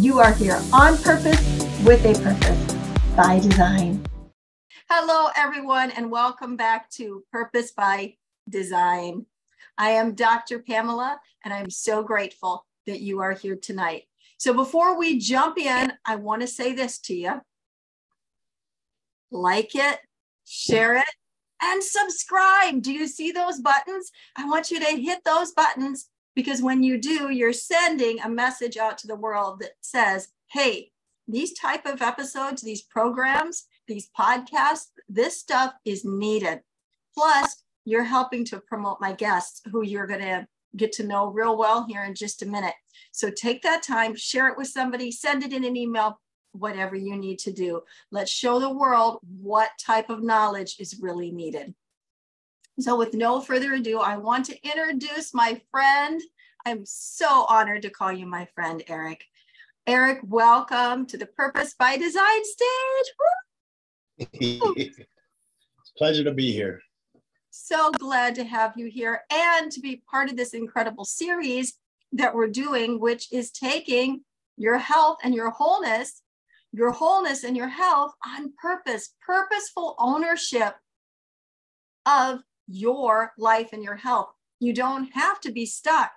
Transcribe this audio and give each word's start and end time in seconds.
you 0.00 0.18
are 0.18 0.32
here 0.32 0.58
on 0.72 0.96
purpose 0.96 1.38
with 1.84 2.02
a 2.06 2.14
purpose 2.22 2.74
by 3.14 3.38
design. 3.38 4.02
Hello, 4.88 5.28
everyone, 5.36 5.90
and 5.90 6.10
welcome 6.10 6.56
back 6.56 6.88
to 6.92 7.22
Purpose 7.30 7.72
by 7.72 8.14
Design. 8.48 9.26
I 9.76 9.90
am 9.90 10.14
Dr. 10.14 10.60
Pamela, 10.60 11.20
and 11.44 11.52
I'm 11.52 11.68
so 11.68 12.02
grateful 12.02 12.64
that 12.86 13.00
you 13.00 13.20
are 13.20 13.32
here 13.32 13.56
tonight. 13.56 14.04
So, 14.38 14.54
before 14.54 14.98
we 14.98 15.18
jump 15.18 15.58
in, 15.58 15.92
I 16.06 16.16
want 16.16 16.40
to 16.40 16.48
say 16.48 16.72
this 16.72 16.98
to 17.00 17.14
you 17.14 17.42
like 19.30 19.74
it, 19.74 19.98
share 20.46 20.96
it, 20.96 21.14
and 21.62 21.84
subscribe. 21.84 22.80
Do 22.80 22.90
you 22.90 23.06
see 23.06 23.32
those 23.32 23.60
buttons? 23.60 24.10
I 24.34 24.46
want 24.46 24.70
you 24.70 24.80
to 24.80 24.96
hit 24.96 25.24
those 25.24 25.52
buttons 25.52 26.08
because 26.40 26.62
when 26.62 26.82
you 26.82 26.96
do, 26.96 27.28
you're 27.28 27.52
sending 27.52 28.18
a 28.20 28.28
message 28.30 28.78
out 28.78 28.96
to 28.96 29.06
the 29.06 29.14
world 29.14 29.60
that 29.60 29.72
says, 29.82 30.28
hey, 30.46 30.90
these 31.28 31.52
type 31.52 31.84
of 31.84 32.00
episodes, 32.00 32.62
these 32.62 32.80
programs, 32.80 33.66
these 33.86 34.08
podcasts, 34.18 34.86
this 35.06 35.38
stuff 35.38 35.74
is 35.84 36.02
needed. 36.02 36.62
Plus, 37.14 37.62
you're 37.84 38.04
helping 38.04 38.42
to 38.46 38.58
promote 38.58 39.02
my 39.02 39.12
guests 39.12 39.60
who 39.70 39.82
you're 39.82 40.06
going 40.06 40.22
to 40.22 40.46
get 40.78 40.92
to 40.92 41.06
know 41.06 41.26
real 41.26 41.58
well 41.58 41.84
here 41.86 42.04
in 42.04 42.14
just 42.14 42.40
a 42.40 42.46
minute. 42.46 42.72
So 43.12 43.30
take 43.30 43.60
that 43.60 43.82
time, 43.82 44.16
share 44.16 44.48
it 44.48 44.56
with 44.56 44.68
somebody, 44.68 45.12
send 45.12 45.42
it 45.42 45.52
in 45.52 45.64
an 45.64 45.76
email, 45.76 46.18
whatever 46.52 46.96
you 46.96 47.18
need 47.18 47.38
to 47.40 47.52
do. 47.52 47.82
Let's 48.10 48.30
show 48.30 48.60
the 48.60 48.72
world 48.72 49.18
what 49.42 49.72
type 49.78 50.08
of 50.08 50.22
knowledge 50.22 50.76
is 50.78 51.00
really 51.02 51.32
needed. 51.32 51.74
So, 52.80 52.96
with 52.96 53.12
no 53.12 53.42
further 53.42 53.74
ado, 53.74 53.98
I 53.98 54.16
want 54.16 54.46
to 54.46 54.66
introduce 54.66 55.34
my 55.34 55.60
friend. 55.70 56.18
I'm 56.64 56.86
so 56.86 57.44
honored 57.46 57.82
to 57.82 57.90
call 57.90 58.10
you 58.10 58.24
my 58.24 58.46
friend, 58.54 58.82
Eric. 58.88 59.22
Eric, 59.86 60.20
welcome 60.22 61.04
to 61.06 61.18
the 61.18 61.26
Purpose 61.26 61.74
by 61.78 61.98
Design 61.98 62.42
stage. 62.42 64.28
it's 64.78 64.98
a 64.98 65.98
pleasure 65.98 66.24
to 66.24 66.32
be 66.32 66.52
here. 66.52 66.80
So 67.50 67.90
glad 67.90 68.34
to 68.36 68.44
have 68.44 68.72
you 68.76 68.86
here 68.86 69.24
and 69.30 69.70
to 69.72 69.80
be 69.80 70.02
part 70.10 70.30
of 70.30 70.38
this 70.38 70.54
incredible 70.54 71.04
series 71.04 71.74
that 72.12 72.34
we're 72.34 72.48
doing, 72.48 72.98
which 72.98 73.30
is 73.30 73.50
taking 73.50 74.24
your 74.56 74.78
health 74.78 75.18
and 75.22 75.34
your 75.34 75.50
wholeness, 75.50 76.22
your 76.72 76.92
wholeness 76.92 77.44
and 77.44 77.58
your 77.58 77.68
health 77.68 78.14
on 78.26 78.54
purpose, 78.60 79.12
purposeful 79.26 79.96
ownership 79.98 80.76
of 82.06 82.40
your 82.70 83.32
life 83.38 83.70
and 83.72 83.82
your 83.82 83.96
health. 83.96 84.30
You 84.60 84.72
don't 84.72 85.10
have 85.12 85.40
to 85.40 85.52
be 85.52 85.66
stuck. 85.66 86.12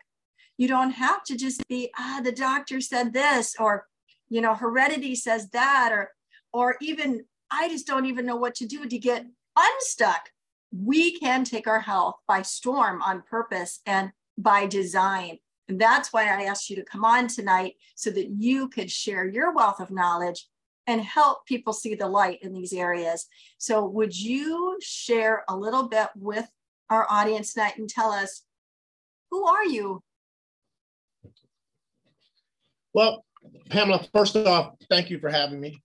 You 0.58 0.68
don't 0.68 0.92
have 0.92 1.24
to 1.26 1.36
just 1.36 1.68
be, 1.68 1.90
ah, 1.98 2.22
the 2.24 2.32
doctor 2.32 2.80
said 2.80 3.14
this, 3.14 3.56
or, 3.60 3.88
you 4.30 4.42
know, 4.42 4.54
heredity 4.54 5.16
says 5.16 5.50
that, 5.50 5.90
or, 5.92 6.12
or 6.52 6.76
even, 6.82 7.26
I 7.52 7.70
just 7.70 7.88
don't 7.88 8.06
even 8.06 8.26
know 8.26 8.36
what 8.36 8.56
to 8.56 8.66
do 8.66 8.86
to 8.86 8.98
get 8.98 9.26
unstuck. 9.58 10.30
We 10.72 11.20
can 11.20 11.44
take 11.44 11.68
our 11.68 11.80
health 11.80 12.16
by 12.28 12.42
storm 12.44 13.02
on 13.02 13.24
purpose 13.24 13.80
and 13.86 14.12
by 14.38 14.68
design. 14.68 15.40
And 15.68 15.80
that's 15.80 16.12
why 16.12 16.24
I 16.24 16.44
asked 16.44 16.70
you 16.70 16.76
to 16.76 16.84
come 16.84 17.06
on 17.06 17.28
tonight 17.28 17.76
so 17.96 18.10
that 18.12 18.30
you 18.30 18.68
could 18.70 18.92
share 18.92 19.26
your 19.26 19.54
wealth 19.54 19.80
of 19.80 19.92
knowledge 19.92 20.48
and 20.88 21.02
help 21.02 21.46
people 21.46 21.74
see 21.74 21.96
the 21.96 22.08
light 22.08 22.40
in 22.42 22.54
these 22.54 22.74
areas. 22.74 23.28
So, 23.58 23.86
would 23.86 24.18
you 24.18 24.78
share 24.82 25.44
a 25.48 25.56
little 25.56 25.88
bit 25.88 26.10
with 26.16 26.48
our 26.90 27.08
audience 27.10 27.54
tonight 27.54 27.78
and 27.78 27.90
tell 27.90 28.12
us 28.12 28.44
who 29.32 29.46
are 29.46 29.66
you? 29.66 30.04
Well, 32.94 33.26
Pamela, 33.70 34.06
first 34.14 34.36
off, 34.36 34.76
thank 34.90 35.10
you 35.10 35.20
for 35.20 35.30
having 35.30 35.60
me. 35.60 35.82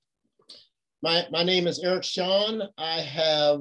My, 1.03 1.27
my 1.31 1.45
name 1.45 1.67
is 1.67 1.79
Eric 1.79 2.05
Sean. 2.05 2.63
I 2.77 3.01
have 3.01 3.61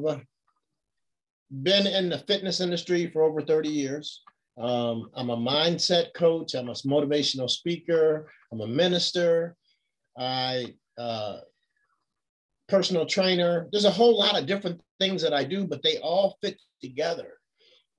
been 1.64 1.88
in 1.88 2.10
the 2.10 2.20
fitness 2.28 2.60
industry 2.60 3.10
for 3.12 3.24
over 3.24 3.42
30 3.42 3.70
years. 3.70 4.24
Um, 4.58 5.10
I'm 5.14 5.30
a 5.30 5.38
mindset 5.38 6.14
coach, 6.16 6.56
I'm 6.56 6.70
a 6.70 6.74
motivational 6.74 7.50
speaker, 7.50 8.28
I'm 8.52 8.62
a 8.62 8.68
minister, 8.68 9.56
I 10.18 10.74
uh, 10.98 11.40
personal 12.68 13.06
trainer. 13.06 13.68
There's 13.72 13.86
a 13.86 13.92
whole 13.92 14.18
lot 14.18 14.40
of 14.40 14.46
different 14.46 14.82
things 15.00 15.22
that 15.22 15.34
I 15.34 15.44
do, 15.44 15.66
but 15.66 15.84
they 15.84 15.98
all 16.00 16.38
fit 16.42 16.60
together. 16.82 17.34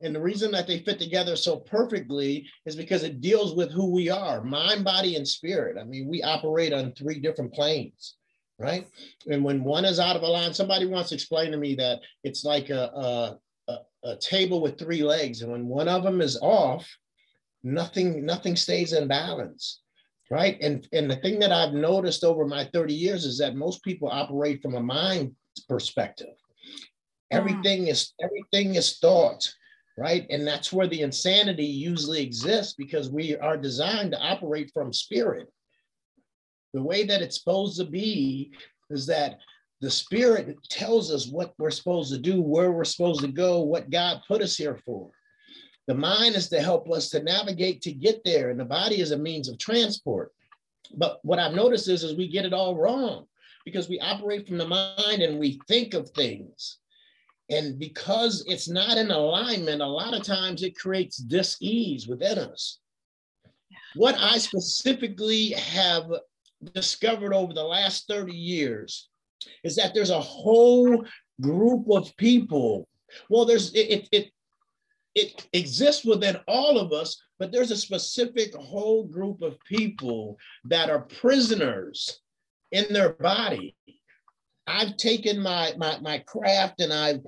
And 0.00 0.14
the 0.14 0.20
reason 0.20 0.52
that 0.52 0.66
they 0.66 0.78
fit 0.80 0.98
together 0.98 1.34
so 1.34 1.56
perfectly 1.56 2.46
is 2.66 2.76
because 2.76 3.02
it 3.02 3.20
deals 3.20 3.56
with 3.56 3.72
who 3.72 3.90
we 3.90 4.08
are 4.08 4.44
mind, 4.44 4.84
body, 4.84 5.16
and 5.16 5.26
spirit. 5.26 5.76
I 5.80 5.84
mean, 5.84 6.06
we 6.06 6.22
operate 6.22 6.72
on 6.72 6.92
three 6.92 7.18
different 7.18 7.52
planes, 7.52 8.16
right? 8.58 8.86
And 9.28 9.42
when 9.42 9.64
one 9.64 9.84
is 9.84 9.98
out 9.98 10.14
of 10.14 10.22
alignment, 10.22 10.54
somebody 10.54 10.86
wants 10.86 11.08
to 11.08 11.16
explain 11.16 11.50
to 11.50 11.56
me 11.56 11.74
that 11.76 12.00
it's 12.22 12.44
like 12.44 12.70
a, 12.70 13.38
a, 13.68 13.78
a 14.04 14.16
table 14.16 14.60
with 14.60 14.78
three 14.78 15.02
legs. 15.02 15.42
And 15.42 15.50
when 15.50 15.66
one 15.66 15.88
of 15.88 16.04
them 16.04 16.20
is 16.20 16.38
off, 16.40 16.88
nothing, 17.64 18.24
nothing 18.24 18.54
stays 18.54 18.92
in 18.92 19.08
balance 19.08 19.80
right? 20.30 20.58
And 20.60 20.86
and 20.92 21.10
the 21.10 21.16
thing 21.16 21.38
that 21.40 21.52
I've 21.52 21.72
noticed 21.72 22.24
over 22.24 22.46
my 22.46 22.68
30 22.72 22.94
years 22.94 23.24
is 23.24 23.38
that 23.38 23.56
most 23.56 23.82
people 23.82 24.08
operate 24.10 24.62
from 24.62 24.74
a 24.74 24.82
mind 24.82 25.34
perspective. 25.68 26.34
Everything 27.30 27.88
is 27.88 28.12
everything 28.20 28.74
is 28.74 28.98
thought, 28.98 29.50
right? 29.96 30.26
And 30.30 30.46
that's 30.46 30.72
where 30.72 30.86
the 30.86 31.02
insanity 31.02 31.66
usually 31.66 32.22
exists 32.22 32.74
because 32.74 33.10
we 33.10 33.36
are 33.36 33.56
designed 33.56 34.12
to 34.12 34.20
operate 34.20 34.70
from 34.72 34.92
spirit. 34.92 35.48
The 36.74 36.82
way 36.82 37.04
that 37.04 37.22
it's 37.22 37.38
supposed 37.38 37.78
to 37.78 37.84
be 37.84 38.52
is 38.90 39.06
that 39.06 39.38
the 39.80 39.90
spirit 39.90 40.56
tells 40.68 41.12
us 41.12 41.28
what 41.28 41.54
we're 41.58 41.70
supposed 41.70 42.12
to 42.12 42.18
do, 42.18 42.42
where 42.42 42.72
we're 42.72 42.84
supposed 42.84 43.20
to 43.20 43.28
go, 43.28 43.60
what 43.60 43.90
God 43.90 44.22
put 44.26 44.42
us 44.42 44.56
here 44.56 44.78
for. 44.84 45.10
The 45.88 45.94
mind 45.94 46.36
is 46.36 46.50
to 46.50 46.60
help 46.60 46.90
us 46.90 47.08
to 47.10 47.22
navigate 47.22 47.80
to 47.82 47.92
get 47.92 48.22
there, 48.22 48.50
and 48.50 48.60
the 48.60 48.64
body 48.64 49.00
is 49.00 49.10
a 49.10 49.18
means 49.18 49.48
of 49.48 49.56
transport. 49.56 50.34
But 50.94 51.18
what 51.22 51.38
I've 51.38 51.54
noticed 51.54 51.88
is, 51.88 52.04
is 52.04 52.14
we 52.14 52.28
get 52.28 52.44
it 52.44 52.52
all 52.52 52.76
wrong 52.76 53.24
because 53.64 53.88
we 53.88 53.98
operate 53.98 54.46
from 54.46 54.58
the 54.58 54.68
mind 54.68 55.22
and 55.22 55.38
we 55.38 55.58
think 55.66 55.94
of 55.94 56.10
things. 56.10 56.76
And 57.50 57.78
because 57.78 58.44
it's 58.46 58.68
not 58.68 58.98
in 58.98 59.10
alignment, 59.10 59.80
a 59.80 59.86
lot 59.86 60.12
of 60.12 60.22
times 60.22 60.62
it 60.62 60.78
creates 60.78 61.16
dis-ease 61.16 62.06
within 62.06 62.38
us. 62.38 62.80
What 63.94 64.16
I 64.18 64.36
specifically 64.36 65.52
have 65.52 66.04
discovered 66.74 67.32
over 67.32 67.54
the 67.54 67.64
last 67.64 68.06
30 68.08 68.34
years 68.34 69.08
is 69.64 69.76
that 69.76 69.94
there's 69.94 70.10
a 70.10 70.20
whole 70.20 71.06
group 71.40 71.90
of 71.90 72.14
people. 72.18 72.86
Well, 73.30 73.46
there's 73.46 73.72
it, 73.72 73.90
it, 73.90 74.08
it 74.12 74.32
exists 75.52 76.04
within 76.04 76.36
all 76.46 76.78
of 76.78 76.92
us, 76.92 77.20
but 77.38 77.52
there's 77.52 77.70
a 77.70 77.76
specific 77.76 78.54
whole 78.54 79.04
group 79.04 79.42
of 79.42 79.58
people 79.60 80.38
that 80.64 80.90
are 80.90 81.00
prisoners 81.00 82.20
in 82.72 82.86
their 82.90 83.14
body. 83.14 83.76
I've 84.66 84.96
taken 84.96 85.40
my, 85.40 85.72
my, 85.78 85.98
my 86.00 86.18
craft 86.26 86.80
and 86.80 86.92
I've 86.92 87.22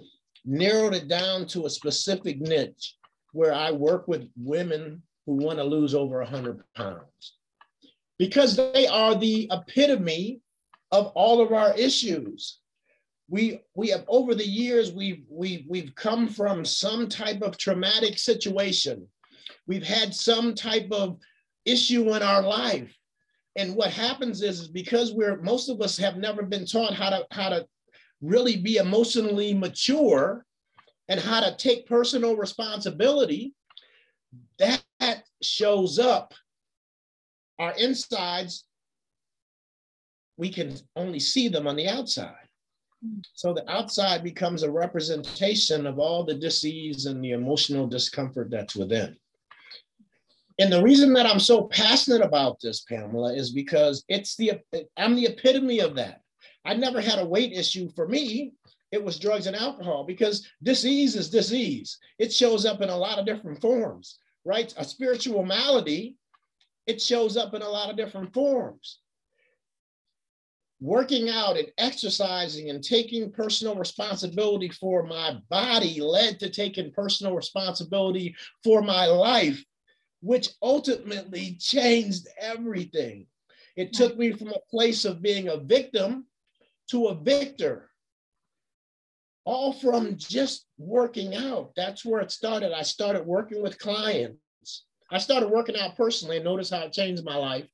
narrowed 0.45 0.95
it 0.95 1.09
down 1.09 1.47
to 1.49 1.67
a 1.67 1.71
specific 1.71 2.41
niche 2.41 2.97
where 3.33 3.55
I 3.55 3.71
work 3.71 4.09
with 4.09 4.29
women 4.37 5.03
who 5.27 5.35
want 5.35 5.59
to 5.59 5.65
lose 5.65 5.95
over 5.95 6.19
100 6.19 6.63
pounds 6.75 7.37
because 8.19 8.57
they 8.57 8.87
are 8.87 9.15
the 9.15 9.49
epitome 9.51 10.41
of 10.93 11.07
all 11.09 11.41
of 11.41 11.53
our 11.53 11.75
issues 11.79 12.60
we 13.31 13.61
we 13.77 13.89
have 13.89 14.05
over 14.09 14.35
the 14.35 14.47
years 14.47 14.93
we've 14.93 15.23
we've 15.31 15.65
we've 15.69 15.95
come 15.95 16.27
from 16.29 16.65
some 16.65 17.09
type 17.09 17.43
of 17.43 17.57
traumatic 17.57 18.19
situation. 18.19 19.07
We've 19.67 19.87
had 19.87 20.13
some 20.13 20.55
type 20.55 20.89
of 20.91 21.19
issue 21.65 22.13
in 22.15 22.23
our 22.23 22.43
life. 22.43 22.93
And 23.57 23.77
what 23.77 23.93
happens 23.93 24.43
is, 24.43 24.61
is 24.61 24.69
because 24.69 25.13
we're 25.13 25.41
most 25.43 25.69
of 25.69 25.81
us 25.81 25.97
have 25.97 26.17
never 26.17 26.43
been 26.43 26.67
taught 26.67 26.95
how 26.95 27.11
to 27.11 27.27
how 27.31 27.51
to 27.51 27.67
really 28.21 28.57
be 28.57 28.77
emotionally 28.77 29.55
mature 29.55 30.45
and 31.09 31.21
how 31.21 31.41
to 31.41 31.57
take 31.57 31.87
personal 31.87 32.37
responsibility 32.37 33.55
that 34.59 35.23
shows 35.41 35.99
up 35.99 36.35
our 37.59 37.75
insides. 37.79 38.65
We 40.37 40.51
can 40.51 40.77
only 40.97 41.21
see 41.21 41.49
them 41.49 41.67
on 41.67 41.77
the 41.77 41.89
outside 41.89 42.40
so 43.35 43.55
the 43.55 43.69
outside 43.71 44.23
becomes 44.23 44.63
a 44.63 44.71
representation 44.71 45.87
of 45.87 45.99
all 45.99 46.25
the 46.25 46.35
disease 46.35 47.07
and 47.07 47.23
the 47.23 47.33
emotional 47.33 47.87
discomfort 47.87 48.51
that's 48.51 48.77
within. 48.77 49.17
And 50.59 50.71
the 50.71 50.83
reason 50.83 51.15
that 51.15 51.25
I'm 51.25 51.41
so 51.41 51.65
passionate 51.65 52.21
about 52.21 52.61
this, 52.61 52.81
Pamela, 52.81 53.35
is 53.35 53.51
because 53.51 54.05
it's 54.09 54.37
the 54.37 54.61
I'm 54.97 55.17
the 55.17 55.27
epitome 55.27 55.81
of 55.81 55.95
that. 55.97 56.21
I 56.67 56.75
never 56.75 57.01
had 57.01 57.19
a 57.19 57.25
weight 57.25 57.53
issue 57.53 57.91
for 57.97 58.07
me. 58.07 58.53
It 58.93 59.03
was 59.03 59.19
drugs 59.19 59.47
and 59.47 59.57
alcohol 59.57 60.05
because 60.05 60.47
disease 60.63 61.17
is 61.17 61.31
disease. 61.31 61.99
It 62.19 62.33
shows 62.33 62.67
up 62.67 62.83
in 62.83 62.91
a 62.91 62.97
lot 62.97 63.19
of 63.19 63.25
different 63.25 63.61
forms, 63.63 64.19
right? 64.45 64.73
A 64.77 64.85
spiritual 64.85 65.45
malady 65.45 66.17
it 66.91 67.01
shows 67.01 67.37
up 67.37 67.55
in 67.55 67.63
a 67.63 67.69
lot 67.69 67.89
of 67.89 67.97
different 67.97 68.35
forms. 68.35 68.99
Working 70.81 71.29
out 71.29 71.59
and 71.59 71.71
exercising 71.77 72.71
and 72.71 72.83
taking 72.83 73.31
personal 73.31 73.75
responsibility 73.75 74.71
for 74.71 75.03
my 75.03 75.37
body 75.51 76.01
led 76.01 76.41
to 76.41 76.49
taking 76.49 76.91
personal 76.91 77.35
responsibility 77.35 78.35
for 78.65 78.81
my 78.81 79.05
life, 79.05 79.63
which 80.23 80.49
ultimately 80.63 81.57
changed 81.61 82.29
everything. 82.41 83.27
It 83.77 83.89
hmm. 83.89 83.93
took 83.93 84.19
me 84.19 84.33
from 84.33 84.49
a 84.49 84.71
place 84.71 85.05
of 85.05 85.23
being 85.23 85.49
a 85.49 85.59
victim 85.59 86.27
to 86.91 87.07
a 87.09 87.15
victor, 87.15 87.91
all 89.45 89.73
from 89.73 90.17
just 90.17 90.67
working 90.79 91.35
out. 91.35 91.73
That's 91.77 92.05
where 92.05 92.21
it 92.21 92.31
started. 92.31 92.73
I 92.73 92.83
started 92.83 93.27
working 93.27 93.63
with 93.63 93.79
clients. 93.79 94.39
I 95.11 95.19
started 95.19 95.51
working 95.51 95.77
out 95.77 95.97
personally 95.97 96.37
and 96.37 96.45
notice 96.45 96.71
how 96.71 96.81
it 96.81 96.93
changed 96.93 97.25
my 97.25 97.37
life. 97.37 97.67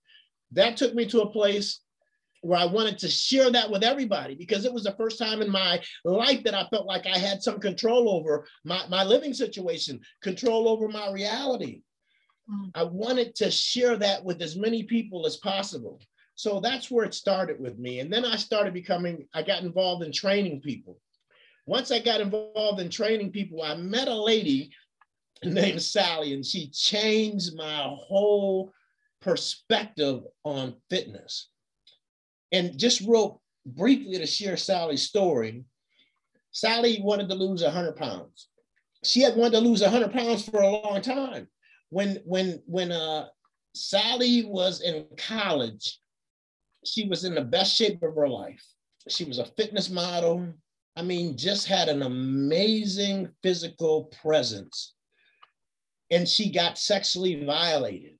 That 0.53 0.76
took 0.76 0.94
me 0.94 1.06
to 1.06 1.23
a 1.23 1.31
place 1.31 1.81
where 2.46 2.58
I 2.58 2.64
wanted 2.64 2.98
to 2.98 3.08
share 3.08 3.50
that 3.50 3.70
with 3.70 3.82
everybody 3.82 4.34
because 4.34 4.64
it 4.64 4.72
was 4.72 4.84
the 4.84 4.94
first 4.96 5.19
time 5.19 5.43
in 5.43 5.50
my 5.50 5.82
life 6.04 6.44
that 6.44 6.54
I 6.54 6.66
felt 6.69 6.87
like 6.87 7.06
I 7.06 7.19
had 7.19 7.43
some 7.43 7.58
control 7.58 8.08
over 8.08 8.46
my, 8.64 8.87
my 8.88 9.02
living 9.02 9.34
situation, 9.34 10.00
control 10.22 10.69
over 10.69 10.88
my 10.88 11.10
reality. 11.10 11.82
Mm. 12.50 12.70
I 12.75 12.84
wanted 12.84 13.34
to 13.37 13.50
share 13.50 13.96
that 13.96 14.25
with 14.25 14.40
as 14.43 14.56
many 14.56 14.84
people 14.84 15.26
as 15.26 15.37
possible. 15.38 16.00
So 16.37 16.60
that's 16.60 16.90
where 16.90 17.04
it 17.04 17.14
started 17.14 17.58
with 17.58 17.78
me. 17.78 18.00
And 18.00 18.12
then 18.12 18.25
I 18.25 18.37
started 18.37 18.72
becoming, 18.75 19.26
I 19.34 19.43
got 19.43 19.62
involved 19.62 20.04
in 20.04 20.12
training 20.12 20.60
people. 20.60 21.00
Once 21.66 21.90
I 21.90 21.98
got 21.98 22.20
involved 22.20 22.81
in 22.81 22.90
training 22.90 23.32
people, 23.32 23.62
I 23.62 23.75
met 23.75 24.06
a 24.06 24.14
lady 24.14 24.70
named 25.43 25.82
Sally, 25.82 26.32
and 26.32 26.46
she 26.46 26.69
changed 26.69 27.56
my 27.56 27.93
whole 27.98 28.72
perspective 29.20 30.20
on 30.44 30.76
fitness. 30.88 31.48
And 32.52 32.78
just 32.78 33.00
real 33.00 33.43
briefly 33.64 34.19
to 34.19 34.26
share 34.26 34.56
Sally's 34.56 35.02
story, 35.02 35.64
Sally 36.52 37.00
wanted 37.02 37.28
to 37.28 37.34
lose 37.34 37.62
100 37.62 37.96
pounds. 37.96 38.48
She 39.04 39.20
had 39.20 39.37
wanted 39.37 39.52
to 39.52 39.60
lose 39.60 39.82
100 39.82 40.12
pounds 40.12 40.48
for 40.48 40.60
a 40.60 40.70
long 40.70 41.02
time. 41.02 41.48
When 41.90 42.20
when 42.25 42.62
when 42.66 42.93
uh, 42.93 43.26
Sally 43.75 44.44
was 44.44 44.81
in 44.81 45.06
college, 45.16 45.98
she 46.84 47.06
was 47.06 47.25
in 47.25 47.34
the 47.34 47.43
best 47.43 47.76
shape 47.76 48.02
of 48.02 48.14
her 48.14 48.28
life. 48.28 48.64
She 49.08 49.25
was 49.25 49.38
a 49.38 49.44
fitness 49.44 49.90
model. 49.90 50.52
I 50.96 51.02
mean, 51.02 51.37
just 51.37 51.66
had 51.66 51.88
an 51.88 52.02
amazing 52.02 53.28
physical 53.43 54.04
presence. 54.22 54.94
And 56.10 56.26
she 56.26 56.50
got 56.50 56.78
sexually 56.78 57.44
violated. 57.44 58.16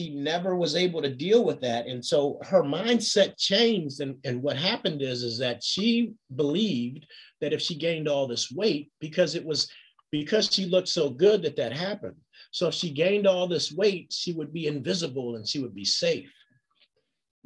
She 0.00 0.14
never 0.14 0.56
was 0.56 0.76
able 0.76 1.02
to 1.02 1.14
deal 1.14 1.44
with 1.44 1.60
that. 1.60 1.86
And 1.86 2.02
so 2.02 2.40
her 2.42 2.62
mindset 2.62 3.36
changed. 3.36 4.00
And, 4.00 4.16
and 4.24 4.42
what 4.42 4.56
happened 4.56 5.02
is, 5.02 5.22
is 5.22 5.36
that 5.40 5.62
she 5.62 6.14
believed 6.36 7.04
that 7.42 7.52
if 7.52 7.60
she 7.60 7.74
gained 7.74 8.08
all 8.08 8.26
this 8.26 8.50
weight, 8.50 8.90
because 8.98 9.34
it 9.34 9.44
was 9.44 9.70
because 10.10 10.50
she 10.50 10.64
looked 10.64 10.88
so 10.88 11.10
good 11.10 11.42
that 11.42 11.54
that 11.56 11.74
happened. 11.74 12.16
So 12.50 12.68
if 12.68 12.74
she 12.74 12.90
gained 12.90 13.26
all 13.26 13.46
this 13.46 13.72
weight, 13.72 14.10
she 14.10 14.32
would 14.32 14.54
be 14.54 14.68
invisible 14.68 15.36
and 15.36 15.46
she 15.46 15.58
would 15.58 15.74
be 15.74 15.84
safe. 15.84 16.32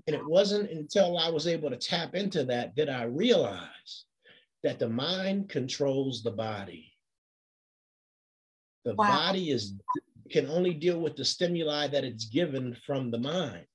And 0.06 0.14
it 0.14 0.24
wasn't 0.24 0.70
until 0.70 1.18
I 1.18 1.30
was 1.30 1.48
able 1.48 1.70
to 1.70 1.76
tap 1.76 2.14
into 2.14 2.44
that 2.44 2.76
that 2.76 2.88
I 2.88 3.02
realized 3.02 4.04
that 4.62 4.78
the 4.78 4.88
mind 4.88 5.48
controls 5.48 6.22
the 6.22 6.30
body. 6.30 6.92
The 8.84 8.94
wow. 8.94 9.08
body 9.08 9.50
is 9.50 9.74
can 10.30 10.48
only 10.48 10.74
deal 10.74 11.00
with 11.00 11.16
the 11.16 11.24
stimuli 11.24 11.88
that 11.88 12.04
it's 12.04 12.26
given 12.26 12.76
from 12.86 13.10
the 13.10 13.18
mind. 13.18 13.66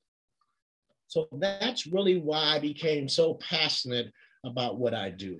So 1.08 1.28
that's 1.34 1.88
really 1.88 2.20
why 2.20 2.56
I 2.56 2.60
became 2.60 3.10
so 3.10 3.36
passionate 3.36 4.12
about 4.46 4.78
what 4.78 4.94
I 4.94 5.10
do. 5.10 5.40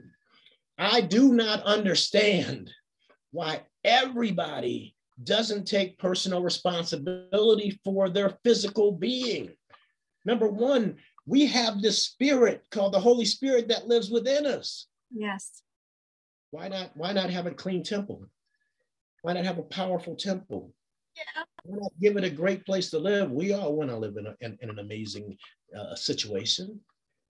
I 0.78 1.02
do 1.02 1.34
not 1.34 1.64
understand 1.64 2.72
why 3.32 3.62
everybody 3.84 4.96
doesn't 5.24 5.66
take 5.66 6.00
personal 6.00 6.42
responsibility 6.42 7.80
for 7.84 8.10
their 8.10 8.38
physical 8.44 8.92
being. 8.92 9.52
Number 10.26 10.48
one, 10.48 10.98
we 11.26 11.46
have 11.46 11.82
this 11.82 12.04
spirit 12.04 12.64
called 12.72 12.94
the 12.94 13.00
Holy 13.00 13.26
Spirit 13.26 13.68
that 13.68 13.88
lives 13.88 14.10
within 14.10 14.46
us. 14.46 14.88
Yes. 15.14 15.62
Why 16.52 16.68
not? 16.68 16.92
Why 16.96 17.14
not 17.14 17.30
have 17.30 17.46
a 17.46 17.52
clean 17.52 17.84
temple? 17.84 18.26
Why 19.22 19.34
not 19.34 19.46
have 19.46 19.60
a 19.60 19.64
powerful 19.64 20.16
temple? 20.16 20.74
Yeah. 21.16 21.44
Why 21.64 21.78
not 21.82 21.92
give 22.02 22.18
it 22.18 22.24
a 22.24 22.30
great 22.30 22.66
place 22.66 22.90
to 22.92 23.00
live? 23.00 23.32
We 23.32 23.54
all 23.54 23.76
want 23.76 23.90
to 23.90 23.98
live 23.98 24.18
in, 24.18 24.28
a, 24.28 24.36
in, 24.42 24.58
in 24.62 24.70
an 24.70 24.80
amazing 24.80 25.38
uh, 25.78 25.96
situation, 25.96 26.80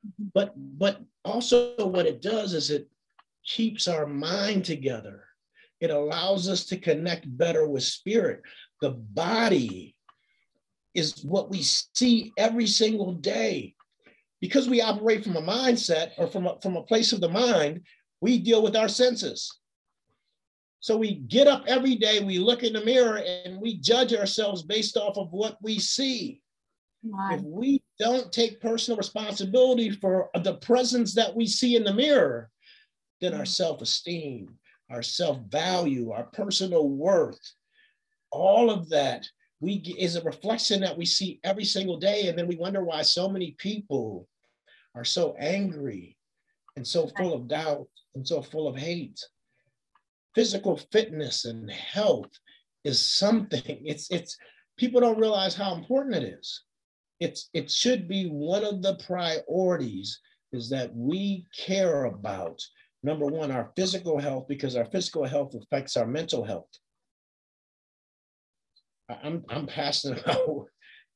mm-hmm. 0.06 0.28
but 0.34 0.54
but 0.78 1.02
also 1.26 1.76
what 1.88 2.06
it 2.06 2.22
does 2.22 2.54
is 2.54 2.70
it 2.70 2.88
keeps 3.44 3.88
our 3.88 4.06
mind 4.06 4.66
together 4.66 5.26
it 5.80 5.92
allows 5.92 6.50
us 6.50 6.66
to 6.66 6.78
connect 6.78 7.38
better 7.38 7.68
with 7.68 7.84
spirit. 7.84 8.42
The 8.82 8.92
body 8.92 9.96
is 10.94 11.24
what 11.24 11.50
we 11.50 11.62
see 11.62 12.34
every 12.38 12.68
single 12.68 13.14
day. 13.14 13.76
Because 14.42 14.70
we 14.70 14.82
operate 14.82 15.24
from 15.24 15.36
a 15.36 15.42
mindset 15.42 16.12
or 16.18 16.28
from 16.28 16.48
a, 16.48 16.60
from 16.62 16.78
a 16.78 16.84
place 16.84 17.12
of 17.12 17.22
the 17.22 17.30
mind, 17.30 17.82
we 18.22 18.40
deal 18.40 18.62
with 18.62 18.76
our 18.76 18.88
senses. 18.88 19.59
So 20.82 20.96
we 20.96 21.16
get 21.16 21.48
up 21.48 21.66
every 21.68 21.96
day, 21.96 22.24
we 22.24 22.40
look 22.40 22.64
in 22.64 22.74
the 22.74 22.86
mirror, 22.86 23.18
and 23.18 23.60
we 23.60 23.78
judge 23.78 24.14
ourselves 24.14 24.64
based 24.64 24.96
off 24.96 25.18
of 25.18 25.32
what 25.32 25.58
we 25.62 25.78
see. 25.80 26.42
Wow. 27.04 27.30
If 27.34 27.42
we 27.42 27.82
don't 28.00 28.32
take 28.32 28.62
personal 28.62 28.98
responsibility 28.98 29.92
for 29.92 30.30
the 30.44 30.56
presence 30.56 31.14
that 31.16 31.36
we 31.36 31.48
see 31.48 31.76
in 31.76 31.84
the 31.84 31.94
mirror, 31.94 32.50
then 33.20 33.34
our 33.34 33.46
self 33.46 33.82
esteem, 33.82 34.58
our 34.90 35.02
self 35.02 35.40
value, 35.50 36.12
our 36.12 36.26
personal 36.26 36.90
worth, 36.90 37.40
all 38.32 38.70
of 38.70 38.90
that 38.90 39.26
we 39.62 39.76
is 39.98 40.16
a 40.16 40.24
reflection 40.24 40.82
that 40.82 40.98
we 40.98 41.06
see 41.06 41.40
every 41.44 41.66
single 41.66 41.98
day. 41.98 42.28
And 42.28 42.38
then 42.38 42.48
we 42.48 42.56
wonder 42.56 42.84
why 42.84 43.02
so 43.02 43.28
many 43.28 43.56
people 43.58 44.28
are 44.96 45.06
so 45.06 45.36
angry 45.38 46.18
and 46.76 46.88
so 46.88 47.08
full 47.18 47.34
of 47.34 47.48
doubt 47.48 47.88
and 48.16 48.26
so 48.28 48.42
full 48.42 48.68
of 48.68 48.78
hate. 48.78 49.20
Physical 50.40 50.78
fitness 50.94 51.44
and 51.44 51.70
health 51.70 52.32
is 52.86 52.98
something, 52.98 53.62
it's, 53.86 54.10
it's, 54.10 54.38
people 54.78 55.02
don't 55.02 55.20
realize 55.20 55.54
how 55.54 55.76
important 55.76 56.16
it 56.16 56.24
is. 56.40 56.64
It's, 57.20 57.50
it 57.54 57.70
should 57.70 58.08
be 58.08 58.30
one 58.30 58.64
of 58.64 58.82
the 58.82 58.96
priorities 59.06 60.18
is 60.54 60.70
that 60.70 60.96
we 60.96 61.46
care 61.54 62.06
about 62.06 62.58
number 63.04 63.26
one, 63.26 63.52
our 63.52 63.74
physical 63.76 64.18
health, 64.18 64.46
because 64.48 64.78
our 64.78 64.86
physical 64.86 65.26
health 65.26 65.54
affects 65.56 65.98
our 65.98 66.08
mental 66.08 66.46
health. 66.46 66.70
I'm, 69.10 69.44
I'm 69.50 69.68
passionate 69.68 70.24
about, 70.26 70.68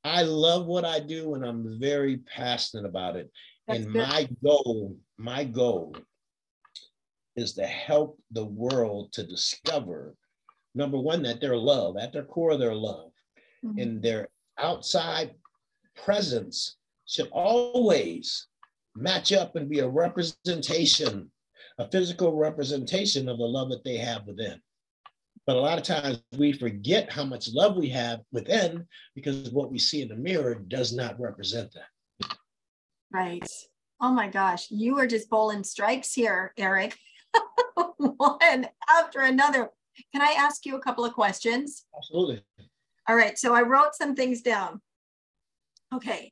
I 0.04 0.24
love 0.24 0.66
what 0.66 0.84
I 0.84 1.00
do 1.00 1.36
and 1.36 1.46
I'm 1.46 1.80
very 1.80 2.18
passionate 2.18 2.86
about 2.86 3.16
it. 3.16 3.32
That's 3.70 3.86
and 3.86 3.94
good. 3.94 4.06
my 4.06 4.28
goal, 4.44 4.98
my 5.18 5.46
goal 5.46 5.96
is 7.36 7.54
to 7.54 7.66
help 7.66 8.20
the 8.32 8.46
world 8.46 9.12
to 9.14 9.24
discover, 9.24 10.16
number 10.76 10.98
one, 10.98 11.22
that 11.24 11.42
their 11.42 11.58
love, 11.58 11.98
at 11.98 12.14
their 12.14 12.26
core, 12.26 12.58
their 12.58 12.76
love, 12.76 13.12
mm-hmm. 13.66 13.80
and 13.80 14.02
their 14.02 14.30
outside 14.60 15.34
presence 15.96 16.78
should 17.06 17.30
always 17.32 18.48
match 18.96 19.34
up 19.34 19.56
and 19.56 19.70
be 19.70 19.80
a 19.80 19.88
representation 19.88 21.32
a 21.80 21.90
physical 21.90 22.36
representation 22.36 23.28
of 23.28 23.38
the 23.38 23.44
love 23.44 23.70
that 23.70 23.84
they 23.84 23.98
have 23.98 24.26
within. 24.26 24.62
But 25.46 25.58
a 25.58 25.60
lot 25.60 25.78
of 25.78 25.84
times 25.84 26.22
we 26.38 26.54
forget 26.54 27.12
how 27.12 27.26
much 27.26 27.50
love 27.54 27.76
we 27.76 27.90
have 27.90 28.22
within 28.32 28.88
because 29.16 29.50
what 29.50 29.72
we 29.72 29.80
see 29.80 30.02
in 30.02 30.08
the 30.08 30.16
mirror 30.16 30.56
does 30.56 30.94
not 30.94 31.20
represent 31.20 31.74
that. 31.74 32.38
Right. 33.12 33.48
Oh 34.02 34.12
my 34.12 34.28
gosh, 34.28 34.68
you 34.70 34.98
are 35.00 35.08
just 35.08 35.30
bowling 35.30 35.64
strikes 35.64 36.14
here, 36.14 36.54
Eric. 36.58 36.98
One 37.98 38.68
after 38.90 39.22
another. 39.22 39.70
Can 40.12 40.22
I 40.22 40.36
ask 40.38 40.66
you 40.66 40.76
a 40.76 40.82
couple 40.82 41.06
of 41.06 41.14
questions? 41.14 41.86
Absolutely. 41.96 42.44
All 43.08 43.16
right. 43.16 43.38
So 43.38 43.54
I 43.54 43.62
wrote 43.62 43.96
some 43.96 44.16
things 44.16 44.42
down. 44.42 44.82
Okay. 45.94 46.32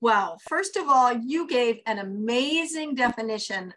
Well, 0.00 0.38
first 0.48 0.76
of 0.76 0.88
all, 0.88 1.12
you 1.12 1.46
gave 1.46 1.80
an 1.86 1.98
amazing 1.98 2.94
definition 2.94 3.74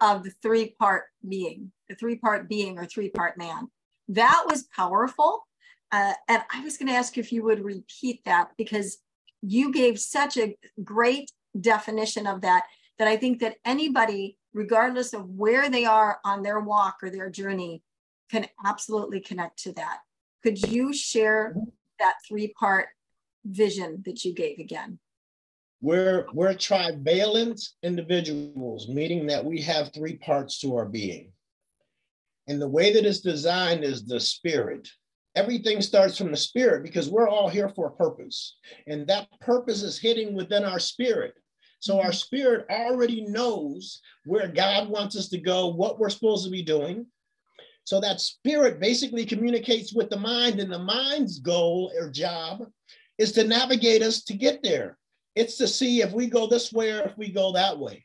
of 0.00 0.22
the 0.22 0.30
three 0.42 0.74
part 0.78 1.04
being, 1.28 1.72
the 1.88 1.94
three 1.94 2.16
part 2.16 2.48
being 2.48 2.78
or 2.78 2.86
three 2.86 3.10
part 3.10 3.36
man. 3.36 3.68
That 4.08 4.44
was 4.48 4.68
powerful. 4.74 5.46
Uh, 5.90 6.12
and 6.28 6.42
I 6.52 6.62
was 6.62 6.76
going 6.76 6.88
to 6.88 6.94
ask 6.94 7.16
if 7.16 7.32
you 7.32 7.42
would 7.44 7.64
repeat 7.64 8.24
that 8.24 8.50
because 8.56 8.98
you 9.42 9.72
gave 9.72 9.98
such 9.98 10.36
a 10.36 10.56
great 10.84 11.30
definition 11.58 12.26
of 12.26 12.42
that 12.42 12.64
that 12.98 13.08
I 13.08 13.16
think 13.16 13.40
that 13.40 13.56
anybody, 13.64 14.36
regardless 14.58 15.14
of 15.14 15.30
where 15.30 15.70
they 15.70 15.84
are 15.84 16.18
on 16.24 16.42
their 16.42 16.58
walk 16.58 16.96
or 17.00 17.10
their 17.10 17.30
journey, 17.30 17.80
can 18.28 18.44
absolutely 18.66 19.20
connect 19.20 19.62
to 19.62 19.72
that. 19.72 19.98
Could 20.42 20.60
you 20.68 20.92
share 20.92 21.54
that 22.00 22.16
three 22.26 22.52
part 22.58 22.88
vision 23.44 24.02
that 24.04 24.24
you 24.24 24.34
gave 24.34 24.58
again? 24.58 24.98
We're, 25.80 26.26
we're 26.34 26.54
trivalent 26.54 27.60
individuals, 27.84 28.88
meaning 28.88 29.28
that 29.28 29.44
we 29.44 29.62
have 29.62 29.92
three 29.94 30.16
parts 30.16 30.58
to 30.60 30.74
our 30.74 30.86
being. 30.86 31.30
And 32.48 32.60
the 32.60 32.68
way 32.68 32.92
that 32.92 33.06
it's 33.06 33.20
designed 33.20 33.84
is 33.84 34.04
the 34.04 34.18
spirit. 34.18 34.88
Everything 35.36 35.80
starts 35.80 36.18
from 36.18 36.32
the 36.32 36.36
spirit 36.36 36.82
because 36.82 37.08
we're 37.08 37.28
all 37.28 37.48
here 37.48 37.68
for 37.68 37.86
a 37.86 37.92
purpose. 37.92 38.56
And 38.88 39.06
that 39.06 39.28
purpose 39.40 39.84
is 39.84 40.00
hidden 40.00 40.34
within 40.34 40.64
our 40.64 40.80
spirit. 40.80 41.34
So 41.80 42.00
our 42.00 42.12
spirit 42.12 42.66
already 42.70 43.22
knows 43.22 44.00
where 44.24 44.48
God 44.48 44.88
wants 44.88 45.16
us 45.16 45.28
to 45.28 45.38
go, 45.38 45.68
what 45.68 45.98
we're 45.98 46.10
supposed 46.10 46.44
to 46.44 46.50
be 46.50 46.62
doing. 46.62 47.06
So 47.84 48.00
that 48.00 48.20
spirit 48.20 48.80
basically 48.80 49.24
communicates 49.24 49.94
with 49.94 50.10
the 50.10 50.18
mind, 50.18 50.60
and 50.60 50.70
the 50.70 50.78
mind's 50.78 51.38
goal 51.38 51.92
or 51.98 52.10
job 52.10 52.66
is 53.16 53.32
to 53.32 53.44
navigate 53.44 54.02
us 54.02 54.22
to 54.24 54.34
get 54.34 54.62
there. 54.62 54.98
It's 55.34 55.56
to 55.58 55.68
see 55.68 56.02
if 56.02 56.12
we 56.12 56.26
go 56.26 56.46
this 56.46 56.72
way 56.72 56.92
or 56.92 57.00
if 57.02 57.16
we 57.16 57.30
go 57.30 57.52
that 57.52 57.78
way. 57.78 58.04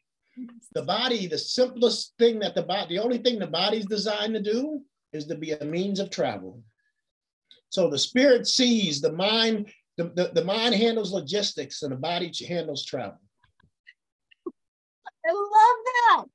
The 0.74 0.84
body, 0.84 1.28
the 1.28 1.38
simplest 1.38 2.14
thing 2.18 2.40
that 2.40 2.56
the 2.56 2.64
body, 2.64 2.96
the 2.96 3.04
only 3.04 3.18
thing 3.18 3.40
the 3.40 3.48
body's 3.48 3.86
designed 3.86 4.34
to 4.36 4.42
do 4.42 4.82
is 5.12 5.26
to 5.28 5.36
be 5.36 5.52
a 5.52 5.66
means 5.66 6.00
of 6.00 6.10
travel. 6.10 6.62
So 7.70 7.90
the 7.90 8.00
spirit 8.00 8.48
sees, 8.48 9.02
the 9.02 9.12
mind, 9.12 9.72
the, 9.98 10.06
the, 10.16 10.32
the 10.34 10.46
mind 10.46 10.76
handles 10.76 11.12
logistics 11.12 11.82
and 11.84 11.92
the 11.92 11.98
body 11.98 12.32
handles 12.48 12.86
travel. 12.86 13.20
I 15.26 15.32
love 15.32 15.86
that. 15.86 16.26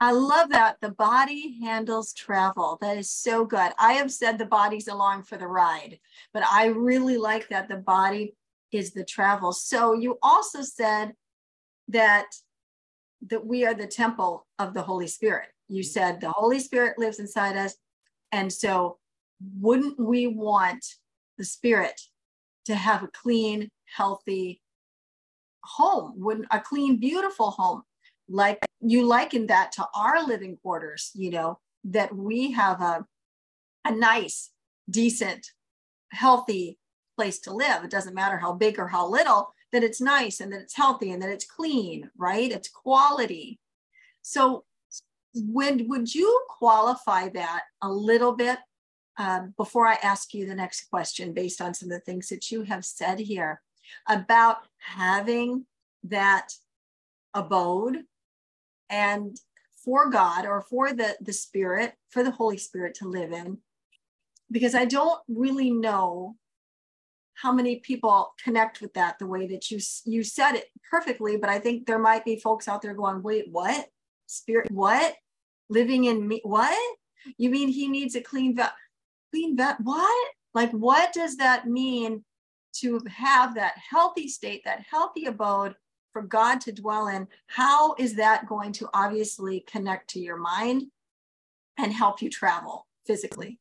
I 0.00 0.12
love 0.12 0.50
that. 0.50 0.76
The 0.80 0.90
body 0.90 1.58
handles 1.62 2.12
travel. 2.12 2.78
That 2.80 2.98
is 2.98 3.10
so 3.10 3.44
good. 3.44 3.72
I 3.78 3.94
have 3.94 4.10
said 4.10 4.36
the 4.36 4.46
body's 4.46 4.88
along 4.88 5.22
for 5.22 5.38
the 5.38 5.46
ride, 5.46 5.98
but 6.34 6.42
I 6.44 6.66
really 6.66 7.16
like 7.16 7.48
that 7.48 7.68
the 7.68 7.76
body 7.76 8.34
is 8.72 8.92
the 8.92 9.04
travel. 9.04 9.52
So 9.52 9.94
you 9.94 10.18
also 10.22 10.62
said 10.62 11.12
that 11.88 12.26
that 13.28 13.46
we 13.46 13.64
are 13.64 13.74
the 13.74 13.86
temple 13.86 14.46
of 14.58 14.74
the 14.74 14.82
Holy 14.82 15.06
Spirit. 15.06 15.48
You 15.68 15.82
mm-hmm. 15.82 15.88
said 15.88 16.20
the 16.20 16.30
Holy 16.30 16.60
Spirit 16.60 16.98
lives 16.98 17.18
inside 17.18 17.56
us. 17.56 17.74
And 18.32 18.52
so 18.52 18.98
wouldn't 19.60 19.98
we 19.98 20.26
want 20.26 20.84
the 21.38 21.44
spirit 21.44 22.00
to 22.66 22.74
have 22.74 23.02
a 23.02 23.08
clean, 23.08 23.70
healthy 23.94 24.60
home, 25.62 26.14
wouldn't 26.16 26.46
a 26.50 26.60
clean, 26.60 26.98
beautiful 26.98 27.50
home? 27.50 27.82
Like 28.28 28.58
you 28.80 29.06
liken 29.06 29.46
that 29.46 29.72
to 29.72 29.86
our 29.94 30.24
living 30.26 30.56
quarters 30.62 31.10
you 31.14 31.30
know 31.30 31.58
that 31.84 32.14
we 32.14 32.52
have 32.52 32.80
a 32.80 33.06
a 33.84 33.92
nice 33.92 34.50
decent 34.90 35.52
healthy 36.12 36.78
place 37.16 37.38
to 37.40 37.52
live. 37.52 37.84
It 37.84 37.90
doesn't 37.90 38.14
matter 38.14 38.36
how 38.36 38.52
big 38.52 38.78
or 38.78 38.88
how 38.88 39.08
little 39.08 39.52
that 39.72 39.82
it's 39.82 40.00
nice 40.00 40.40
and 40.40 40.52
that 40.52 40.60
it's 40.60 40.76
healthy 40.76 41.10
and 41.10 41.22
that 41.22 41.30
it's 41.30 41.44
clean 41.44 42.10
right? 42.16 42.50
It's 42.50 42.68
quality. 42.68 43.58
So 44.22 44.64
when 45.34 45.88
would 45.88 46.14
you 46.14 46.44
qualify 46.48 47.28
that 47.30 47.62
a 47.82 47.90
little 47.90 48.32
bit 48.32 48.58
um, 49.18 49.54
before 49.56 49.86
i 49.86 49.94
ask 50.02 50.32
you 50.32 50.46
the 50.46 50.54
next 50.54 50.88
question 50.90 51.34
based 51.34 51.60
on 51.60 51.74
some 51.74 51.90
of 51.90 51.98
the 51.98 52.00
things 52.00 52.28
that 52.28 52.50
you 52.50 52.62
have 52.62 52.84
said 52.84 53.18
here 53.18 53.60
about 54.08 54.58
having 54.78 55.66
that 56.04 56.52
abode 57.34 58.04
and 58.90 59.36
for 59.84 60.10
God 60.10 60.46
or 60.46 60.62
for 60.62 60.92
the, 60.92 61.16
the 61.20 61.32
Spirit, 61.32 61.94
for 62.10 62.22
the 62.22 62.30
Holy 62.30 62.58
Spirit 62.58 62.94
to 62.96 63.08
live 63.08 63.32
in. 63.32 63.58
Because 64.50 64.74
I 64.74 64.84
don't 64.84 65.20
really 65.28 65.70
know 65.70 66.36
how 67.34 67.52
many 67.52 67.76
people 67.76 68.32
connect 68.42 68.80
with 68.80 68.94
that 68.94 69.18
the 69.18 69.26
way 69.26 69.46
that 69.46 69.70
you 69.70 69.78
you 70.04 70.24
said 70.24 70.54
it 70.54 70.70
perfectly 70.90 71.36
but 71.36 71.50
i 71.50 71.58
think 71.58 71.84
there 71.84 71.98
might 71.98 72.24
be 72.24 72.38
folks 72.38 72.66
out 72.66 72.80
there 72.80 72.94
going 72.94 73.22
wait 73.22 73.44
what? 73.50 73.88
Spirit 74.26 74.70
what? 74.70 75.14
Living 75.68 76.04
in 76.04 76.26
me 76.26 76.40
what? 76.44 76.96
You 77.38 77.50
mean 77.50 77.68
he 77.68 77.88
needs 77.88 78.14
a 78.14 78.20
clean 78.20 78.56
vet 78.56 78.72
clean 79.32 79.56
vet 79.56 79.76
what? 79.80 80.32
Like 80.54 80.70
what 80.70 81.12
does 81.12 81.36
that 81.36 81.66
mean 81.66 82.24
to 82.80 83.00
have 83.08 83.54
that 83.54 83.74
healthy 83.90 84.28
state 84.28 84.62
that 84.64 84.84
healthy 84.90 85.26
abode 85.26 85.74
for 86.16 86.22
God 86.22 86.62
to 86.62 86.72
dwell 86.72 87.08
in, 87.08 87.28
how 87.46 87.94
is 87.98 88.14
that 88.14 88.46
going 88.46 88.72
to 88.72 88.88
obviously 88.94 89.60
connect 89.70 90.08
to 90.10 90.18
your 90.18 90.38
mind 90.38 90.84
and 91.76 91.92
help 91.92 92.22
you 92.22 92.30
travel 92.30 92.86
physically? 93.06 93.58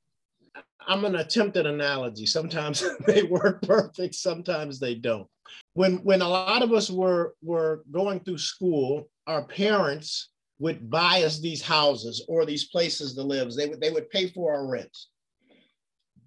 I'm 0.87 1.01
going 1.01 1.11
to 1.11 1.19
attempt 1.19 1.57
an 1.57 1.65
analogy. 1.65 2.25
Sometimes 2.25 2.81
they 3.05 3.23
work 3.23 3.61
perfect, 3.61 4.15
sometimes 4.15 4.79
they 4.79 4.95
don't. 4.95 5.27
When 5.73 5.97
when 5.97 6.21
a 6.21 6.29
lot 6.29 6.63
of 6.63 6.71
us 6.71 6.89
were 6.89 7.35
were 7.43 7.83
going 7.91 8.21
through 8.21 8.37
school, 8.37 9.09
our 9.27 9.43
parents 9.43 10.29
would 10.59 10.89
buy 10.89 11.23
us 11.23 11.41
these 11.41 11.61
houses 11.61 12.23
or 12.29 12.45
these 12.45 12.69
places 12.69 13.15
to 13.15 13.21
live. 13.21 13.53
They 13.53 13.67
would 13.67 13.81
they 13.81 13.91
would 13.91 14.09
pay 14.09 14.29
for 14.29 14.55
our 14.55 14.65
rent. 14.65 14.97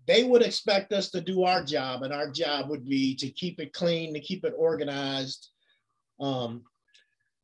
They 0.06 0.24
would 0.24 0.42
expect 0.42 0.92
us 0.92 1.08
to 1.12 1.22
do 1.22 1.44
our 1.44 1.64
job, 1.64 2.02
and 2.02 2.12
our 2.12 2.30
job 2.30 2.68
would 2.68 2.86
be 2.86 3.16
to 3.16 3.30
keep 3.30 3.60
it 3.60 3.72
clean, 3.72 4.12
to 4.12 4.20
keep 4.20 4.44
it 4.44 4.52
organized, 4.58 5.48
um, 6.20 6.62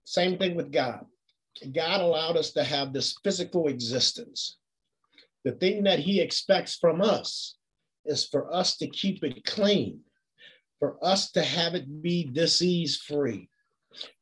same 0.05 0.39
thing 0.39 0.55
with 0.55 0.73
God. 0.73 1.05
God 1.73 2.01
allowed 2.01 2.37
us 2.37 2.53
to 2.53 2.65
have 2.65 2.93
this 2.93 3.17
physical 3.23 3.69
existence. 3.69 4.59
The 5.45 5.53
thing 5.53 5.85
that 5.85 5.99
He 5.99 6.21
expects 6.21 6.77
from 6.77 7.01
us 7.01 7.57
is 8.05 8.27
for 8.27 8.53
us 8.53 8.77
to 8.79 8.89
keep 8.89 9.23
it 9.23 9.45
clean, 9.45 10.01
for 10.79 10.97
us 11.03 11.31
to 11.33 11.43
have 11.43 11.75
it 11.75 12.03
be 12.03 12.25
disease 12.25 12.99
free, 12.99 13.49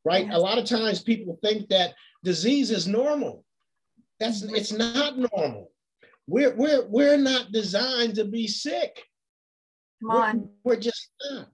right? 0.05 0.29
A 0.31 0.39
lot 0.39 0.57
of 0.57 0.65
times 0.65 1.01
people 1.01 1.39
think 1.41 1.69
that 1.69 1.95
disease 2.23 2.71
is 2.71 2.87
normal. 2.87 3.43
That's 4.19 4.43
it's 4.43 4.71
not 4.71 5.17
normal. 5.17 5.71
We're 6.27 6.55
we're 6.55 6.85
we're 6.87 7.17
not 7.17 7.51
designed 7.51 8.15
to 8.15 8.25
be 8.25 8.47
sick. 8.47 9.03
Come 10.01 10.11
on. 10.11 10.49
We're, 10.63 10.75
we're 10.75 10.79
just 10.79 11.09
not. 11.29 11.49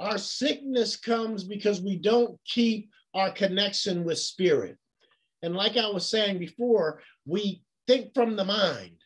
Our 0.00 0.18
sickness 0.18 0.96
comes 0.96 1.44
because 1.44 1.80
we 1.80 1.96
don't 1.96 2.38
keep 2.44 2.90
our 3.14 3.30
connection 3.30 4.04
with 4.04 4.18
spirit. 4.18 4.76
And 5.42 5.54
like 5.54 5.76
I 5.76 5.88
was 5.88 6.08
saying 6.08 6.38
before, 6.38 7.02
we 7.26 7.62
think 7.86 8.14
from 8.14 8.36
the 8.36 8.44
mind. 8.44 8.96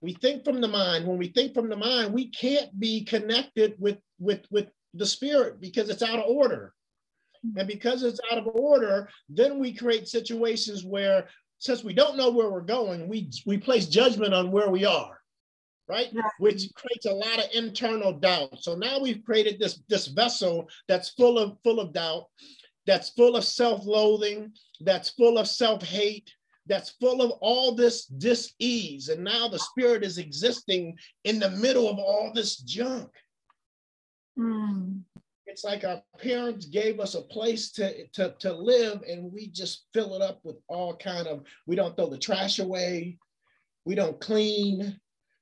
We 0.00 0.14
think 0.14 0.44
from 0.44 0.60
the 0.60 0.68
mind. 0.68 1.06
When 1.06 1.18
we 1.18 1.28
think 1.28 1.54
from 1.54 1.68
the 1.68 1.76
mind, 1.76 2.12
we 2.12 2.28
can't 2.28 2.78
be 2.78 3.04
connected 3.04 3.74
with, 3.78 3.98
with, 4.18 4.44
with 4.50 4.68
the 4.94 5.06
spirit 5.06 5.60
because 5.60 5.88
it's 5.88 6.02
out 6.02 6.18
of 6.18 6.26
order. 6.26 6.74
And 7.56 7.68
because 7.68 8.02
it's 8.02 8.20
out 8.30 8.38
of 8.38 8.48
order, 8.48 9.08
then 9.28 9.58
we 9.58 9.72
create 9.72 10.08
situations 10.08 10.84
where, 10.84 11.28
since 11.58 11.84
we 11.84 11.94
don't 11.94 12.16
know 12.16 12.30
where 12.30 12.50
we're 12.50 12.60
going, 12.60 13.08
we, 13.08 13.30
we 13.46 13.58
place 13.58 13.86
judgment 13.86 14.34
on 14.34 14.50
where 14.50 14.70
we 14.70 14.84
are 14.84 15.17
right? 15.88 16.08
Which 16.38 16.68
creates 16.74 17.06
a 17.06 17.12
lot 17.12 17.38
of 17.38 17.50
internal 17.54 18.12
doubt. 18.12 18.62
So 18.62 18.74
now 18.74 18.98
we've 18.98 19.24
created 19.24 19.58
this, 19.58 19.80
this 19.88 20.06
vessel 20.08 20.68
that's 20.86 21.10
full 21.10 21.38
of 21.38 21.56
full 21.64 21.80
of 21.80 21.92
doubt, 21.92 22.26
that's 22.86 23.10
full 23.10 23.36
of 23.36 23.44
self-loathing, 23.44 24.52
that's 24.80 25.10
full 25.10 25.38
of 25.38 25.48
self-hate, 25.48 26.30
that's 26.66 26.90
full 27.00 27.22
of 27.22 27.32
all 27.40 27.74
this 27.74 28.06
dis-ease. 28.06 29.08
And 29.08 29.24
now 29.24 29.48
the 29.48 29.58
spirit 29.58 30.04
is 30.04 30.18
existing 30.18 30.96
in 31.24 31.38
the 31.38 31.50
middle 31.50 31.88
of 31.88 31.98
all 31.98 32.32
this 32.34 32.58
junk. 32.58 33.10
Mm. 34.38 35.00
It's 35.46 35.64
like 35.64 35.82
our 35.82 36.02
parents 36.18 36.66
gave 36.66 37.00
us 37.00 37.14
a 37.14 37.22
place 37.22 37.72
to, 37.72 38.06
to, 38.08 38.34
to 38.38 38.52
live 38.52 39.02
and 39.08 39.32
we 39.32 39.48
just 39.48 39.86
fill 39.94 40.14
it 40.14 40.22
up 40.22 40.40
with 40.44 40.56
all 40.68 40.94
kind 40.96 41.26
of, 41.26 41.42
we 41.66 41.74
don't 41.74 41.96
throw 41.96 42.08
the 42.08 42.18
trash 42.18 42.58
away, 42.58 43.16
we 43.86 43.94
don't 43.94 44.20
clean, 44.20 45.00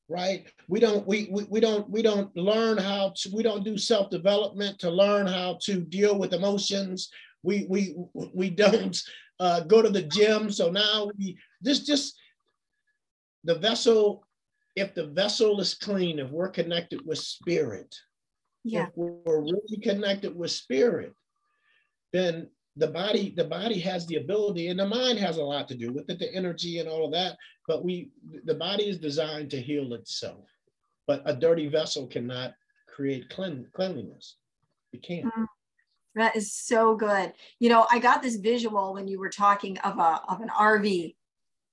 right? 0.09 0.47
We 0.69 0.81
don't 0.81 1.07
we, 1.07 1.29
we 1.31 1.45
we 1.45 1.61
don't 1.61 1.89
we 1.91 2.03
don't 2.03 2.35
learn 2.37 2.79
how 2.79 3.13
to 3.17 3.31
we 3.35 3.43
don't 3.43 3.65
do 3.65 3.77
self-development 3.77 4.79
to 4.81 4.91
learn 4.91 5.27
how 5.27 5.59
to 5.63 5.81
deal 5.81 6.19
with 6.19 6.33
emotions. 6.33 7.11
We 7.43 7.67
we 7.69 7.97
we 8.33 8.51
don't 8.51 8.97
uh, 9.41 9.61
go 9.61 9.83
to 9.83 9.91
the 9.91 10.03
gym. 10.03 10.51
So 10.51 10.71
now 10.71 11.11
we 11.19 11.39
this 11.61 11.81
just 11.81 12.17
the 13.47 13.55
vessel 13.55 14.27
if 14.75 14.95
the 14.95 15.07
vessel 15.07 15.59
is 15.61 15.75
clean 15.75 16.19
if 16.19 16.31
we're 16.31 16.51
connected 16.51 17.01
with 17.07 17.19
spirit 17.19 17.95
yeah. 18.65 18.87
if 18.87 18.91
we're 18.95 19.41
really 19.41 19.81
connected 19.83 20.37
with 20.37 20.51
spirit 20.51 21.15
then 22.13 22.49
the 22.77 22.87
body 22.87 23.33
the 23.37 23.45
body 23.45 23.79
has 23.79 24.07
the 24.07 24.17
ability 24.17 24.69
and 24.69 24.79
the 24.79 24.87
mind 24.87 25.19
has 25.19 25.39
a 25.39 25.43
lot 25.43 25.67
to 25.69 25.75
do 25.75 25.93
with 25.93 26.09
it 26.11 26.19
the 26.19 26.35
energy 26.35 26.79
and 26.79 26.89
all 26.89 27.07
of 27.07 27.13
that 27.13 27.37
but 27.67 27.85
we 27.85 28.11
the 28.45 28.55
body 28.55 28.85
is 28.85 28.99
designed 28.99 29.51
to 29.51 29.61
heal 29.61 29.93
itself. 29.95 30.45
But 31.07 31.23
a 31.25 31.35
dirty 31.35 31.69
vessel 31.69 32.07
cannot 32.07 32.55
create 32.89 33.29
clean, 33.29 33.67
cleanliness. 33.73 34.37
It 34.93 35.03
can't. 35.03 35.27
Mm, 35.27 35.47
that 36.15 36.37
is 36.37 36.53
so 36.53 36.97
good. 36.97 37.33
You 37.59 37.69
know 37.69 37.87
i 37.91 37.99
got 37.99 38.23
this 38.23 38.37
visual 38.37 38.95
when 38.95 39.09
you 39.09 39.19
were 39.19 39.31
talking 39.31 39.79
of 39.79 39.99
a 39.99 40.23
of 40.29 40.41
an 40.41 40.49
rv 40.49 41.15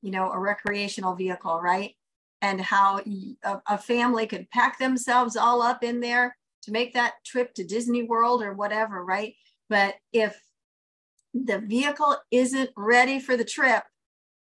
you 0.01 0.12
know 0.12 0.31
a 0.31 0.39
recreational 0.39 1.15
vehicle 1.15 1.62
right? 1.62 1.95
And 2.41 2.60
how 2.60 3.00
a, 3.45 3.62
a 3.67 3.77
family 3.77 4.27
could 4.27 4.50
pack 4.50 4.77
themselves 4.77 5.38
all 5.38 5.62
up 5.62 5.81
in 5.81 6.01
there 6.01 6.36
to 6.63 6.72
make 6.72 6.93
that 6.93 7.13
trip 7.25 7.53
to 7.53 7.63
Disney 7.63 8.03
World 8.03 8.43
or 8.43 8.53
whatever, 8.53 9.05
right? 9.05 9.33
But 9.69 9.95
if 10.12 10.38
the 11.34 11.60
vehicle 11.60 12.16
isn't 12.32 12.70
ready 12.75 13.20
for 13.20 13.36
the 13.36 13.46
trip, 13.46 13.84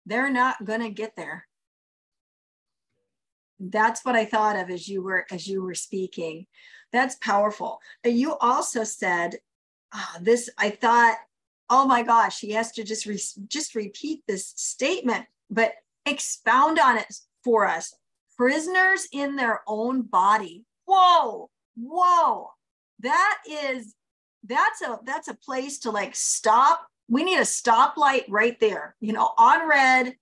they're 0.06 0.30
not 0.30 0.64
going 0.64 0.80
to 0.80 0.90
get 0.90 1.14
there. 1.16 1.46
That's 3.60 4.04
what 4.04 4.14
I 4.14 4.24
thought 4.24 4.56
of 4.56 4.70
as 4.70 4.88
you 4.88 5.02
were 5.02 5.26
as 5.30 5.46
you 5.46 5.62
were 5.62 5.74
speaking. 5.74 6.46
That's 6.92 7.16
powerful. 7.16 7.80
You 8.04 8.36
also 8.38 8.84
said 8.84 9.36
oh, 9.92 10.16
this. 10.20 10.48
I 10.56 10.70
thought, 10.70 11.16
oh 11.68 11.86
my 11.86 12.02
gosh, 12.02 12.40
he 12.40 12.52
has 12.52 12.72
to 12.72 12.84
just 12.84 13.04
re- 13.04 13.20
just 13.48 13.74
repeat 13.74 14.22
this 14.26 14.52
statement, 14.56 15.26
but 15.50 15.72
expound 16.06 16.78
on 16.78 16.98
it 16.98 17.12
for 17.44 17.66
us. 17.66 17.92
Prisoners 18.36 19.08
in 19.12 19.34
their 19.34 19.62
own 19.66 20.02
body. 20.02 20.64
Whoa, 20.86 21.50
whoa, 21.76 22.50
that 23.00 23.38
is 23.50 23.94
that's 24.44 24.82
a 24.82 24.98
that's 25.04 25.28
a 25.28 25.34
place 25.34 25.80
to 25.80 25.90
like 25.90 26.14
stop. 26.14 26.86
We 27.08 27.24
need 27.24 27.38
a 27.38 27.42
stoplight 27.42 28.24
right 28.28 28.58
there 28.60 28.94
you 29.00 29.12
know 29.12 29.32
on 29.36 29.68
red 29.68 30.16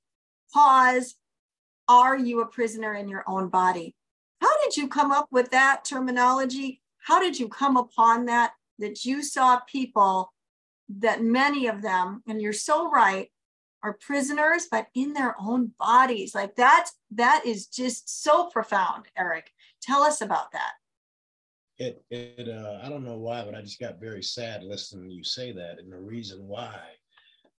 pause. 0.53 1.15
Are 1.89 2.17
you 2.17 2.41
a 2.41 2.47
prisoner 2.47 2.95
in 2.95 3.09
your 3.09 3.25
own 3.29 3.49
body? 3.49 3.95
How 4.41 4.51
did 4.65 4.77
you 4.77 4.89
come 4.89 5.13
up 5.13 5.29
with 5.31 5.51
that 5.51 5.85
terminology? 5.85 6.83
How 6.99 7.21
did 7.21 7.39
you 7.39 7.49
come 7.49 7.77
upon 7.77 8.27
that 8.27 8.53
that 8.79 9.05
you 9.05 9.23
saw 9.23 9.61
people 9.61 10.33
that 10.99 11.23
many 11.23 11.67
of 11.67 11.83
them 11.83 12.23
and 12.27 12.41
you're 12.41 12.53
so 12.53 12.91
right 12.91 13.31
are 13.83 13.99
prisoners 14.01 14.67
but 14.71 14.89
in 14.95 15.13
their 15.13 15.37
own 15.41 15.73
bodies? 15.79 16.35
Like 16.35 16.57
that 16.57 16.91
that 17.13 17.43
is 17.47 17.67
just 17.67 18.23
so 18.23 18.47
profound 18.47 19.05
eric. 19.17 19.53
Tell 19.81 20.03
us 20.03 20.21
about 20.21 20.53
that 20.53 20.73
it 21.79 22.03
it 22.11 22.49
uh, 22.49 22.79
I 22.83 22.89
don't 22.89 23.05
know 23.05 23.19
why, 23.19 23.45
but 23.45 23.55
I 23.55 23.63
just 23.63 23.81
got 23.81 24.01
very 24.01 24.23
sad 24.23 24.63
listening 24.63 25.09
to 25.09 25.15
you 25.15 25.25
say 25.25 25.53
that. 25.53 25.79
And 25.79 25.93
the 25.93 25.99
reason 25.99 26.47
why 26.47 26.79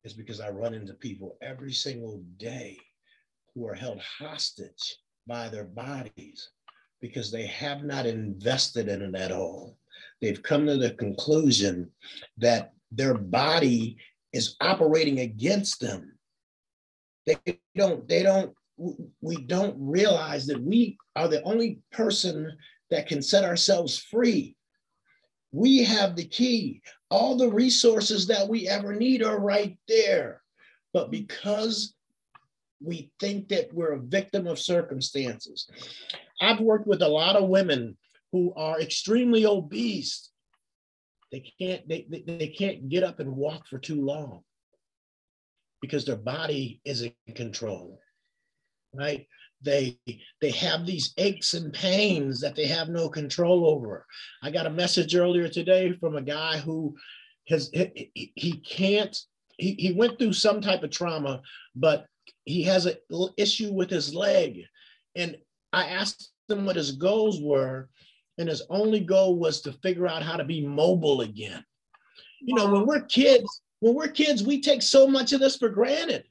is 0.03 0.13
because 0.13 0.39
I 0.39 0.49
run 0.49 0.73
into 0.73 0.93
people 0.93 1.37
every 1.41 1.73
single 1.73 2.23
day 2.37 2.77
who 3.53 3.67
are 3.67 3.73
held 3.73 3.99
hostage 4.01 4.97
by 5.27 5.49
their 5.49 5.65
bodies 5.65 6.49
because 7.01 7.31
they 7.31 7.45
have 7.47 7.83
not 7.83 8.05
invested 8.05 8.87
in 8.87 9.01
it 9.01 9.15
at 9.15 9.31
all. 9.31 9.77
They've 10.21 10.41
come 10.41 10.65
to 10.65 10.77
the 10.77 10.91
conclusion 10.91 11.91
that 12.37 12.73
their 12.91 13.15
body 13.15 13.97
is 14.33 14.55
operating 14.61 15.19
against 15.19 15.79
them. 15.79 16.13
They 17.25 17.59
don't, 17.75 18.07
they 18.07 18.23
don't, 18.23 18.53
we 19.21 19.37
don't 19.37 19.75
realize 19.77 20.45
that 20.47 20.61
we 20.61 20.97
are 21.15 21.27
the 21.27 21.43
only 21.43 21.79
person 21.91 22.55
that 22.89 23.07
can 23.07 23.21
set 23.21 23.43
ourselves 23.43 23.97
free. 23.97 24.55
We 25.51 25.83
have 25.83 26.15
the 26.15 26.25
key. 26.25 26.81
All 27.09 27.35
the 27.35 27.49
resources 27.49 28.27
that 28.27 28.47
we 28.47 28.67
ever 28.67 28.93
need 28.93 29.23
are 29.23 29.39
right 29.39 29.77
there. 29.87 30.41
But 30.93 31.11
because 31.11 31.93
we 32.81 33.11
think 33.19 33.49
that 33.49 33.73
we're 33.73 33.93
a 33.93 33.99
victim 33.99 34.47
of 34.47 34.59
circumstances, 34.59 35.69
I've 36.41 36.59
worked 36.59 36.87
with 36.87 37.01
a 37.01 37.07
lot 37.07 37.35
of 37.35 37.49
women 37.49 37.97
who 38.31 38.53
are 38.55 38.79
extremely 38.79 39.45
obese. 39.45 40.29
They 41.31 41.43
can't, 41.59 41.87
they, 41.87 42.05
they, 42.09 42.23
they 42.25 42.47
can't 42.47 42.89
get 42.89 43.03
up 43.03 43.19
and 43.19 43.35
walk 43.35 43.67
for 43.67 43.79
too 43.79 44.01
long 44.01 44.43
because 45.81 46.05
their 46.05 46.15
body 46.17 46.81
is 46.85 47.01
in 47.01 47.13
control, 47.35 47.99
right? 48.93 49.27
they 49.61 49.97
they 50.41 50.51
have 50.51 50.85
these 50.85 51.13
aches 51.17 51.53
and 51.53 51.73
pains 51.73 52.39
that 52.41 52.55
they 52.55 52.67
have 52.67 52.89
no 52.89 53.09
control 53.09 53.67
over. 53.67 54.05
I 54.43 54.51
got 54.51 54.67
a 54.67 54.71
message 54.71 55.15
earlier 55.15 55.47
today 55.47 55.93
from 55.93 56.15
a 56.15 56.21
guy 56.21 56.57
who 56.57 56.95
has 57.47 57.69
he, 57.73 58.11
he 58.35 58.53
can't 58.57 59.17
he, 59.57 59.73
he 59.73 59.93
went 59.93 60.19
through 60.19 60.33
some 60.33 60.61
type 60.61 60.83
of 60.83 60.91
trauma 60.91 61.41
but 61.75 62.05
he 62.45 62.63
has 62.63 62.85
an 62.85 62.95
issue 63.37 63.73
with 63.73 63.89
his 63.89 64.13
leg. 64.13 64.61
And 65.15 65.37
i 65.73 65.85
asked 65.89 66.31
him 66.49 66.65
what 66.65 66.75
his 66.75 66.93
goals 66.93 67.41
were 67.41 67.89
and 68.37 68.47
his 68.47 68.61
only 68.69 68.99
goal 68.99 69.37
was 69.37 69.61
to 69.61 69.73
figure 69.73 70.07
out 70.07 70.21
how 70.21 70.37
to 70.37 70.45
be 70.45 70.65
mobile 70.65 71.21
again. 71.21 71.63
You 72.41 72.55
know 72.55 72.71
when 72.71 72.85
we're 72.85 73.01
kids 73.01 73.61
when 73.79 73.95
we're 73.95 74.07
kids 74.07 74.43
we 74.43 74.61
take 74.61 74.83
so 74.83 75.07
much 75.07 75.33
of 75.33 75.39
this 75.39 75.57
for 75.57 75.69
granted 75.69 76.25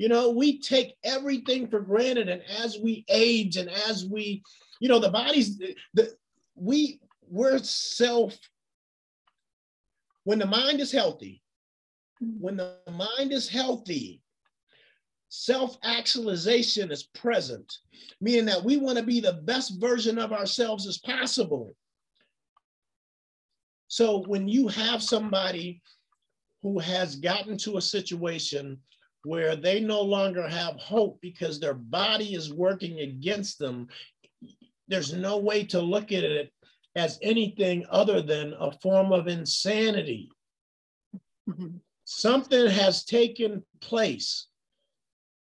you 0.00 0.08
know, 0.08 0.30
we 0.30 0.58
take 0.58 0.94
everything 1.04 1.68
for 1.68 1.78
granted. 1.78 2.30
And 2.30 2.40
as 2.58 2.78
we 2.78 3.04
age 3.10 3.58
and 3.58 3.68
as 3.68 4.06
we, 4.06 4.42
you 4.80 4.88
know, 4.88 4.98
the 4.98 5.10
body's, 5.10 5.58
the, 5.92 6.16
we, 6.54 7.00
we're 7.28 7.58
self, 7.58 8.34
when 10.24 10.38
the 10.38 10.46
mind 10.46 10.80
is 10.80 10.90
healthy, 10.90 11.42
mm-hmm. 12.24 12.40
when 12.40 12.56
the 12.56 12.76
mind 12.90 13.30
is 13.30 13.46
healthy, 13.46 14.22
self 15.28 15.76
actualization 15.84 16.90
is 16.90 17.02
present, 17.02 17.70
meaning 18.22 18.46
that 18.46 18.64
we 18.64 18.78
want 18.78 18.96
to 18.96 19.04
be 19.04 19.20
the 19.20 19.42
best 19.44 19.78
version 19.78 20.18
of 20.18 20.32
ourselves 20.32 20.86
as 20.86 20.96
possible. 20.96 21.76
So 23.88 24.24
when 24.26 24.48
you 24.48 24.66
have 24.68 25.02
somebody 25.02 25.82
who 26.62 26.78
has 26.78 27.16
gotten 27.16 27.58
to 27.58 27.76
a 27.76 27.82
situation 27.82 28.78
where 29.24 29.56
they 29.56 29.80
no 29.80 30.00
longer 30.00 30.48
have 30.48 30.76
hope 30.76 31.18
because 31.20 31.60
their 31.60 31.74
body 31.74 32.34
is 32.34 32.52
working 32.52 33.00
against 33.00 33.58
them. 33.58 33.88
There's 34.88 35.12
no 35.12 35.38
way 35.38 35.64
to 35.66 35.80
look 35.80 36.12
at 36.12 36.24
it 36.24 36.52
as 36.96 37.18
anything 37.22 37.84
other 37.90 38.22
than 38.22 38.54
a 38.58 38.72
form 38.80 39.12
of 39.12 39.28
insanity. 39.28 40.30
Mm-hmm. 41.48 41.76
Something 42.04 42.66
has 42.68 43.04
taken 43.04 43.62
place 43.80 44.48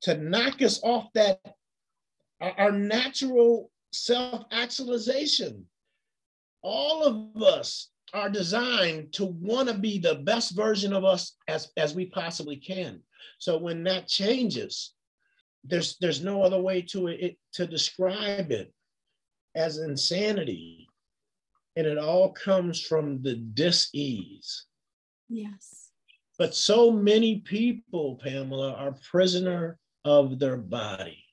to 0.01 0.17
knock 0.17 0.61
us 0.61 0.81
off 0.83 1.07
that 1.13 1.39
our 2.41 2.71
natural 2.71 3.71
self-actualization. 3.93 5.65
All 6.61 7.03
of 7.03 7.41
us 7.41 7.89
are 8.13 8.29
designed 8.29 9.13
to 9.13 9.25
want 9.25 9.69
to 9.69 9.73
be 9.73 9.97
the 9.99 10.15
best 10.15 10.55
version 10.55 10.93
of 10.93 11.03
us 11.03 11.35
as, 11.47 11.71
as 11.77 11.95
we 11.95 12.05
possibly 12.05 12.57
can. 12.57 13.01
So 13.39 13.57
when 13.57 13.83
that 13.83 14.07
changes, 14.07 14.93
there's 15.63 15.97
there's 15.99 16.23
no 16.23 16.41
other 16.41 16.61
way 16.61 16.81
to 16.83 17.07
it 17.07 17.37
to 17.53 17.67
describe 17.67 18.51
it 18.51 18.73
as 19.55 19.79
insanity. 19.79 20.87
And 21.75 21.85
it 21.85 21.97
all 21.97 22.31
comes 22.31 22.81
from 22.81 23.21
the 23.21 23.35
dis-ease. 23.35 24.65
Yes. 25.29 25.91
But 26.39 26.55
so 26.55 26.91
many 26.91 27.39
people, 27.41 28.19
Pamela, 28.23 28.73
are 28.73 28.95
prisoner 29.11 29.77
of 30.05 30.39
their 30.39 30.57
body. 30.57 31.23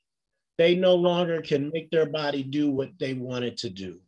They 0.59 0.75
no 0.75 0.95
longer 0.95 1.41
can 1.43 1.71
make 1.73 1.91
their 1.91 2.07
body 2.07 2.43
do 2.43 2.71
what 2.71 2.91
they 2.99 3.15
want 3.15 3.45
it 3.45 3.57
to 3.59 3.71
do. 3.71 4.01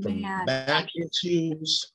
From 0.00 0.20
Man. 0.20 0.46
back 0.46 0.88
issues 0.94 1.92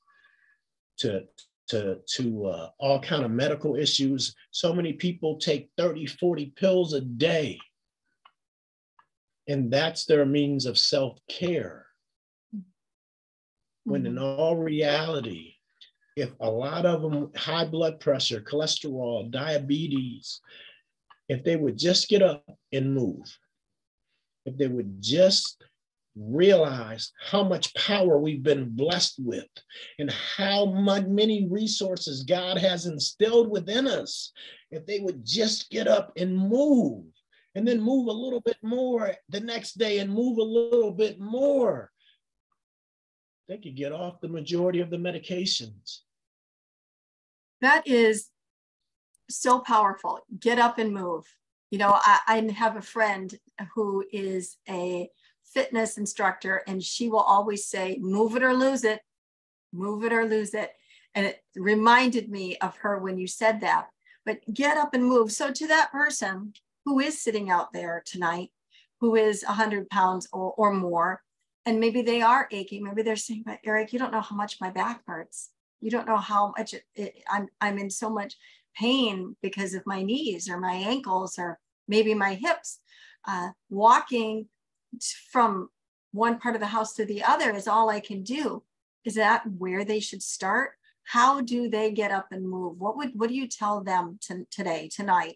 to 0.98 1.24
to, 1.68 2.00
to 2.06 2.46
uh, 2.46 2.70
all 2.78 3.00
kind 3.00 3.26
of 3.26 3.32
medical 3.32 3.76
issues. 3.76 4.36
So 4.52 4.74
many 4.74 4.94
people 4.94 5.38
take 5.38 5.70
30, 5.78 6.06
40 6.06 6.54
pills 6.56 6.94
a 6.94 7.02
day. 7.02 7.60
And 9.48 9.72
that's 9.72 10.06
their 10.06 10.26
means 10.26 10.66
of 10.66 10.78
self-care. 10.78 11.86
When 13.84 14.06
in 14.06 14.16
mm-hmm. 14.16 14.24
all 14.24 14.56
reality, 14.58 15.54
if 16.16 16.32
a 16.40 16.50
lot 16.50 16.86
of 16.86 17.02
them 17.02 17.32
high 17.36 17.66
blood 17.66 18.00
pressure, 18.00 18.42
cholesterol, 18.42 19.30
diabetes, 19.30 20.40
if 21.28 21.44
they 21.44 21.56
would 21.56 21.78
just 21.78 22.08
get 22.08 22.22
up 22.22 22.44
and 22.72 22.94
move, 22.94 23.38
if 24.46 24.58
they 24.58 24.68
would 24.68 25.02
just 25.02 25.64
realize 26.16 27.12
how 27.20 27.44
much 27.44 27.74
power 27.76 28.18
we've 28.18 28.44
been 28.44 28.70
blessed 28.70 29.16
with 29.20 29.48
and 30.00 30.10
how 30.12 30.66
much, 30.66 31.06
many 31.06 31.48
resources 31.50 32.24
God 32.24 32.58
has 32.58 32.86
instilled 32.86 33.50
within 33.50 33.88
us. 33.88 34.32
If 34.72 34.86
they 34.86 35.00
would 35.00 35.26
just 35.26 35.70
get 35.70 35.88
up 35.88 36.14
and 36.18 36.36
move 36.36 37.06
and 37.54 37.68
then 37.68 37.82
move 37.82 38.08
a 38.08 38.12
little 38.12 38.42
bit 38.42 38.58
more 38.62 39.14
the 39.30 39.40
next 39.40 39.78
day 39.78 40.00
and 40.00 40.12
move 40.12 40.38
a 40.38 40.44
little 40.44 40.92
bit 40.92 41.20
more, 41.20 41.92
they 43.48 43.58
could 43.58 43.76
get 43.76 43.92
off 43.92 44.22
the 44.22 44.28
majority 44.28 44.80
of 44.80 44.90
the 44.90 44.98
medications. 44.98 46.00
That 47.62 47.88
is 47.88 48.30
so 49.30 49.60
powerful. 49.60 50.22
Get 50.40 50.60
up 50.60 50.78
and 50.78 50.94
move. 50.94 51.26
You 51.72 51.80
know, 51.80 51.94
I, 51.94 52.20
I 52.28 52.52
have 52.54 52.78
a 52.78 52.82
friend 52.82 53.34
who 53.74 54.06
is 54.12 54.58
a 54.70 55.10
fitness 55.54 55.98
instructor, 55.98 56.64
and 56.68 56.84
she 56.84 57.10
will 57.10 57.20
always 57.20 57.66
say, 57.66 57.98
move 58.02 58.36
it 58.36 58.44
or 58.44 58.54
lose 58.54 58.84
it, 58.84 59.02
move 59.74 60.04
it 60.04 60.14
or 60.14 60.26
lose 60.26 60.54
it. 60.54 60.72
And 61.14 61.26
it 61.26 61.44
reminded 61.56 62.30
me 62.30 62.58
of 62.58 62.76
her 62.78 63.00
when 63.00 63.18
you 63.18 63.28
said 63.28 63.62
that. 63.62 63.88
But 64.26 64.40
get 64.54 64.78
up 64.78 64.94
and 64.94 65.06
move. 65.06 65.32
So, 65.32 65.52
to 65.52 65.68
that 65.68 65.92
person 65.92 66.54
who 66.84 67.00
is 67.00 67.22
sitting 67.22 67.50
out 67.50 67.74
there 67.74 68.04
tonight, 68.06 68.52
who 69.00 69.16
is 69.16 69.44
100 69.44 69.90
pounds 69.90 70.28
or, 70.34 70.54
or 70.58 70.74
more, 70.74 71.22
and 71.66 71.80
maybe 71.80 72.02
they 72.02 72.22
are 72.22 72.48
aching. 72.52 72.84
Maybe 72.84 73.02
they're 73.02 73.16
saying, 73.16 73.44
but 73.46 73.60
Eric, 73.66 73.92
you 73.92 74.00
don't 74.00 74.12
know 74.12 74.22
how 74.22 74.36
much 74.36 74.62
my 74.62 74.70
back 74.70 75.02
hurts. 75.08 75.50
You 75.82 75.92
don't 75.92 76.08
know 76.08 76.18
how 76.18 76.54
much 76.58 76.74
it, 76.74 76.84
it, 76.96 77.24
I'm, 77.30 77.48
I'm 77.60 77.78
in 77.78 77.90
so 77.90 78.10
much 78.10 78.36
pain 78.76 79.36
because 79.42 79.74
of 79.74 79.86
my 79.86 80.04
knees 80.04 80.50
or 80.50 80.60
my 80.60 80.74
ankles 80.74 81.38
or 81.40 81.60
maybe 81.88 82.14
my 82.14 82.36
hips. 82.36 82.80
Uh, 83.28 83.50
walking 83.70 84.48
from 85.32 85.70
one 86.12 86.40
part 86.40 86.56
of 86.56 86.62
the 86.62 86.68
house 86.68 86.94
to 86.94 87.06
the 87.06 87.24
other 87.24 87.52
is 87.52 87.68
all 87.68 87.90
I 87.90 88.00
can 88.00 88.24
do. 88.24 88.64
Is 89.04 89.16
that 89.16 89.44
where 89.58 89.84
they 89.84 90.00
should 90.00 90.24
start? 90.24 90.72
How 91.04 91.42
do 91.42 91.70
they 91.70 91.92
get 91.92 92.12
up 92.12 92.28
and 92.32 92.50
move? 92.50 92.80
What 92.80 92.98
would 92.98 93.12
what 93.14 93.30
do 93.30 93.36
you 93.36 93.48
tell 93.48 93.84
them 93.84 94.18
to, 94.24 94.46
today, 94.50 94.90
tonight? 94.92 95.36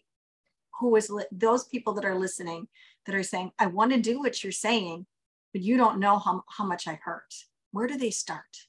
Who 0.79 0.95
is 0.95 1.09
li- 1.09 1.25
those 1.31 1.65
people 1.65 1.93
that 1.93 2.05
are 2.05 2.17
listening 2.17 2.67
that 3.05 3.15
are 3.15 3.23
saying, 3.23 3.51
I 3.59 3.67
want 3.67 3.91
to 3.91 3.99
do 3.99 4.19
what 4.19 4.43
you're 4.43 4.51
saying, 4.51 5.05
but 5.53 5.61
you 5.61 5.77
don't 5.77 5.99
know 5.99 6.17
how, 6.19 6.43
how 6.47 6.65
much 6.65 6.87
I 6.87 6.99
hurt. 7.03 7.33
Where 7.71 7.87
do 7.87 7.97
they 7.97 8.11
start? 8.11 8.67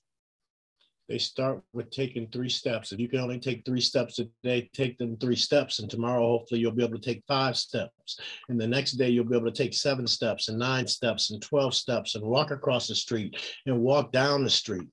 They 1.11 1.18
start 1.18 1.61
with 1.73 1.90
taking 1.90 2.29
three 2.29 2.49
steps. 2.49 2.92
If 2.92 3.01
you 3.01 3.09
can 3.09 3.18
only 3.18 3.40
take 3.40 3.64
three 3.64 3.81
steps 3.81 4.20
a 4.20 4.27
day, 4.44 4.70
take 4.73 4.96
them 4.96 5.16
three 5.16 5.35
steps. 5.35 5.81
And 5.81 5.90
tomorrow, 5.90 6.25
hopefully, 6.25 6.61
you'll 6.61 6.70
be 6.70 6.85
able 6.85 7.01
to 7.01 7.05
take 7.05 7.25
five 7.27 7.57
steps. 7.57 8.20
And 8.49 8.61
the 8.61 8.68
next 8.68 8.92
day, 8.92 9.09
you'll 9.09 9.25
be 9.25 9.37
able 9.37 9.51
to 9.51 9.62
take 9.62 9.75
seven 9.75 10.07
steps 10.07 10.49
and 10.49 10.57
nine 10.57 10.87
steps 10.87 11.33
and 11.33 11.42
12 11.42 11.75
steps 11.75 12.14
and 12.14 12.25
walk 12.25 12.53
across 12.53 12.87
the 12.87 12.94
street 12.94 13.37
and 13.66 13.81
walk 13.81 14.12
down 14.12 14.44
the 14.44 14.51
street, 14.51 14.87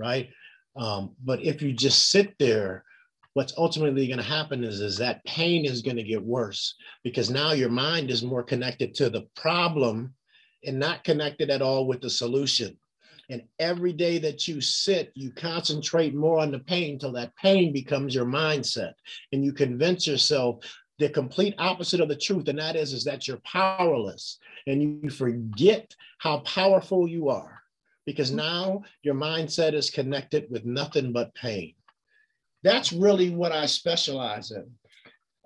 right? 0.00 0.30
Um, 0.74 1.14
but 1.22 1.40
if 1.44 1.62
you 1.62 1.72
just 1.72 2.10
sit 2.10 2.34
there, 2.40 2.84
what's 3.34 3.54
ultimately 3.56 4.08
going 4.08 4.18
to 4.18 4.24
happen 4.24 4.64
is, 4.64 4.80
is 4.80 4.98
that 4.98 5.24
pain 5.26 5.64
is 5.64 5.80
going 5.80 5.96
to 5.96 6.02
get 6.02 6.24
worse 6.24 6.74
because 7.04 7.30
now 7.30 7.52
your 7.52 7.70
mind 7.70 8.10
is 8.10 8.24
more 8.24 8.42
connected 8.42 8.94
to 8.94 9.10
the 9.10 9.28
problem 9.36 10.12
and 10.64 10.80
not 10.80 11.04
connected 11.04 11.50
at 11.50 11.62
all 11.62 11.86
with 11.86 12.00
the 12.00 12.10
solution. 12.10 12.76
And 13.32 13.44
every 13.58 13.94
day 13.94 14.18
that 14.18 14.46
you 14.46 14.60
sit, 14.60 15.10
you 15.14 15.30
concentrate 15.30 16.14
more 16.14 16.38
on 16.38 16.50
the 16.50 16.58
pain 16.58 16.98
till 16.98 17.12
that 17.12 17.34
pain 17.34 17.72
becomes 17.72 18.14
your 18.14 18.26
mindset. 18.26 18.92
And 19.32 19.42
you 19.42 19.54
convince 19.54 20.06
yourself 20.06 20.58
the 20.98 21.08
complete 21.08 21.54
opposite 21.56 22.00
of 22.00 22.10
the 22.10 22.16
truth. 22.16 22.48
And 22.48 22.58
that 22.58 22.76
is, 22.76 22.92
is 22.92 23.04
that 23.04 23.26
you're 23.26 23.38
powerless 23.38 24.38
and 24.66 24.82
you 24.82 25.08
forget 25.08 25.96
how 26.18 26.40
powerful 26.40 27.08
you 27.08 27.30
are 27.30 27.62
because 28.04 28.30
now 28.30 28.82
your 29.02 29.14
mindset 29.14 29.72
is 29.72 29.88
connected 29.88 30.50
with 30.50 30.66
nothing 30.66 31.10
but 31.10 31.34
pain. 31.34 31.72
That's 32.62 32.92
really 32.92 33.30
what 33.30 33.50
I 33.50 33.64
specialize 33.64 34.50
in. 34.50 34.70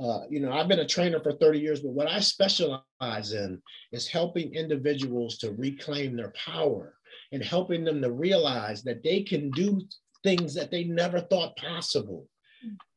Uh, 0.04 0.22
you 0.28 0.40
know, 0.40 0.50
I've 0.50 0.66
been 0.66 0.80
a 0.80 0.88
trainer 0.88 1.20
for 1.20 1.34
30 1.34 1.60
years, 1.60 1.80
but 1.82 1.92
what 1.92 2.10
I 2.10 2.18
specialize 2.18 3.32
in 3.32 3.62
is 3.92 4.08
helping 4.08 4.56
individuals 4.56 5.38
to 5.38 5.52
reclaim 5.52 6.16
their 6.16 6.32
power 6.32 6.95
and 7.32 7.42
helping 7.42 7.84
them 7.84 8.00
to 8.02 8.10
realize 8.10 8.82
that 8.84 9.02
they 9.02 9.22
can 9.22 9.50
do 9.50 9.80
things 10.22 10.54
that 10.54 10.70
they 10.70 10.84
never 10.84 11.20
thought 11.20 11.56
possible, 11.56 12.28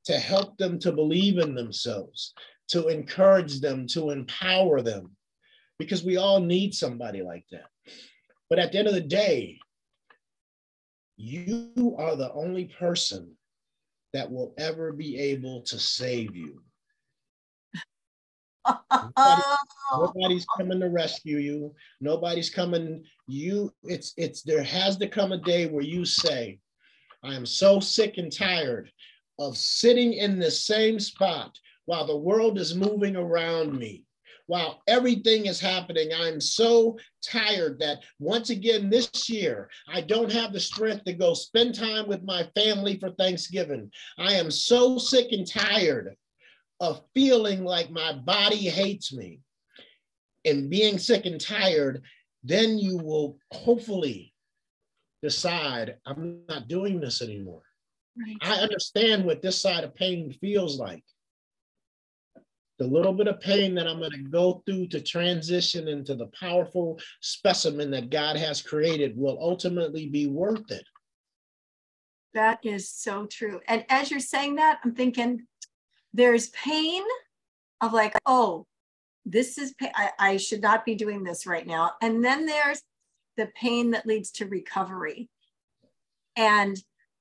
to 0.06 0.18
help 0.18 0.58
them 0.58 0.80
to 0.80 0.92
believe 0.92 1.38
in 1.38 1.56
themselves, 1.56 2.34
to 2.70 2.88
encourage 2.88 3.60
them, 3.60 3.88
to 3.88 4.10
empower 4.10 4.82
them, 4.82 5.16
because 5.78 6.04
we 6.04 6.18
all 6.18 6.40
need 6.40 6.74
somebody 6.74 7.22
like 7.22 7.46
that. 7.52 7.68
But 8.50 8.60
at 8.60 8.72
the 8.72 8.80
end 8.80 8.88
of 8.88 8.94
the 8.94 9.02
day, 9.02 9.60
you 11.18 11.96
are 11.98 12.16
the 12.16 12.32
only 12.34 12.66
person 12.66 13.36
that 14.14 14.32
will 14.32 14.54
ever 14.58 14.92
be 14.92 15.18
able 15.20 15.62
to 15.64 15.78
save 15.78 16.36
you. 16.36 16.62
Nobody, 18.92 19.42
nobody's 19.92 20.46
coming 20.58 20.80
to 20.80 20.90
rescue 20.90 21.38
you. 21.38 21.74
Nobody's 22.02 22.50
coming. 22.50 23.04
You, 23.30 23.72
it's 23.84 24.14
it's 24.18 24.42
there 24.42 24.64
has 24.64 24.98
to 24.98 25.08
come 25.08 25.32
a 25.32 25.38
day 25.38 25.68
where 25.68 25.84
you 25.84 26.04
say, 26.04 26.58
I 27.24 27.36
am 27.36 27.46
so 27.46 27.80
sick 27.80 28.18
and 28.18 28.36
tired 28.36 28.92
of 29.38 29.56
sitting 29.56 30.14
in 30.14 30.40
the 30.40 30.50
same 30.50 31.00
spot 31.00 31.56
while 31.86 32.08
the 32.08 32.18
world 32.18 32.58
is 32.58 32.74
moving 32.74 33.16
around 33.16 33.78
me. 33.78 34.06
While 34.48 34.82
everything 34.88 35.46
is 35.46 35.60
happening, 35.60 36.10
I'm 36.12 36.42
so 36.42 36.98
tired 37.24 37.78
that 37.82 38.00
once 38.18 38.50
again 38.50 38.90
this 38.90 39.30
year, 39.30 39.70
I 39.88 40.02
don't 40.02 40.32
have 40.32 40.52
the 40.52 40.60
strength 40.60 41.04
to 41.06 41.14
go 41.14 41.36
spend 41.36 41.76
time 41.76 42.08
with 42.08 42.24
my 42.24 42.50
family 42.56 42.98
for 42.98 43.12
Thanksgiving. 43.12 43.92
I 44.18 44.34
am 44.34 44.50
so 44.50 44.98
sick 44.98 45.28
and 45.34 45.46
tired 45.46 46.16
of 46.80 47.04
feeling 47.14 47.64
like 47.64 47.92
my 47.92 48.12
body 48.12 48.70
hates 48.70 49.14
me 49.14 49.42
and 50.46 50.70
being 50.70 50.98
sick 50.98 51.28
and 51.28 51.40
tired, 51.40 52.02
then 52.44 52.78
you 52.78 52.98
will 52.98 53.38
hopefully 53.52 54.34
decide 55.22 55.98
I'm 56.06 56.42
not 56.48 56.68
doing 56.68 57.00
this 57.00 57.22
anymore. 57.22 57.64
Right. 58.18 58.38
I 58.42 58.62
understand 58.62 59.26
what 59.26 59.42
this 59.42 59.58
side 59.58 59.84
of 59.84 59.96
pain 59.96 60.34
feels 60.42 60.80
like. 60.80 61.04
The 62.80 62.88
little 62.88 63.12
bit 63.12 63.28
of 63.28 63.42
pain 63.42 63.76
that 63.76 63.88
I'm 63.88 64.00
going 64.00 64.12
to 64.12 64.24
go 64.30 64.64
through 64.66 64.88
to 64.88 65.02
transition 65.02 65.90
into 65.90 66.16
the 66.16 66.28
powerful 66.40 66.98
specimen 67.22 67.92
that 67.92 68.10
God 68.10 68.38
has 68.38 68.62
created 68.62 69.18
will 69.18 69.38
ultimately 69.42 70.08
be 70.08 70.28
worth 70.28 70.72
it. 70.72 70.86
That 72.34 72.60
is 72.64 72.90
so 72.90 73.26
true. 73.26 73.60
And 73.68 73.84
as 73.90 74.10
you're 74.12 74.22
saying 74.22 74.56
that, 74.56 74.80
I'm 74.84 74.96
thinking 74.96 75.46
there's 76.14 76.50
pain 76.50 77.04
of 77.82 77.92
like, 77.92 78.16
oh, 78.26 78.66
this 79.30 79.58
is. 79.58 79.74
I, 79.82 80.10
I 80.20 80.38
should 80.38 80.62
not 80.62 80.86
be 80.86 80.96
doing 80.96 81.24
this 81.24 81.46
right 81.46 81.66
now. 81.66 81.92
And 82.02 82.24
then 82.24 82.46
there's 82.46 82.82
the 83.38 83.48
pain 83.56 83.92
that 83.92 84.06
leads 84.06 84.32
to 84.32 84.46
recovery. 84.46 85.30
And 86.36 86.78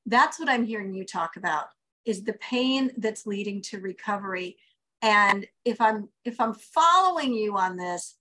that's 0.06 0.40
what 0.40 0.48
I'm 0.48 0.64
hearing 0.64 0.94
you 0.94 1.04
talk 1.04 1.36
about 1.36 1.66
is 2.04 2.24
the 2.24 2.34
pain 2.34 2.90
that's 2.96 3.26
leading 3.26 3.60
to 3.60 3.80
recovery. 3.80 4.56
And 5.02 5.46
if 5.64 5.80
I'm 5.80 6.08
if 6.24 6.40
I'm 6.40 6.54
following 6.54 7.34
you 7.34 7.56
on 7.56 7.76
this, 7.76 8.16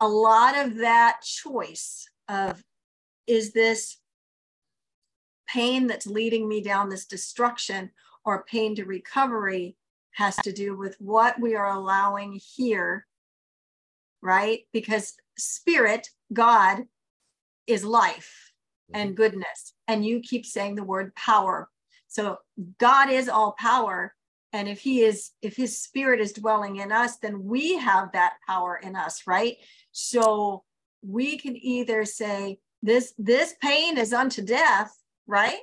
a 0.00 0.08
lot 0.08 0.56
of 0.56 0.76
that 0.76 1.20
choice 1.22 2.08
of 2.28 2.62
is 3.26 3.52
this 3.52 3.98
pain 5.48 5.86
that's 5.86 6.06
leading 6.06 6.48
me 6.48 6.60
down 6.60 6.88
this 6.88 7.06
destruction 7.06 7.90
or 8.24 8.44
pain 8.44 8.74
to 8.76 8.84
recovery 8.84 9.76
has 10.16 10.34
to 10.36 10.50
do 10.50 10.74
with 10.74 10.96
what 10.98 11.38
we 11.38 11.54
are 11.54 11.68
allowing 11.68 12.40
here, 12.56 13.06
right? 14.22 14.60
Because 14.72 15.14
spirit, 15.36 16.08
God, 16.32 16.84
is 17.66 17.84
life 17.84 18.52
and 18.94 19.10
mm-hmm. 19.10 19.16
goodness. 19.16 19.74
And 19.86 20.06
you 20.06 20.20
keep 20.20 20.46
saying 20.46 20.74
the 20.74 20.84
word 20.84 21.14
power. 21.14 21.68
So 22.08 22.38
God 22.78 23.10
is 23.10 23.28
all 23.28 23.52
power. 23.58 24.14
And 24.54 24.68
if 24.68 24.80
he 24.80 25.02
is, 25.02 25.32
if 25.42 25.54
his 25.54 25.82
spirit 25.82 26.18
is 26.20 26.32
dwelling 26.32 26.76
in 26.76 26.92
us, 26.92 27.18
then 27.18 27.44
we 27.44 27.76
have 27.76 28.12
that 28.12 28.36
power 28.46 28.80
in 28.82 28.96
us, 28.96 29.22
right? 29.26 29.56
So 29.92 30.64
we 31.02 31.36
can 31.36 31.56
either 31.56 32.06
say, 32.06 32.58
this 32.82 33.12
this 33.18 33.54
pain 33.60 33.98
is 33.98 34.14
unto 34.14 34.42
death, 34.42 34.96
right? 35.26 35.58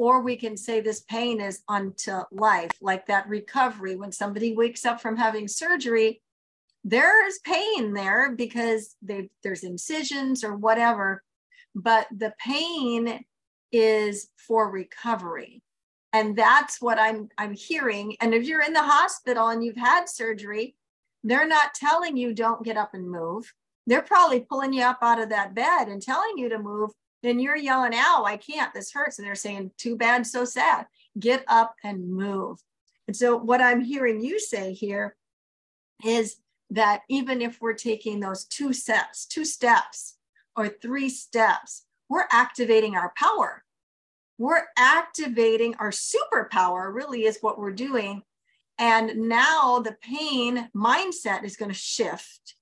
Or 0.00 0.22
we 0.22 0.34
can 0.34 0.56
say 0.56 0.80
this 0.80 1.02
pain 1.02 1.42
is 1.42 1.60
unto 1.68 2.22
life, 2.32 2.70
like 2.80 3.04
that 3.04 3.28
recovery. 3.28 3.96
When 3.96 4.10
somebody 4.10 4.56
wakes 4.56 4.86
up 4.86 4.98
from 4.98 5.14
having 5.14 5.46
surgery, 5.46 6.22
there's 6.84 7.38
pain 7.40 7.92
there 7.92 8.34
because 8.34 8.96
there's 9.02 9.62
incisions 9.62 10.42
or 10.42 10.56
whatever, 10.56 11.22
but 11.74 12.06
the 12.16 12.32
pain 12.42 13.22
is 13.72 14.30
for 14.38 14.70
recovery. 14.70 15.62
And 16.14 16.34
that's 16.34 16.80
what 16.80 16.98
I'm 16.98 17.28
I'm 17.36 17.52
hearing. 17.52 18.16
And 18.22 18.32
if 18.32 18.46
you're 18.46 18.64
in 18.64 18.72
the 18.72 18.82
hospital 18.82 19.48
and 19.48 19.62
you've 19.62 19.76
had 19.76 20.08
surgery, 20.08 20.76
they're 21.24 21.46
not 21.46 21.74
telling 21.74 22.16
you 22.16 22.32
don't 22.32 22.64
get 22.64 22.78
up 22.78 22.94
and 22.94 23.06
move. 23.06 23.52
They're 23.86 24.00
probably 24.00 24.40
pulling 24.40 24.72
you 24.72 24.82
up 24.82 25.00
out 25.02 25.20
of 25.20 25.28
that 25.28 25.54
bed 25.54 25.88
and 25.88 26.00
telling 26.00 26.38
you 26.38 26.48
to 26.48 26.58
move 26.58 26.90
then 27.22 27.38
you're 27.38 27.56
yelling, 27.56 27.92
ow, 27.94 28.24
I 28.26 28.36
can't, 28.36 28.72
this 28.72 28.92
hurts. 28.92 29.18
And 29.18 29.26
they're 29.26 29.34
saying, 29.34 29.72
too 29.76 29.96
bad, 29.96 30.26
so 30.26 30.44
sad. 30.44 30.86
Get 31.18 31.44
up 31.48 31.74
and 31.84 32.10
move. 32.10 32.58
And 33.06 33.16
so, 33.16 33.36
what 33.36 33.60
I'm 33.60 33.80
hearing 33.80 34.22
you 34.22 34.38
say 34.38 34.72
here 34.72 35.16
is 36.04 36.36
that 36.70 37.02
even 37.08 37.42
if 37.42 37.60
we're 37.60 37.74
taking 37.74 38.20
those 38.20 38.44
two 38.44 38.72
steps, 38.72 39.26
two 39.26 39.44
steps 39.44 40.16
or 40.56 40.68
three 40.68 41.08
steps, 41.08 41.84
we're 42.08 42.26
activating 42.30 42.96
our 42.96 43.12
power. 43.16 43.64
We're 44.38 44.62
activating 44.78 45.74
our 45.78 45.90
superpower, 45.90 46.94
really, 46.94 47.24
is 47.24 47.38
what 47.40 47.58
we're 47.58 47.72
doing. 47.72 48.22
And 48.78 49.28
now 49.28 49.80
the 49.80 49.96
pain 50.00 50.70
mindset 50.74 51.44
is 51.44 51.56
going 51.56 51.70
to 51.70 51.76
shift 51.76 52.54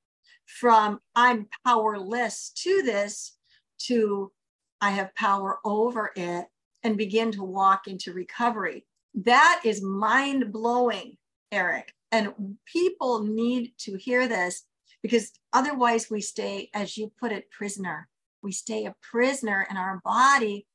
from 0.46 1.00
I'm 1.14 1.46
powerless 1.64 2.50
to 2.62 2.82
this 2.82 3.36
to 3.82 4.32
I 4.80 4.90
have 4.90 5.14
power 5.14 5.58
over 5.64 6.12
it 6.14 6.46
and 6.82 6.96
begin 6.96 7.32
to 7.32 7.42
walk 7.42 7.88
into 7.88 8.12
recovery. 8.12 8.86
That 9.14 9.62
is 9.64 9.82
mind 9.82 10.52
blowing, 10.52 11.16
Eric. 11.50 11.92
And 12.12 12.56
people 12.64 13.24
need 13.24 13.72
to 13.78 13.96
hear 13.96 14.28
this 14.28 14.64
because 15.02 15.32
otherwise 15.52 16.10
we 16.10 16.20
stay, 16.20 16.70
as 16.74 16.96
you 16.96 17.12
put 17.20 17.32
it, 17.32 17.50
prisoner. 17.50 18.08
We 18.42 18.52
stay 18.52 18.86
a 18.86 18.94
prisoner 19.02 19.66
in 19.68 19.76
our 19.76 20.00
body 20.04 20.66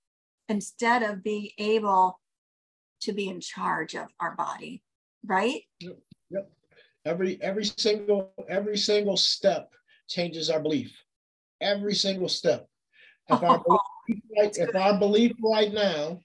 instead 0.50 1.04
of 1.04 1.24
being 1.24 1.50
able 1.58 2.20
to 3.02 3.14
be 3.14 3.30
in 3.30 3.40
charge 3.40 3.96
of 3.96 4.08
our 4.20 4.36
body, 4.36 4.84
right? 5.26 5.62
Yep. 5.80 5.98
yep. 6.30 6.52
Every 7.06 7.42
every 7.42 7.66
single 7.66 8.32
every 8.48 8.78
single 8.78 9.18
step 9.18 9.74
changes 10.08 10.50
our 10.50 10.60
belief. 10.60 10.94
Every 11.60 11.96
single 11.96 12.30
step. 12.30 12.68
If 13.30 13.44
our, 13.44 13.62
right, 14.10 14.56
if 14.56 14.76
our 14.76 15.00
belief 15.00 15.34
right 15.44 15.74
now 15.74 16.20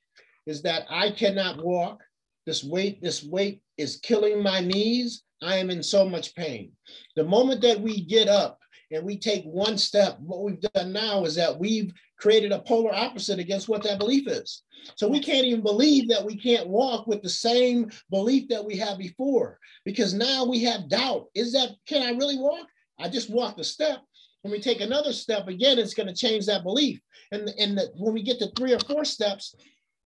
is 0.46 0.62
that 0.62 0.86
I 0.88 1.10
cannot 1.10 1.64
walk, 1.64 2.00
this 2.46 2.64
weight, 2.64 3.02
this 3.02 3.24
weight 3.24 3.60
is 3.76 4.00
killing 4.02 4.42
my 4.42 4.60
knees. 4.60 5.22
I 5.42 5.56
am 5.56 5.70
in 5.70 5.82
so 5.82 6.08
much 6.08 6.34
pain. 6.34 6.72
The 7.14 7.24
moment 7.24 7.60
that 7.60 7.80
we 7.80 8.04
get 8.04 8.28
up 8.28 8.58
and 8.90 9.04
we 9.04 9.18
take 9.18 9.44
one 9.44 9.78
step, 9.78 10.18
what 10.20 10.42
we've 10.42 10.60
done 10.60 10.92
now 10.92 11.24
is 11.24 11.34
that 11.36 11.58
we've 11.58 11.92
created 12.18 12.52
a 12.52 12.60
polar 12.60 12.94
opposite 12.94 13.38
against 13.38 13.68
what 13.68 13.82
that 13.84 13.98
belief 13.98 14.26
is. 14.26 14.62
So 14.96 15.08
we 15.08 15.20
can't 15.20 15.46
even 15.46 15.62
believe 15.62 16.08
that 16.08 16.24
we 16.24 16.36
can't 16.36 16.68
walk 16.68 17.06
with 17.06 17.22
the 17.22 17.28
same 17.28 17.90
belief 18.10 18.48
that 18.48 18.64
we 18.64 18.76
had 18.76 18.98
before 18.98 19.58
because 19.84 20.14
now 20.14 20.44
we 20.44 20.62
have 20.64 20.88
doubt. 20.88 21.26
Is 21.34 21.52
that, 21.52 21.70
can 21.86 22.02
I 22.02 22.16
really 22.16 22.38
walk? 22.38 22.66
I 22.98 23.08
just 23.08 23.30
walked 23.30 23.60
a 23.60 23.64
step. 23.64 23.98
When 24.42 24.52
we 24.52 24.60
take 24.60 24.80
another 24.80 25.12
step 25.12 25.48
again, 25.48 25.78
it's 25.78 25.94
going 25.94 26.08
to 26.08 26.14
change 26.14 26.46
that 26.46 26.62
belief. 26.62 27.00
And, 27.32 27.48
and 27.58 27.76
the, 27.76 27.90
when 27.96 28.14
we 28.14 28.22
get 28.22 28.38
to 28.38 28.50
three 28.56 28.72
or 28.72 28.78
four 28.80 29.04
steps, 29.04 29.54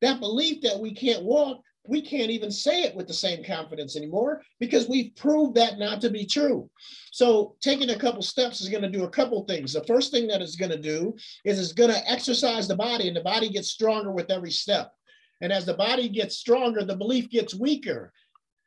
that 0.01 0.21
belief 0.21 0.63
that 0.63 0.79
we 0.79 0.95
can't 0.95 1.23
walk 1.23 1.61
we 1.87 2.01
can't 2.01 2.31
even 2.31 2.51
say 2.51 2.83
it 2.83 2.95
with 2.95 3.09
the 3.09 3.15
same 3.15 3.43
confidence 3.43 3.97
anymore 3.97 4.43
because 4.61 4.89
we've 4.89 5.15
proved 5.17 5.57
that 5.57 5.79
not 5.79 6.01
to 6.01 6.11
be 6.11 6.25
true. 6.25 6.71
So 7.11 7.57
taking 7.61 7.91
a 7.91 7.99
couple 7.99 8.23
steps 8.23 8.61
is 8.61 8.69
going 8.69 8.83
to 8.83 8.91
do 8.91 9.05
a 9.05 9.11
couple 9.11 9.45
things. 9.45 9.73
The 9.73 9.85
first 9.85 10.13
thing 10.13 10.29
that 10.29 10.41
it's 10.41 10.57
going 10.57 10.71
to 10.71 10.81
do 10.81 11.17
is 11.45 11.59
it's 11.59 11.73
going 11.73 11.91
to 11.91 12.11
exercise 12.11 12.69
the 12.69 12.77
body 12.77 13.09
and 13.09 13.17
the 13.17 13.23
body 13.23 13.49
gets 13.49 13.71
stronger 13.71 14.13
with 14.13 14.31
every 14.31 14.53
step. 14.53 14.93
And 15.41 15.53
as 15.53 15.67
the 15.67 15.75
body 15.75 16.09
gets 16.09 16.37
stronger, 16.37 16.85
the 16.85 16.97
belief 16.97 17.29
gets 17.31 17.55
weaker. 17.55 18.13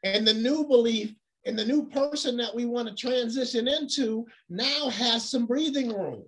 And 0.03 0.27
the 0.27 0.33
new 0.33 0.67
belief 0.67 1.15
and 1.45 1.57
the 1.57 1.65
new 1.65 1.85
person 1.85 2.37
that 2.37 2.53
we 2.53 2.65
want 2.65 2.87
to 2.87 2.95
transition 2.95 3.67
into 3.67 4.25
now 4.49 4.89
has 4.89 5.29
some 5.29 5.45
breathing 5.45 5.89
room. 5.89 6.23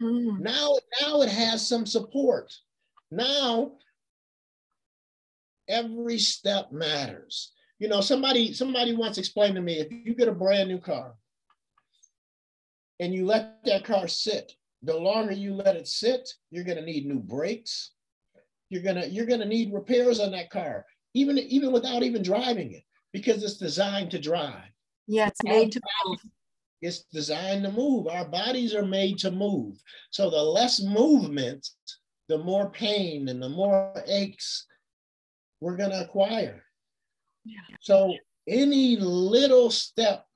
Mm. 0.00 0.40
Now, 0.40 0.72
now 1.00 1.20
it 1.22 1.28
has 1.28 1.66
some 1.66 1.84
support. 1.84 2.52
Now 3.10 3.72
every 5.68 6.18
step 6.18 6.72
matters. 6.72 7.52
You 7.78 7.88
know, 7.88 8.00
somebody 8.00 8.52
somebody 8.52 8.94
once 8.94 9.18
explained 9.18 9.56
to 9.56 9.60
me 9.60 9.80
if 9.80 9.90
you 9.90 10.14
get 10.14 10.28
a 10.28 10.32
brand 10.32 10.68
new 10.68 10.78
car 10.78 11.14
and 13.00 13.12
you 13.12 13.26
let 13.26 13.64
that 13.64 13.84
car 13.84 14.08
sit, 14.08 14.52
the 14.82 14.96
longer 14.96 15.32
you 15.32 15.54
let 15.54 15.76
it 15.76 15.88
sit, 15.88 16.28
you're 16.50 16.64
going 16.64 16.78
to 16.78 16.84
need 16.84 17.06
new 17.06 17.18
brakes. 17.18 17.90
You're 18.70 18.82
going 18.82 18.96
to 18.96 19.08
you're 19.08 19.26
going 19.26 19.40
to 19.40 19.46
need 19.46 19.72
repairs 19.72 20.20
on 20.20 20.30
that 20.32 20.50
car 20.50 20.86
even 21.14 21.38
even 21.38 21.72
without 21.72 22.02
even 22.02 22.22
driving 22.22 22.72
it 22.72 22.84
because 23.12 23.42
it's 23.42 23.58
designed 23.58 24.10
to 24.12 24.18
drive. 24.18 24.70
Yeah, 25.06 25.28
it's 25.28 25.42
made 25.42 25.72
to 25.72 25.80
move. 26.06 26.18
It's 26.80 27.04
designed 27.12 27.64
to 27.64 27.70
move. 27.70 28.08
Our 28.08 28.24
bodies 28.24 28.74
are 28.74 28.84
made 28.84 29.18
to 29.18 29.30
move. 29.30 29.76
So 30.10 30.30
the 30.30 30.42
less 30.42 30.82
movement, 30.82 31.68
the 32.28 32.38
more 32.38 32.70
pain 32.70 33.28
and 33.28 33.42
the 33.42 33.48
more 33.48 34.02
aches 34.06 34.66
we're 35.60 35.76
going 35.76 35.90
to 35.90 36.00
acquire. 36.00 36.64
Yeah. 37.44 37.60
So 37.80 38.14
any 38.48 38.96
little 38.96 39.70
step 39.70 40.26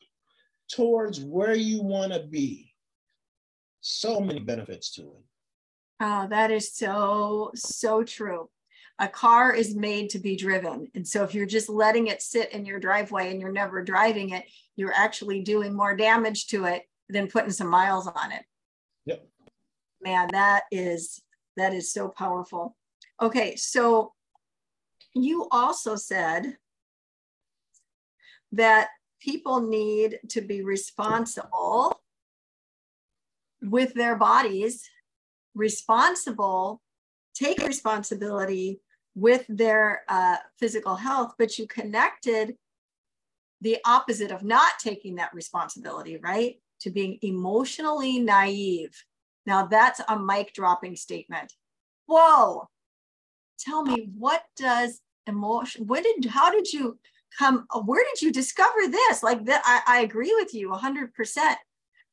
towards 0.70 1.20
where 1.20 1.54
you 1.54 1.82
want 1.82 2.12
to 2.12 2.20
be, 2.20 2.72
so 3.80 4.20
many 4.20 4.40
benefits 4.40 4.92
to 4.92 5.02
it. 5.02 5.24
Oh, 6.00 6.26
that 6.28 6.50
is 6.50 6.74
so, 6.74 7.50
so 7.54 8.04
true. 8.04 8.50
A 8.98 9.08
car 9.08 9.54
is 9.54 9.74
made 9.74 10.10
to 10.10 10.18
be 10.18 10.36
driven. 10.36 10.90
And 10.94 11.06
so 11.06 11.22
if 11.22 11.34
you're 11.34 11.44
just 11.44 11.68
letting 11.68 12.06
it 12.06 12.22
sit 12.22 12.52
in 12.52 12.64
your 12.64 12.80
driveway 12.80 13.30
and 13.30 13.40
you're 13.40 13.52
never 13.52 13.82
driving 13.82 14.30
it, 14.30 14.44
you're 14.74 14.92
actually 14.92 15.42
doing 15.42 15.74
more 15.74 15.94
damage 15.94 16.46
to 16.48 16.64
it 16.64 16.88
than 17.08 17.28
putting 17.28 17.50
some 17.50 17.68
miles 17.68 18.06
on 18.06 18.32
it. 18.32 18.42
Yep. 19.04 19.26
Man, 20.02 20.28
that 20.32 20.64
is 20.70 21.20
that 21.56 21.74
is 21.74 21.92
so 21.92 22.08
powerful. 22.08 22.76
Okay, 23.20 23.56
so 23.56 24.12
you 25.14 25.48
also 25.50 25.96
said 25.96 26.56
that 28.52 28.88
people 29.20 29.60
need 29.60 30.20
to 30.28 30.40
be 30.40 30.62
responsible 30.62 32.00
with 33.62 33.94
their 33.94 34.16
bodies, 34.16 34.88
responsible, 35.54 36.82
take 37.34 37.66
responsibility 37.66 38.80
with 39.16 39.44
their 39.48 40.02
uh, 40.08 40.36
physical 40.60 40.94
health, 40.94 41.34
but 41.38 41.58
you 41.58 41.66
connected 41.66 42.54
the 43.62 43.78
opposite 43.84 44.30
of 44.30 44.44
not 44.44 44.72
taking 44.78 45.16
that 45.16 45.34
responsibility, 45.34 46.18
right? 46.18 46.60
To 46.82 46.90
being 46.90 47.18
emotionally 47.22 48.20
naive. 48.20 48.94
Now 49.46 49.66
that's 49.66 50.00
a 50.08 50.18
mic 50.18 50.52
dropping 50.52 50.96
statement. 50.96 51.52
Whoa. 52.06 52.68
Tell 53.58 53.82
me, 53.82 54.10
what 54.14 54.42
does 54.56 55.00
emotion 55.26 55.86
when 55.86 56.02
did 56.02 56.26
how 56.26 56.50
did 56.50 56.72
you 56.72 56.98
come 57.36 57.66
where 57.84 58.04
did 58.04 58.22
you 58.22 58.32
discover 58.32 58.88
this 58.88 59.22
like 59.22 59.44
that 59.44 59.62
I, 59.64 59.98
I 59.98 60.00
agree 60.02 60.32
with 60.38 60.54
you 60.54 60.70
100% 60.70 61.10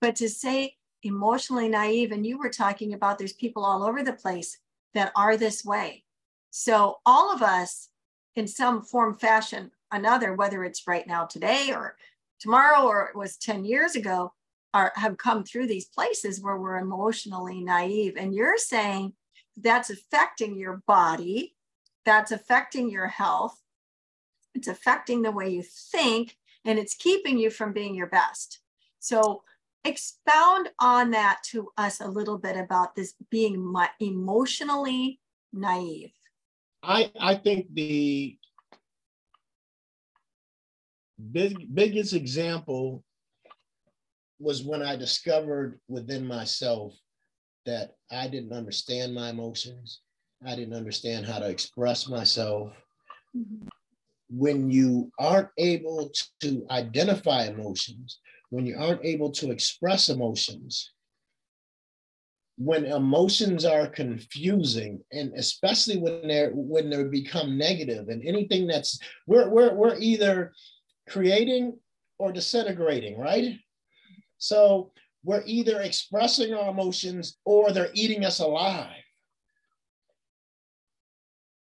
but 0.02 0.16
to 0.16 0.30
say 0.30 0.76
emotionally 1.04 1.70
naive 1.70 2.12
and 2.12 2.26
you 2.26 2.38
were 2.38 2.50
talking 2.50 2.94
about 2.94 3.18
there's 3.18 3.34
people 3.34 3.64
all 3.64 3.84
over 3.84 4.04
the 4.04 4.14
place 4.14 4.58
that 4.94 5.12
are 5.16 5.38
this 5.38 5.64
way 5.64 6.03
so 6.56 6.98
all 7.06 7.34
of 7.34 7.42
us 7.42 7.90
in 8.36 8.48
some 8.48 8.82
form 8.82 9.18
fashion 9.18 9.72
another 9.92 10.34
whether 10.36 10.64
it's 10.64 10.88
right 10.88 11.08
now 11.08 11.26
today 11.26 11.72
or 11.74 11.96
tomorrow 12.40 12.86
or 12.86 13.08
it 13.08 13.16
was 13.16 13.38
10 13.38 13.66
years 13.66 13.96
ago 13.96 14.32
are 14.74 14.92
have 14.96 15.18
come 15.18 15.44
through 15.44 15.68
these 15.68 15.86
places 15.86 16.42
where 16.42 16.58
we're 16.58 16.78
emotionally 16.78 17.62
naive 17.62 18.16
and 18.18 18.34
you're 18.34 18.58
saying 18.58 19.14
that's 19.58 19.90
affecting 19.90 20.58
your 20.58 20.82
body 20.88 21.56
that's 22.06 22.32
affecting 22.32 22.90
your 22.90 23.08
health. 23.08 23.60
It's 24.54 24.68
affecting 24.68 25.22
the 25.22 25.32
way 25.32 25.50
you 25.50 25.64
think, 25.64 26.38
and 26.66 26.78
it's 26.78 26.96
keeping 26.96 27.38
you 27.38 27.50
from 27.50 27.74
being 27.74 27.96
your 27.96 28.08
best. 28.08 28.60
So, 29.00 29.44
expound 29.86 30.70
on 30.80 31.12
that 31.12 31.40
to 31.52 31.70
us 31.78 32.00
a 32.00 32.08
little 32.08 32.38
bit 32.38 32.56
about 32.56 32.96
this 32.96 33.16
being 33.30 33.74
emotionally 34.00 35.20
naive. 35.52 36.12
I, 36.84 37.10
I 37.20 37.36
think 37.36 37.74
the 37.74 38.38
big, 41.32 41.74
biggest 41.74 42.14
example 42.14 43.04
was 44.40 44.64
when 44.64 44.82
I 44.82 44.98
discovered 44.98 45.80
within 45.88 46.28
myself 46.28 46.94
that 47.66 47.96
I 48.12 48.28
didn't 48.28 48.52
understand 48.52 49.16
my 49.16 49.30
emotions. 49.30 50.02
I 50.46 50.56
didn't 50.56 50.74
understand 50.74 51.26
how 51.26 51.40
to 51.40 51.50
express 51.50 52.10
myself. 52.10 52.74
Mm-hmm. 53.36 53.68
When 54.30 54.70
you 54.70 55.10
aren't 55.18 55.50
able 55.58 56.12
to 56.42 56.68
identify 56.70 57.46
emotions, 57.46 58.20
when 58.50 58.66
you 58.66 58.78
aren't 58.78 59.06
able 59.06 59.32
to 59.32 59.52
express 59.52 60.10
emotions, 60.10 60.92
when 62.58 62.86
emotions 62.86 63.66
are 63.66 63.88
confusing 63.88 65.02
and 65.12 65.34
especially 65.36 65.98
when 65.98 66.28
they're 66.28 66.52
when 66.54 66.90
they 66.90 67.04
become 67.04 67.58
negative 67.58 68.10
and 68.10 68.26
anything 68.26 68.68
that's 68.68 69.00
we're, 69.26 69.50
we're 69.50 69.74
we're 69.74 69.98
either 70.00 70.54
creating 71.10 71.78
or 72.20 72.32
disintegrating 72.32 73.18
right? 73.20 73.56
So 74.38 74.92
we're 75.24 75.44
either 75.46 75.82
expressing 75.82 76.54
our 76.54 76.70
emotions 76.70 77.38
or 77.46 77.72
they're 77.72 77.90
eating 77.94 78.26
us 78.26 78.40
alive. 78.40 78.92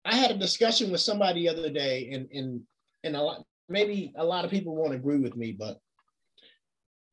I 0.04 0.16
had 0.16 0.32
a 0.32 0.38
discussion 0.38 0.90
with 0.90 1.00
somebody 1.00 1.42
the 1.42 1.48
other 1.48 1.70
day, 1.70 2.10
and 2.12 2.28
and 2.32 2.60
and 3.04 3.16
a 3.16 3.22
lot 3.22 3.44
maybe 3.68 4.12
a 4.16 4.24
lot 4.24 4.44
of 4.44 4.50
people 4.50 4.74
won't 4.74 4.94
agree 4.94 5.18
with 5.18 5.36
me, 5.36 5.52
but 5.52 5.78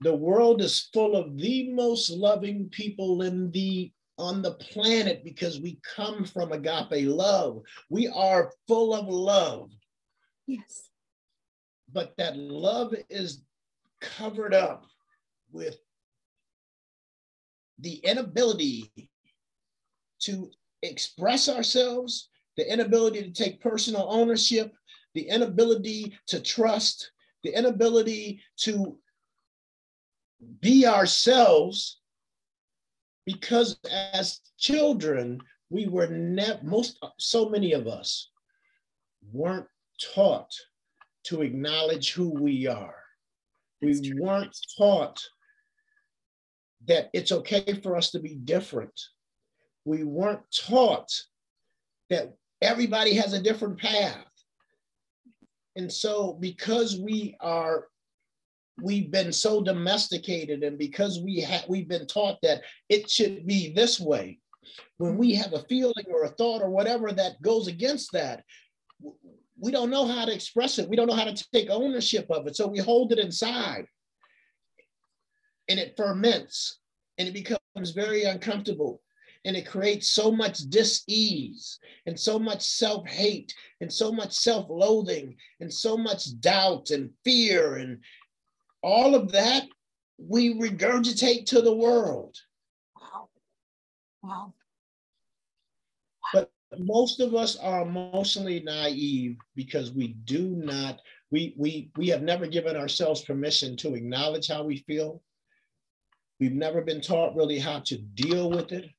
the 0.01 0.13
world 0.13 0.61
is 0.61 0.89
full 0.93 1.15
of 1.15 1.37
the 1.37 1.71
most 1.71 2.09
loving 2.09 2.69
people 2.69 3.21
in 3.21 3.51
the 3.51 3.91
on 4.17 4.41
the 4.41 4.53
planet 4.55 5.23
because 5.23 5.59
we 5.59 5.79
come 5.95 6.25
from 6.25 6.51
agape 6.51 7.07
love. 7.07 7.61
We 7.89 8.07
are 8.07 8.51
full 8.67 8.93
of 8.93 9.07
love. 9.07 9.71
Yes. 10.45 10.89
But 11.91 12.13
that 12.17 12.37
love 12.37 12.93
is 13.09 13.41
covered 13.99 14.53
up 14.53 14.85
with 15.51 15.77
the 17.79 17.95
inability 17.95 18.91
to 20.19 20.51
express 20.83 21.49
ourselves 21.49 22.29
the 22.57 22.71
inability 22.71 23.23
to 23.23 23.31
take 23.31 23.61
personal 23.61 24.07
ownership, 24.09 24.73
the 25.13 25.27
inability 25.27 26.17
to 26.27 26.39
trust, 26.39 27.11
the 27.43 27.57
inability 27.57 28.41
to 28.57 28.97
be 30.59 30.85
ourselves 30.85 31.99
because 33.25 33.79
as 33.91 34.39
children 34.57 35.39
we 35.69 35.87
were 35.87 36.07
never 36.07 36.59
most 36.63 36.97
so 37.17 37.47
many 37.49 37.71
of 37.73 37.87
us 37.87 38.29
weren't 39.31 39.67
taught 40.13 40.51
to 41.23 41.41
acknowledge 41.41 42.13
who 42.13 42.29
we 42.29 42.67
are. 42.67 42.95
We 43.81 44.13
weren't 44.17 44.55
taught 44.77 45.21
that 46.87 47.09
it's 47.13 47.31
okay 47.31 47.79
for 47.81 47.95
us 47.95 48.11
to 48.11 48.19
be 48.19 48.35
different. 48.35 48.99
We 49.85 50.03
weren't 50.03 50.43
taught 50.55 51.09
that 52.09 52.33
everybody 52.61 53.13
has 53.15 53.33
a 53.33 53.41
different 53.41 53.79
path. 53.79 54.25
And 55.75 55.91
so 55.91 56.33
because 56.33 56.99
we 56.99 57.35
are 57.39 57.87
we've 58.81 59.11
been 59.11 59.31
so 59.31 59.61
domesticated 59.61 60.63
and 60.63 60.77
because 60.77 61.19
we 61.19 61.39
have 61.39 61.65
we've 61.67 61.89
been 61.89 62.07
taught 62.07 62.37
that 62.41 62.61
it 62.89 63.09
should 63.09 63.45
be 63.45 63.73
this 63.73 63.99
way. 63.99 64.39
When 64.97 65.17
we 65.17 65.33
have 65.35 65.53
a 65.53 65.63
feeling 65.63 66.05
or 66.11 66.23
a 66.23 66.29
thought 66.29 66.61
or 66.61 66.69
whatever 66.69 67.11
that 67.11 67.41
goes 67.41 67.67
against 67.67 68.11
that 68.13 68.43
we 69.61 69.71
don't 69.71 69.91
know 69.91 70.07
how 70.07 70.25
to 70.25 70.33
express 70.33 70.79
it. 70.79 70.89
We 70.89 70.95
don't 70.95 71.07
know 71.07 71.15
how 71.15 71.25
to 71.25 71.45
take 71.53 71.69
ownership 71.69 72.25
of 72.31 72.47
it. 72.47 72.55
So 72.55 72.67
we 72.67 72.79
hold 72.79 73.11
it 73.11 73.19
inside 73.19 73.85
and 75.69 75.79
it 75.79 75.93
ferments 75.95 76.79
and 77.17 77.27
it 77.27 77.33
becomes 77.33 77.91
very 77.91 78.23
uncomfortable 78.23 79.01
and 79.45 79.55
it 79.55 79.67
creates 79.67 80.09
so 80.09 80.31
much 80.31 80.59
dis-ease 80.69 81.79
and 82.05 82.19
so 82.19 82.37
much 82.37 82.61
self-hate 82.61 83.53
and 83.81 83.91
so 83.91 84.11
much 84.11 84.33
self-loathing 84.33 85.35
and 85.59 85.71
so 85.71 85.95
much 85.95 86.39
doubt 86.41 86.89
and 86.89 87.11
fear 87.23 87.75
and 87.75 87.99
all 88.81 89.15
of 89.15 89.31
that 89.31 89.63
we 90.17 90.53
regurgitate 90.53 91.45
to 91.47 91.61
the 91.61 91.73
world. 91.73 92.35
Wow. 92.99 93.29
Wow. 94.21 94.53
But 96.33 96.51
most 96.77 97.19
of 97.19 97.35
us 97.35 97.57
are 97.57 97.81
emotionally 97.81 98.61
naive 98.61 99.37
because 99.55 99.91
we 99.91 100.09
do 100.25 100.49
not, 100.49 100.99
we, 101.31 101.53
we, 101.57 101.91
we 101.97 102.07
have 102.09 102.21
never 102.21 102.45
given 102.47 102.75
ourselves 102.75 103.21
permission 103.21 103.75
to 103.77 103.95
acknowledge 103.95 104.47
how 104.47 104.63
we 104.63 104.77
feel. 104.77 105.21
We've 106.39 106.53
never 106.53 106.81
been 106.81 107.01
taught 107.01 107.35
really 107.35 107.59
how 107.59 107.79
to 107.79 107.97
deal 107.97 108.49
with 108.49 108.71
it. 108.71 108.89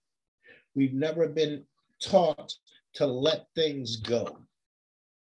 We've 0.75 0.95
never 0.95 1.29
been 1.29 1.65
taught 2.01 2.53
to 2.95 3.07
let 3.07 3.47
things 3.55 3.97
go. 3.97 4.39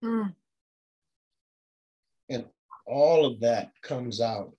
Mm. 0.03 0.33
And 2.29 2.45
all 2.89 3.25
of 3.25 3.39
that 3.41 3.71
comes 3.81 4.19
out. 4.19 4.51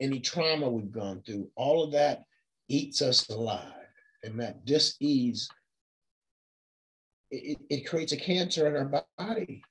Any 0.00 0.20
trauma 0.20 0.68
we've 0.68 0.92
gone 0.92 1.22
through, 1.24 1.48
all 1.56 1.82
of 1.82 1.92
that 1.92 2.24
eats 2.68 3.00
us 3.00 3.28
alive. 3.30 3.72
And 4.24 4.40
that 4.40 4.64
dis-ease, 4.64 5.48
it, 7.30 7.58
it 7.70 7.88
creates 7.88 8.12
a 8.12 8.16
cancer 8.16 8.66
in 8.66 8.76
our 8.76 9.04
body 9.16 9.62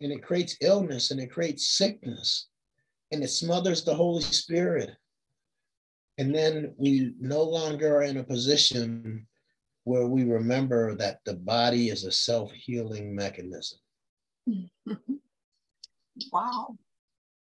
and 0.00 0.12
it 0.12 0.22
creates 0.22 0.56
illness 0.60 1.10
and 1.10 1.20
it 1.20 1.32
creates 1.32 1.76
sickness 1.76 2.48
and 3.10 3.22
it 3.24 3.28
smothers 3.28 3.84
the 3.84 3.94
Holy 3.94 4.22
Spirit. 4.22 4.90
And 6.18 6.34
then 6.34 6.74
we 6.76 7.14
no 7.18 7.42
longer 7.42 7.96
are 7.96 8.02
in 8.02 8.18
a 8.18 8.24
position 8.24 9.26
where 9.84 10.06
we 10.06 10.24
remember 10.24 10.94
that 10.96 11.20
the 11.24 11.34
body 11.34 11.88
is 11.88 12.04
a 12.04 12.12
self-healing 12.12 13.14
mechanism. 13.14 13.78
wow, 16.32 16.76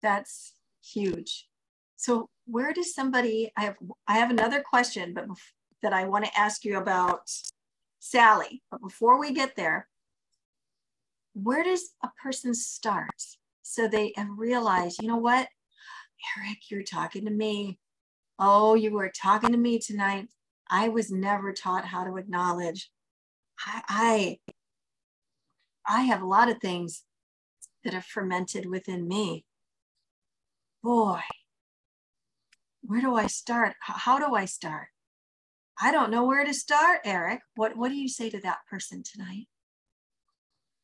that's 0.01 0.53
huge. 0.83 1.47
So 1.95 2.29
where 2.45 2.73
does 2.73 2.93
somebody, 2.93 3.51
I 3.57 3.65
have, 3.65 3.75
I 4.07 4.17
have 4.17 4.31
another 4.31 4.61
question, 4.61 5.13
but 5.13 5.25
that 5.81 5.93
I 5.93 6.05
want 6.05 6.25
to 6.25 6.39
ask 6.39 6.63
you 6.63 6.77
about 6.77 7.29
Sally. 7.99 8.61
But 8.71 8.81
before 8.81 9.19
we 9.19 9.33
get 9.33 9.55
there, 9.55 9.87
where 11.33 11.63
does 11.63 11.91
a 12.03 12.09
person 12.21 12.53
start 12.53 13.09
so 13.61 13.87
they 13.87 14.13
have 14.15 14.27
realized, 14.35 15.01
you 15.01 15.07
know 15.07 15.17
what, 15.17 15.47
Eric, 16.37 16.57
you're 16.69 16.83
talking 16.83 17.25
to 17.25 17.31
me. 17.31 17.79
Oh, 18.37 18.75
you 18.75 18.91
were 18.91 19.11
talking 19.15 19.51
to 19.51 19.57
me 19.57 19.79
tonight. 19.79 20.27
I 20.69 20.89
was 20.89 21.11
never 21.11 21.53
taught 21.53 21.85
how 21.85 22.03
to 22.03 22.17
acknowledge. 22.17 22.89
I, 23.65 23.81
I, 23.87 24.37
I 25.87 26.01
have 26.03 26.21
a 26.21 26.27
lot 26.27 26.49
of 26.49 26.59
things 26.59 27.03
that 27.83 27.93
have 27.93 28.05
fermented 28.05 28.65
within 28.65 29.07
me. 29.07 29.45
Boy, 30.83 31.19
where 32.81 33.01
do 33.01 33.15
I 33.15 33.27
start? 33.27 33.75
How 33.79 34.17
do 34.19 34.35
I 34.35 34.45
start? 34.45 34.87
I 35.81 35.91
don't 35.91 36.11
know 36.11 36.25
where 36.25 36.45
to 36.45 36.53
start, 36.53 37.01
Eric. 37.05 37.41
What 37.55 37.75
what 37.77 37.89
do 37.89 37.95
you 37.95 38.09
say 38.09 38.29
to 38.29 38.39
that 38.41 38.59
person 38.69 39.03
tonight? 39.03 39.47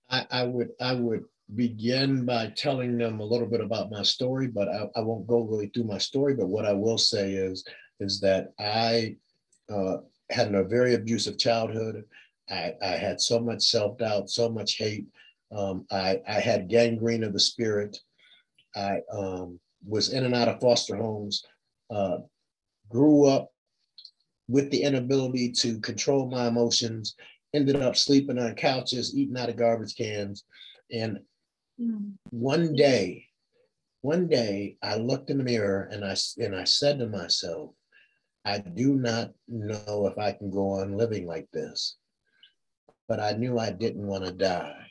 I, 0.10 0.26
I 0.32 0.44
would 0.44 0.70
I 0.80 0.94
would 0.94 1.26
begin 1.56 2.26
by 2.26 2.48
telling 2.56 2.98
them 2.98 3.20
a 3.20 3.26
little 3.26 3.48
bit 3.48 3.62
about 3.62 3.92
my 3.92 4.04
story, 4.04 4.48
but 4.48 4.68
I, 4.68 4.90
I 4.96 5.02
won't 5.02 5.28
go 5.28 5.42
really 5.42 5.68
through 5.68 5.86
my 5.86 5.98
story. 5.98 6.34
But 6.34 6.48
what 6.48 6.66
I 6.66 6.74
will 6.74 6.98
say 6.98 7.34
is 7.34 7.64
is 8.00 8.20
that 8.22 8.54
I 8.60 9.16
uh, 9.70 9.98
had 10.30 10.54
a 10.54 10.64
very 10.64 10.96
abusive 10.96 11.38
childhood. 11.38 12.04
I, 12.50 12.74
I 12.82 12.92
had 12.92 13.20
so 13.20 13.40
much 13.40 13.64
self 13.64 13.98
doubt, 13.98 14.30
so 14.30 14.50
much 14.50 14.78
hate, 14.78 15.06
um, 15.56 15.86
I, 15.92 16.20
I 16.28 16.40
had 16.40 16.70
gangrene 16.70 17.24
of 17.24 17.34
the 17.34 17.40
spirit. 17.40 17.98
I 18.76 19.02
um, 19.12 19.60
was 19.86 20.14
in 20.14 20.26
and 20.26 20.36
out 20.36 20.48
of 20.48 20.60
foster 20.60 20.96
homes, 20.96 21.44
uh, 21.90 22.18
grew 22.90 23.26
up 23.26 23.52
with 24.48 24.70
the 24.72 24.84
inability 24.84 25.52
to 25.52 25.80
control 25.80 26.30
my 26.30 26.48
emotions, 26.48 27.16
ended 27.54 27.78
up 27.78 27.96
sleeping 27.96 28.40
on 28.40 28.56
couches, 28.56 29.16
eating 29.16 29.38
out 29.38 29.50
of 29.50 29.58
garbage 29.58 29.96
cans. 29.96 30.44
And 30.92 31.20
mm. 31.80 32.14
one 32.30 32.76
day, 32.76 33.26
one 34.02 34.28
day 34.28 34.78
I 34.82 34.96
looked 34.96 35.30
in 35.30 35.38
the 35.38 35.44
mirror 35.44 35.90
and 35.92 36.06
I, 36.06 36.16
and 36.38 36.56
I 36.56 36.64
said 36.64 37.00
to 37.00 37.08
myself, 37.08 37.72
I 38.46 38.60
do 38.60 38.96
not 38.96 39.32
know 39.50 40.08
if 40.08 40.18
I 40.18 40.32
can 40.32 40.50
go 40.50 40.80
on 40.80 40.96
living 40.96 41.28
like 41.28 41.50
this, 41.52 41.98
but 43.10 43.20
I 43.20 43.34
knew 43.34 43.60
I 43.60 43.72
didn't 43.72 44.08
want 44.08 44.24
to 44.24 44.32
die. 44.32 44.87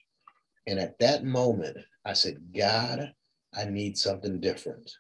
And 0.67 0.79
at 0.79 0.99
that 0.99 1.25
moment, 1.25 1.77
I 2.05 2.13
said, 2.13 2.39
God, 2.57 3.13
I 3.55 3.65
need 3.65 3.97
something 3.97 4.41
different. 4.41 4.91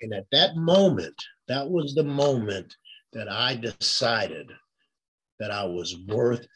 And 0.00 0.12
at 0.12 0.26
that 0.32 0.56
moment, 0.56 1.14
that 1.46 1.68
was 1.68 1.94
the 1.94 2.04
moment 2.04 2.74
that 3.12 3.30
I 3.30 3.56
decided 3.56 4.50
that 5.38 5.50
I 5.50 5.64
was 5.64 5.96
worth 6.06 6.46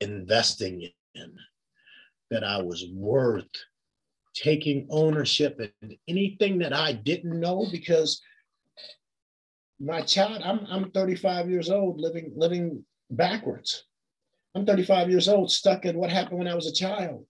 investing 0.00 0.90
in, 1.14 1.34
that 2.30 2.44
I 2.44 2.62
was 2.62 2.86
worth 2.92 3.48
taking 4.34 4.86
ownership 4.90 5.60
in 5.82 5.96
anything 6.08 6.58
that 6.58 6.72
I 6.72 6.92
didn't 6.92 7.38
know 7.38 7.66
because 7.70 8.20
my 9.78 10.00
child, 10.02 10.42
I'm, 10.42 10.66
I'm 10.68 10.90
35 10.90 11.50
years 11.50 11.70
old 11.70 12.00
living 12.00 12.32
living 12.34 12.84
backwards. 13.10 13.84
I'm 14.56 14.64
35 14.64 15.10
years 15.10 15.28
old, 15.28 15.50
stuck 15.50 15.84
in 15.84 15.98
what 15.98 16.10
happened 16.10 16.38
when 16.38 16.48
I 16.48 16.54
was 16.54 16.66
a 16.66 16.72
child. 16.72 17.26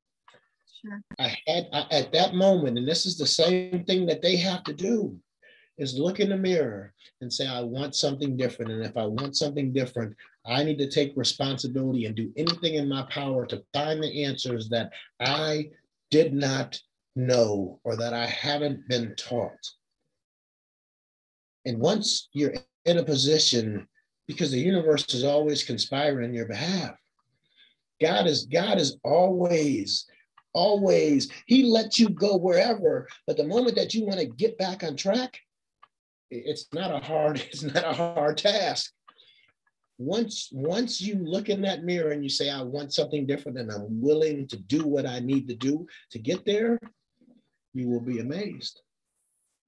Sure. 0.80 1.02
I 1.18 1.36
had 1.48 1.66
I, 1.72 1.86
at 1.90 2.12
that 2.12 2.34
moment, 2.34 2.78
and 2.78 2.86
this 2.86 3.04
is 3.04 3.18
the 3.18 3.26
same 3.26 3.82
thing 3.84 4.06
that 4.06 4.22
they 4.22 4.36
have 4.36 4.62
to 4.62 4.72
do, 4.72 5.18
is 5.76 5.98
look 5.98 6.20
in 6.20 6.28
the 6.28 6.36
mirror 6.36 6.94
and 7.20 7.32
say, 7.32 7.48
I 7.48 7.62
want 7.62 7.96
something 7.96 8.36
different. 8.36 8.70
And 8.70 8.84
if 8.84 8.96
I 8.96 9.06
want 9.06 9.36
something 9.36 9.72
different, 9.72 10.14
I 10.46 10.62
need 10.62 10.78
to 10.78 10.88
take 10.88 11.14
responsibility 11.16 12.06
and 12.06 12.14
do 12.14 12.32
anything 12.36 12.74
in 12.74 12.88
my 12.88 13.02
power 13.10 13.44
to 13.46 13.64
find 13.74 14.00
the 14.00 14.24
answers 14.24 14.68
that 14.68 14.92
I 15.18 15.70
did 16.12 16.32
not 16.32 16.80
know 17.16 17.80
or 17.82 17.96
that 17.96 18.14
I 18.14 18.26
haven't 18.26 18.88
been 18.88 19.16
taught. 19.16 19.68
And 21.64 21.80
once 21.80 22.28
you're 22.32 22.54
in 22.84 22.98
a 22.98 23.04
position, 23.04 23.88
because 24.28 24.52
the 24.52 24.60
universe 24.60 25.12
is 25.12 25.24
always 25.24 25.64
conspiring 25.64 26.26
in 26.26 26.34
your 26.34 26.46
behalf, 26.46 26.96
God 28.00 28.26
is 28.26 28.46
God 28.46 28.78
is 28.78 28.96
always 29.04 30.06
always 30.52 31.30
he 31.44 31.64
lets 31.64 31.98
you 31.98 32.08
go 32.08 32.34
wherever 32.36 33.06
but 33.26 33.36
the 33.36 33.44
moment 33.44 33.76
that 33.76 33.92
you 33.92 34.06
want 34.06 34.18
to 34.18 34.24
get 34.24 34.56
back 34.56 34.82
on 34.82 34.96
track 34.96 35.38
it's 36.30 36.66
not 36.72 36.90
a 36.90 37.04
hard 37.04 37.38
it's 37.50 37.62
not 37.62 37.84
a 37.84 37.92
hard 37.92 38.38
task. 38.38 38.92
Once 39.98 40.50
once 40.52 41.00
you 41.00 41.14
look 41.16 41.48
in 41.48 41.62
that 41.62 41.84
mirror 41.84 42.10
and 42.10 42.22
you 42.22 42.28
say 42.28 42.50
i 42.50 42.60
want 42.60 42.92
something 42.92 43.26
different 43.26 43.58
and 43.58 43.70
i'm 43.70 44.00
willing 44.00 44.46
to 44.46 44.56
do 44.56 44.86
what 44.86 45.06
i 45.06 45.18
need 45.20 45.48
to 45.48 45.54
do 45.54 45.86
to 46.10 46.18
get 46.18 46.44
there 46.44 46.78
you 47.72 47.88
will 47.88 48.00
be 48.00 48.20
amazed. 48.20 48.80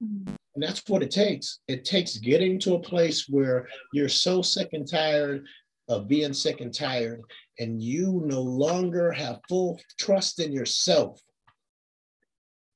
Mm-hmm. 0.03 0.35
and 0.55 0.63
that's 0.63 0.85
what 0.87 1.03
it 1.03 1.11
takes. 1.11 1.59
It 1.67 1.85
takes 1.85 2.19
getting 2.19 2.61
to 2.61 2.75
a 2.75 2.79
place 2.79 3.29
where 3.29 3.67
you're 3.93 4.09
so 4.09 4.43
sick 4.43 4.69
and 4.73 4.89
tired 4.89 5.45
of 5.89 6.07
being 6.07 6.33
sick 6.33 6.61
and 6.61 6.73
tired 6.73 7.21
and 7.59 7.83
you 7.83 8.23
no 8.25 8.41
longer 8.41 9.11
have 9.13 9.41
full 9.49 9.81
trust 9.99 10.41
in 10.41 10.53
yourself 10.53 11.21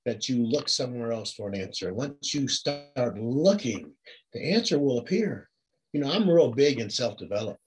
that 0.04 0.28
you 0.28 0.44
look 0.44 0.68
somewhere 0.68 1.12
else 1.12 1.32
for 1.32 1.48
an 1.48 1.54
answer. 1.54 1.94
Once 1.94 2.34
you 2.34 2.48
start 2.48 3.18
looking, 3.18 3.92
the 4.32 4.52
answer 4.52 4.78
will 4.78 4.98
appear. 4.98 5.48
You 5.92 6.00
know, 6.00 6.10
I'm 6.10 6.28
real 6.28 6.50
big 6.50 6.80
in 6.80 6.90
self-development. 6.90 7.60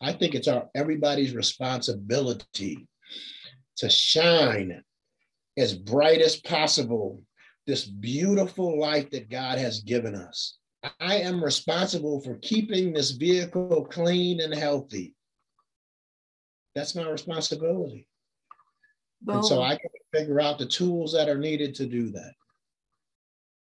I 0.00 0.12
think 0.12 0.34
it's 0.34 0.48
our 0.48 0.68
everybody's 0.74 1.34
responsibility 1.34 2.86
to 3.78 3.90
shine 3.90 4.82
as 5.58 5.74
bright 5.74 6.20
as 6.20 6.36
possible 6.36 7.22
this 7.66 7.84
beautiful 7.84 8.78
life 8.78 9.10
that 9.10 9.30
God 9.30 9.58
has 9.58 9.80
given 9.80 10.14
us. 10.14 10.58
I 11.00 11.16
am 11.16 11.44
responsible 11.44 12.20
for 12.22 12.36
keeping 12.36 12.92
this 12.92 13.10
vehicle 13.10 13.86
clean 13.90 14.40
and 14.40 14.54
healthy. 14.54 15.14
That's 16.74 16.94
my 16.94 17.08
responsibility. 17.08 18.06
Boom. 19.22 19.36
And 19.36 19.44
so 19.44 19.62
I 19.62 19.76
can 19.76 19.90
figure 20.12 20.40
out 20.40 20.58
the 20.58 20.66
tools 20.66 21.12
that 21.12 21.28
are 21.28 21.38
needed 21.38 21.74
to 21.76 21.86
do 21.86 22.10
that. 22.10 22.32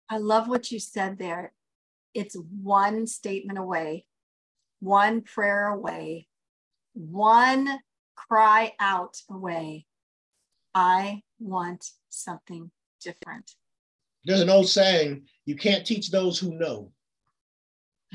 I 0.10 0.18
love 0.18 0.48
what 0.48 0.72
you 0.72 0.80
said 0.80 1.18
there. 1.18 1.54
It's 2.14 2.36
one 2.36 3.08
statement 3.08 3.58
away, 3.58 4.06
one 4.80 5.22
prayer 5.22 5.70
away, 5.70 6.28
one 6.94 7.80
cry 8.16 8.74
out 8.80 9.18
away. 9.30 9.86
I 10.76 11.24
want 11.40 11.86
something 12.10 12.72
different. 13.02 13.52
There's 14.26 14.42
an 14.42 14.50
old 14.50 14.68
saying, 14.68 15.24
you 15.46 15.56
can't 15.56 15.86
teach 15.86 16.12
those 16.12 16.38
who 16.38 16.54
know. 16.54 16.92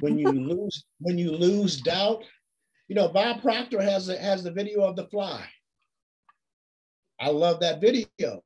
When 0.00 0.18
you 0.18 0.30
lose, 0.32 0.84
when 1.00 1.18
you 1.18 1.32
lose 1.32 1.80
doubt, 1.80 2.24
you 2.88 2.94
know, 2.94 3.08
Bob 3.08 3.42
Proctor 3.42 3.82
has 3.82 4.08
a, 4.08 4.18
has 4.18 4.42
the 4.42 4.50
video 4.50 4.82
of 4.82 4.96
the 4.96 5.06
fly. 5.06 5.44
I 7.20 7.30
love 7.30 7.60
that 7.60 7.80
video 7.80 8.42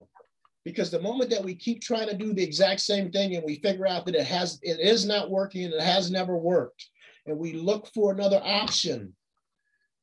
because 0.65 0.91
the 0.91 1.01
moment 1.01 1.31
that 1.31 1.45
we 1.45 1.55
keep 1.55 1.83
trying 1.83 2.09
to 2.09 2.17
do 2.17 2.33
the 2.33 2.43
exact 2.43 2.81
same 2.81 3.11
thing 3.11 3.35
and 3.35 3.45
we 3.45 3.57
figure 3.57 3.87
out 3.87 4.07
that 4.07 4.15
it 4.15 4.27
has 4.27 4.59
it 4.63 4.79
is 4.79 5.05
not 5.07 5.31
working 5.31 5.65
and 5.65 5.75
it 5.75 5.83
has 5.83 6.11
never 6.11 6.37
worked 6.37 6.87
and 7.27 7.37
we 7.37 7.55
look 7.55 7.89
for 7.93 8.13
another 8.13 8.41
option 8.45 9.13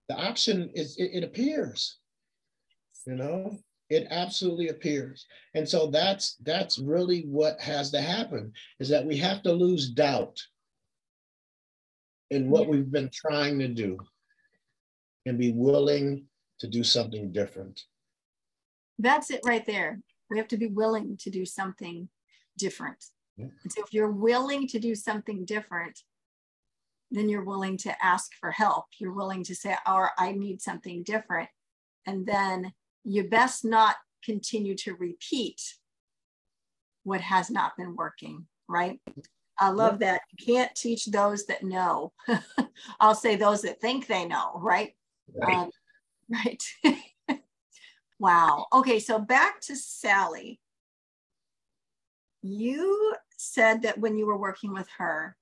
the 0.09 0.15
option 0.15 0.69
is 0.73 0.97
it, 0.97 1.11
it 1.13 1.23
appears 1.23 1.97
you 3.05 3.15
know 3.15 3.57
it 3.89 4.07
absolutely 4.09 4.69
appears. 4.69 5.25
And 5.53 5.67
so 5.67 5.87
that's 5.87 6.35
that's 6.43 6.79
really 6.79 7.21
what 7.21 7.59
has 7.61 7.91
to 7.91 8.01
happen 8.01 8.51
is 8.79 8.89
that 8.89 9.05
we 9.05 9.17
have 9.17 9.41
to 9.43 9.51
lose 9.51 9.89
doubt 9.89 10.41
in 12.29 12.49
what 12.49 12.67
we've 12.67 12.91
been 12.91 13.09
trying 13.13 13.59
to 13.59 13.67
do 13.67 13.97
and 15.27 15.37
be 15.37 15.51
willing 15.51 16.25
to 16.59 16.67
do 16.67 16.83
something 16.83 17.31
different 17.31 17.83
that's 18.99 19.29
it 19.29 19.41
right 19.45 19.65
there. 19.65 19.99
We 20.29 20.37
have 20.37 20.47
to 20.49 20.57
be 20.57 20.67
willing 20.67 21.17
to 21.21 21.29
do 21.29 21.45
something 21.45 22.09
different. 22.57 23.03
Yeah. 23.37 23.47
And 23.63 23.71
so 23.71 23.83
if 23.83 23.93
you're 23.93 24.11
willing 24.11 24.67
to 24.69 24.79
do 24.79 24.95
something 24.95 25.45
different, 25.45 25.99
then 27.11 27.29
you're 27.29 27.45
willing 27.45 27.77
to 27.77 28.05
ask 28.05 28.31
for 28.39 28.51
help. 28.51 28.85
You're 28.99 29.13
willing 29.13 29.43
to 29.45 29.55
say, 29.55 29.75
or 29.87 30.11
I 30.17 30.31
need 30.33 30.61
something 30.61 31.03
different. 31.03 31.49
And 32.05 32.25
then 32.25 32.73
you 33.03 33.29
best 33.29 33.63
not 33.63 33.95
continue 34.23 34.75
to 34.75 34.95
repeat 34.95 35.61
what 37.03 37.21
has 37.21 37.49
not 37.49 37.77
been 37.77 37.95
working, 37.95 38.47
right? 38.67 38.99
I 39.59 39.69
love 39.69 39.99
yeah. 40.01 40.13
that. 40.13 40.21
You 40.31 40.45
can't 40.45 40.75
teach 40.75 41.05
those 41.05 41.45
that 41.45 41.63
know. 41.63 42.11
I'll 42.99 43.15
say 43.15 43.35
those 43.35 43.61
that 43.61 43.79
think 43.79 44.07
they 44.07 44.25
know, 44.25 44.51
right? 44.55 44.93
Right. 45.35 45.57
Um, 45.57 45.69
right. 46.29 46.63
Wow. 48.19 48.65
Okay, 48.73 48.99
so 48.99 49.19
back 49.19 49.61
to 49.61 49.75
Sally. 49.75 50.59
You 52.41 53.13
said 53.37 53.83
that 53.83 53.99
when 53.99 54.17
you 54.17 54.25
were 54.25 54.37
working 54.37 54.73
with 54.73 54.87
her, 54.97 55.37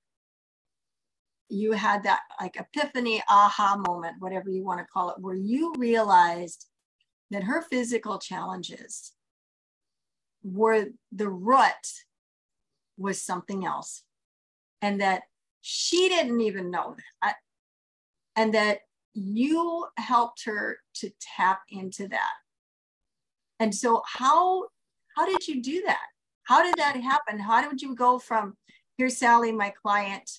you 1.48 1.72
had 1.72 2.02
that 2.02 2.20
like 2.40 2.56
epiphany, 2.56 3.22
aha 3.28 3.76
moment, 3.88 4.16
whatever 4.18 4.50
you 4.50 4.64
want 4.64 4.80
to 4.80 4.86
call 4.92 5.10
it, 5.10 5.20
where 5.20 5.34
you 5.34 5.72
realized 5.78 6.66
that 7.30 7.44
her 7.44 7.62
physical 7.62 8.18
challenges 8.18 9.12
were 10.42 10.86
the 11.12 11.28
root 11.28 12.04
was 12.98 13.22
something 13.22 13.64
else. 13.64 14.02
And 14.82 15.00
that 15.00 15.22
she 15.62 16.08
didn't 16.08 16.40
even 16.42 16.70
know 16.70 16.96
that. 17.22 17.36
And 18.36 18.52
that 18.54 18.80
you 19.16 19.86
helped 19.96 20.44
her 20.44 20.78
to 20.94 21.10
tap 21.20 21.60
into 21.70 22.06
that 22.08 22.34
and 23.58 23.74
so 23.74 24.02
how 24.06 24.66
how 25.16 25.26
did 25.26 25.48
you 25.48 25.62
do 25.62 25.82
that? 25.86 26.06
How 26.44 26.62
did 26.62 26.74
that 26.76 26.96
happen? 26.96 27.38
How 27.38 27.68
did 27.68 27.80
you 27.80 27.94
go 27.94 28.18
from 28.18 28.56
here's 28.98 29.16
Sally, 29.16 29.52
my 29.52 29.72
client, 29.82 30.30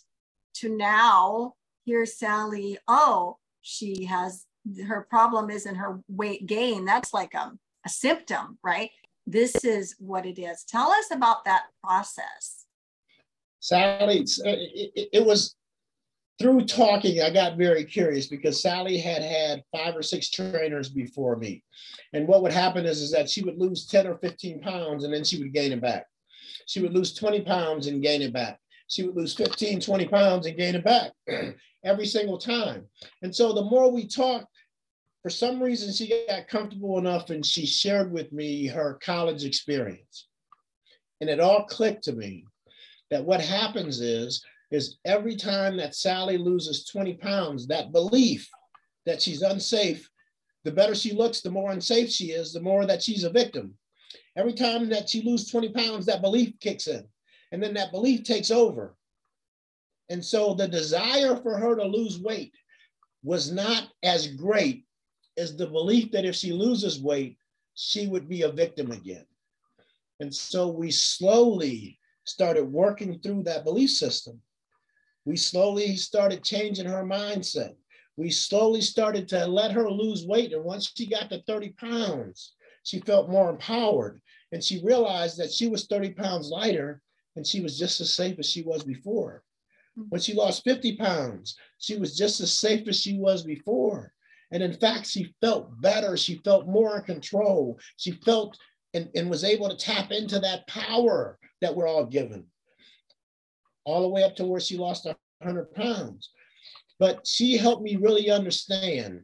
to 0.55 0.75
now 0.75 1.53
here's 1.85 2.17
Sally, 2.17 2.77
oh, 2.87 3.37
she 3.61 4.05
has 4.05 4.45
her 4.85 5.07
problem 5.09 5.49
isn't 5.49 5.75
her 5.75 6.01
weight 6.07 6.45
gain. 6.45 6.85
That's 6.85 7.13
like 7.13 7.33
a, 7.33 7.53
a 7.85 7.89
symptom, 7.89 8.57
right? 8.63 8.91
This 9.25 9.63
is 9.63 9.95
what 9.99 10.25
it 10.25 10.39
is. 10.39 10.63
Tell 10.63 10.91
us 10.91 11.11
about 11.11 11.45
that 11.45 11.63
process. 11.83 12.65
Sally, 13.59 14.21
uh, 14.21 14.43
it, 14.45 15.09
it 15.13 15.25
was 15.25 15.55
through 16.39 16.65
talking, 16.65 17.21
I 17.21 17.31
got 17.31 17.57
very 17.57 17.83
curious 17.83 18.27
because 18.27 18.61
Sally 18.61 18.97
had 18.97 19.23
had 19.23 19.63
five 19.75 19.95
or 19.95 20.03
six 20.03 20.29
trainers 20.29 20.89
before 20.89 21.35
me. 21.35 21.63
And 22.13 22.27
what 22.27 22.43
would 22.43 22.51
happen 22.51 22.85
is, 22.85 23.01
is 23.01 23.11
that 23.11 23.29
she 23.29 23.41
would 23.41 23.57
lose 23.57 23.87
10 23.87 24.05
or 24.05 24.17
15 24.17 24.61
pounds 24.61 25.03
and 25.03 25.13
then 25.13 25.23
she 25.23 25.39
would 25.39 25.53
gain 25.53 25.71
it 25.71 25.81
back. 25.81 26.05
She 26.67 26.81
would 26.81 26.93
lose 26.93 27.13
20 27.13 27.41
pounds 27.41 27.87
and 27.87 28.03
gain 28.03 28.21
it 28.21 28.33
back. 28.33 28.59
She 28.87 29.03
would 29.03 29.15
lose 29.15 29.33
15, 29.33 29.81
20 29.81 30.07
pounds 30.07 30.45
and 30.45 30.57
gain 30.57 30.75
it 30.75 30.83
back 30.83 31.11
every 31.83 32.05
single 32.05 32.37
time. 32.37 32.85
And 33.21 33.35
so 33.35 33.51
the 33.51 33.63
more 33.63 33.91
we 33.91 34.07
talked, 34.07 34.47
for 35.23 35.29
some 35.29 35.61
reason, 35.61 35.91
she 35.91 36.25
got 36.29 36.47
comfortable 36.47 36.99
enough 36.99 37.31
and 37.31 37.45
she 37.45 37.65
shared 37.65 38.11
with 38.11 38.31
me 38.31 38.67
her 38.67 38.99
college 39.03 39.43
experience. 39.43 40.27
And 41.19 41.29
it 41.29 41.39
all 41.39 41.65
clicked 41.65 42.03
to 42.05 42.13
me 42.13 42.45
that 43.09 43.25
what 43.25 43.41
happens 43.41 43.99
is 43.99 44.43
is 44.71 44.97
every 45.05 45.35
time 45.35 45.77
that 45.77 45.95
Sally 45.95 46.37
loses 46.37 46.85
20 46.85 47.15
pounds, 47.15 47.67
that 47.67 47.91
belief 47.91 48.49
that 49.05 49.21
she's 49.21 49.41
unsafe, 49.41 50.09
the 50.63 50.71
better 50.71 50.93
she 50.93 51.13
looks, 51.13 51.41
the 51.41 51.49
more 51.49 51.71
unsafe 51.71 52.09
she 52.09 52.31
is, 52.31 52.51
the 52.51 52.61
more 52.61 52.85
that 52.85 53.01
she's 53.01 53.23
a 53.23 53.29
victim. 53.29 53.73
Every 54.35 54.53
time 54.53 54.89
that 54.89 55.09
she 55.09 55.21
loses 55.21 55.49
20 55.49 55.69
pounds, 55.69 56.05
that 56.05 56.21
belief 56.21 56.53
kicks 56.59 56.87
in, 56.87 57.07
and 57.51 57.63
then 57.63 57.73
that 57.75 57.91
belief 57.91 58.23
takes 58.23 58.51
over. 58.51 58.95
And 60.09 60.23
so 60.23 60.53
the 60.53 60.67
desire 60.67 61.35
for 61.37 61.57
her 61.57 61.75
to 61.75 61.83
lose 61.83 62.19
weight 62.19 62.53
was 63.23 63.51
not 63.51 63.89
as 64.03 64.27
great 64.27 64.85
as 65.37 65.55
the 65.55 65.67
belief 65.67 66.11
that 66.11 66.25
if 66.25 66.35
she 66.35 66.51
loses 66.51 67.01
weight, 67.01 67.37
she 67.75 68.07
would 68.07 68.27
be 68.27 68.41
a 68.41 68.51
victim 68.51 68.91
again. 68.91 69.25
And 70.19 70.33
so 70.33 70.67
we 70.67 70.91
slowly 70.91 71.99
started 72.25 72.63
working 72.65 73.19
through 73.19 73.43
that 73.43 73.63
belief 73.63 73.91
system. 73.91 74.41
We 75.27 75.35
slowly 75.35 75.97
started 75.97 76.41
changing 76.41 76.85
her 76.85 77.03
mindset. 77.03 77.75
We 78.15 78.31
slowly 78.31 78.79
started 78.79 79.27
to 79.27 79.45
let 79.45 79.73
her 79.73 79.91
lose 79.91 80.25
weight. 80.25 80.53
And 80.53 80.63
once 80.63 80.93
she 80.95 81.05
got 81.05 81.29
to 81.29 81.43
30 81.45 81.71
pounds, 81.71 82.53
she 82.83 83.01
felt 83.01 83.29
more 83.29 83.49
empowered. 83.49 84.21
And 84.53 84.63
she 84.63 84.81
realized 84.85 85.37
that 85.37 85.51
she 85.51 85.67
was 85.67 85.85
30 85.87 86.11
pounds 86.13 86.47
lighter 86.47 87.01
and 87.35 87.45
she 87.45 87.59
was 87.59 87.77
just 87.77 87.99
as 87.99 88.13
safe 88.13 88.39
as 88.39 88.49
she 88.49 88.61
was 88.61 88.85
before. 88.85 89.43
Mm-hmm. 89.99 90.07
When 90.07 90.21
she 90.21 90.33
lost 90.33 90.63
50 90.63 90.95
pounds, 90.95 91.57
she 91.77 91.97
was 91.97 92.15
just 92.15 92.39
as 92.39 92.53
safe 92.53 92.87
as 92.87 92.97
she 92.97 93.17
was 93.17 93.43
before. 93.43 94.13
And 94.51 94.63
in 94.63 94.75
fact, 94.75 95.07
she 95.07 95.35
felt 95.41 95.81
better. 95.81 96.15
She 96.15 96.39
felt 96.45 96.67
more 96.67 96.99
in 96.99 97.03
control. 97.03 97.77
She 97.97 98.11
felt 98.11 98.57
and, 98.93 99.09
and 99.13 99.29
was 99.29 99.43
able 99.43 99.67
to 99.67 99.75
tap 99.75 100.13
into 100.13 100.39
that 100.39 100.65
power 100.67 101.37
that 101.59 101.75
we're 101.75 101.89
all 101.89 102.05
given 102.05 102.45
all 103.87 104.01
the 104.01 104.09
way 104.09 104.21
up 104.23 104.35
to 104.35 104.45
where 104.45 104.59
she 104.59 104.77
lost 104.77 105.05
100 105.05 105.73
pounds. 105.73 106.31
But 106.99 107.25
she 107.25 107.57
helped 107.57 107.83
me 107.83 107.95
really 107.95 108.29
understand 108.29 109.21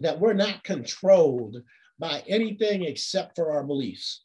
that 0.00 0.18
we're 0.18 0.32
not 0.32 0.64
controlled 0.64 1.62
by 2.00 2.24
anything 2.26 2.82
except 2.82 3.36
for 3.36 3.52
our 3.52 3.62
beliefs. 3.62 4.24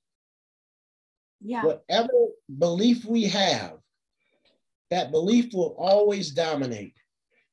Yeah. 1.42 1.64
Whatever 1.64 2.10
belief 2.58 3.06
we 3.06 3.26
have, 3.26 3.74
that 4.90 5.12
belief 5.12 5.54
will 5.54 5.76
always 5.78 6.32
dominate. 6.32 6.96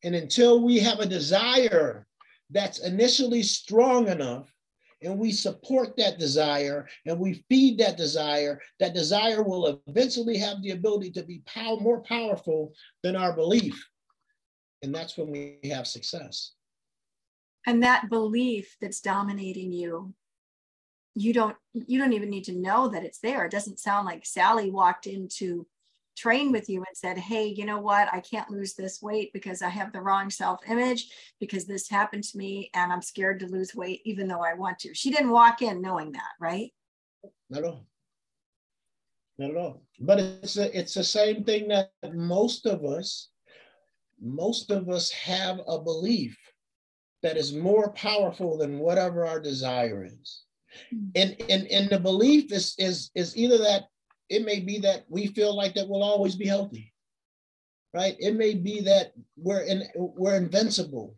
And 0.02 0.14
until 0.14 0.62
we 0.62 0.78
have 0.78 1.00
a 1.00 1.06
desire 1.06 2.06
that's 2.50 2.78
initially 2.78 3.42
strong 3.42 4.08
enough 4.08 4.50
and 5.04 5.18
we 5.18 5.32
support 5.32 5.96
that 5.96 6.18
desire 6.18 6.88
and 7.06 7.18
we 7.18 7.44
feed 7.48 7.78
that 7.78 7.96
desire, 7.96 8.60
that 8.80 8.94
desire 8.94 9.42
will 9.42 9.80
eventually 9.86 10.38
have 10.38 10.62
the 10.62 10.70
ability 10.70 11.10
to 11.12 11.22
be 11.22 11.42
more 11.80 12.02
powerful 12.02 12.72
than 13.02 13.16
our 13.16 13.34
belief. 13.34 13.88
And 14.82 14.94
that's 14.94 15.16
when 15.16 15.30
we 15.30 15.58
have 15.70 15.86
success. 15.86 16.52
And 17.66 17.82
that 17.82 18.10
belief 18.10 18.76
that's 18.80 19.00
dominating 19.00 19.72
you 19.72 20.14
you 21.16 21.32
don't 21.32 21.56
you 21.72 21.98
don't 21.98 22.12
even 22.12 22.28
need 22.28 22.44
to 22.44 22.58
know 22.58 22.88
that 22.88 23.04
it's 23.04 23.20
there 23.20 23.44
it 23.44 23.52
doesn't 23.52 23.78
sound 23.78 24.04
like 24.04 24.26
sally 24.26 24.70
walked 24.70 25.06
into 25.06 25.64
train 26.16 26.52
with 26.52 26.68
you 26.68 26.78
and 26.78 26.96
said 26.96 27.18
hey 27.18 27.46
you 27.46 27.64
know 27.64 27.80
what? 27.80 28.08
I 28.12 28.20
can't 28.20 28.50
lose 28.50 28.74
this 28.74 29.02
weight 29.02 29.32
because 29.32 29.62
i 29.62 29.68
have 29.68 29.92
the 29.92 30.00
wrong 30.00 30.30
self 30.30 30.60
image 30.68 31.10
because 31.40 31.64
this 31.66 31.88
happened 31.88 32.24
to 32.24 32.38
me 32.38 32.70
and 32.74 32.92
i'm 32.92 33.02
scared 33.02 33.40
to 33.40 33.46
lose 33.46 33.74
weight 33.74 34.00
even 34.04 34.28
though 34.28 34.42
i 34.42 34.54
want 34.54 34.78
to. 34.80 34.94
She 34.94 35.10
didn't 35.10 35.30
walk 35.30 35.62
in 35.62 35.80
knowing 35.80 36.12
that 36.12 36.32
right? 36.40 36.70
Not 37.50 37.58
at 37.60 37.64
all. 37.64 37.86
Not 39.38 39.50
at 39.50 39.56
all. 39.56 39.82
But 40.00 40.20
it's 40.20 40.56
a, 40.56 40.78
it's 40.78 40.94
the 40.94 41.04
same 41.04 41.44
thing 41.44 41.68
that 41.68 41.90
most 42.12 42.66
of 42.66 42.84
us 42.84 43.28
most 44.20 44.70
of 44.70 44.88
us 44.88 45.10
have 45.10 45.60
a 45.66 45.78
belief 45.78 46.36
that 47.22 47.36
is 47.36 47.54
more 47.54 47.90
powerful 47.92 48.56
than 48.56 48.78
whatever 48.78 49.26
our 49.26 49.40
desire 49.40 50.04
is. 50.04 50.42
Hmm. 50.90 51.06
and 51.14 51.36
and 51.48 51.66
and 51.68 51.88
the 51.88 52.00
belief 52.00 52.52
is 52.52 52.74
is 52.78 53.10
is 53.14 53.36
either 53.36 53.58
that 53.58 53.84
it 54.28 54.44
may 54.44 54.60
be 54.60 54.78
that 54.78 55.04
we 55.08 55.26
feel 55.28 55.54
like 55.56 55.74
that 55.74 55.88
we'll 55.88 56.02
always 56.02 56.36
be 56.36 56.46
healthy 56.46 56.92
right? 57.94 58.16
It 58.18 58.34
may 58.34 58.54
be 58.54 58.80
that 58.80 59.12
we're 59.36 59.60
in 59.60 59.84
we're 59.94 60.36
invincible. 60.36 61.14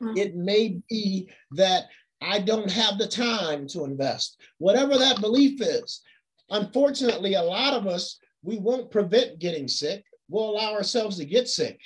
Mm-hmm. 0.00 0.16
it 0.16 0.34
may 0.34 0.80
be 0.88 1.28
that 1.52 1.84
i 2.22 2.38
don't 2.38 2.70
have 2.70 2.98
the 2.98 3.06
time 3.06 3.66
to 3.68 3.84
invest. 3.84 4.40
Whatever 4.58 4.96
that 4.96 5.20
belief 5.20 5.60
is 5.60 6.02
unfortunately 6.50 7.34
a 7.34 7.42
lot 7.42 7.74
of 7.74 7.86
us 7.86 8.18
we 8.42 8.58
won't 8.58 8.90
prevent 8.90 9.38
getting 9.38 9.68
sick. 9.68 10.04
We'll 10.28 10.50
allow 10.50 10.72
ourselves 10.72 11.18
to 11.18 11.24
get 11.24 11.48
sick 11.48 11.80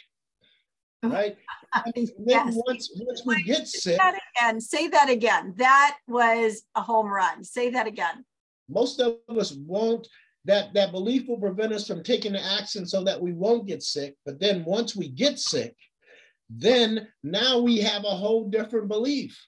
right? 1.03 1.37
I 1.73 1.91
mean, 1.97 2.09
yes. 2.27 2.53
once, 2.67 2.91
once 2.97 3.23
we 3.25 3.43
get 3.43 3.67
sick 3.67 3.99
and 4.43 4.63
say 4.63 4.89
that 4.89 5.09
again. 5.09 5.55
That 5.57 5.97
was 6.09 6.63
a 6.75 6.83
home 6.83 7.07
run. 7.07 7.45
Say 7.45 7.71
that 7.71 7.87
again. 7.87 8.25
Most 8.69 9.01
of 9.01 9.17
us 9.29 9.53
won't 9.53 10.07
that 10.45 10.73
that 10.75 10.93
belief 10.93 11.29
will 11.29 11.39
prevent 11.39 11.73
us 11.73 11.87
from 11.87 12.03
taking 12.03 12.33
the 12.33 12.45
action 12.45 12.87
so 12.87 13.05
that 13.05 13.21
we 13.21 13.33
won't 13.33 13.67
get 13.67 13.83
sick. 13.83 14.17
But 14.25 14.41
then 14.41 14.65
once 14.65 14.97
we 14.97 15.09
get 15.09 15.39
sick 15.39 15.75
then 16.51 17.07
now 17.23 17.61
we 17.61 17.79
have 17.79 18.05
a 18.05 18.09
whole 18.09 18.49
different 18.49 18.89
belief 18.89 19.39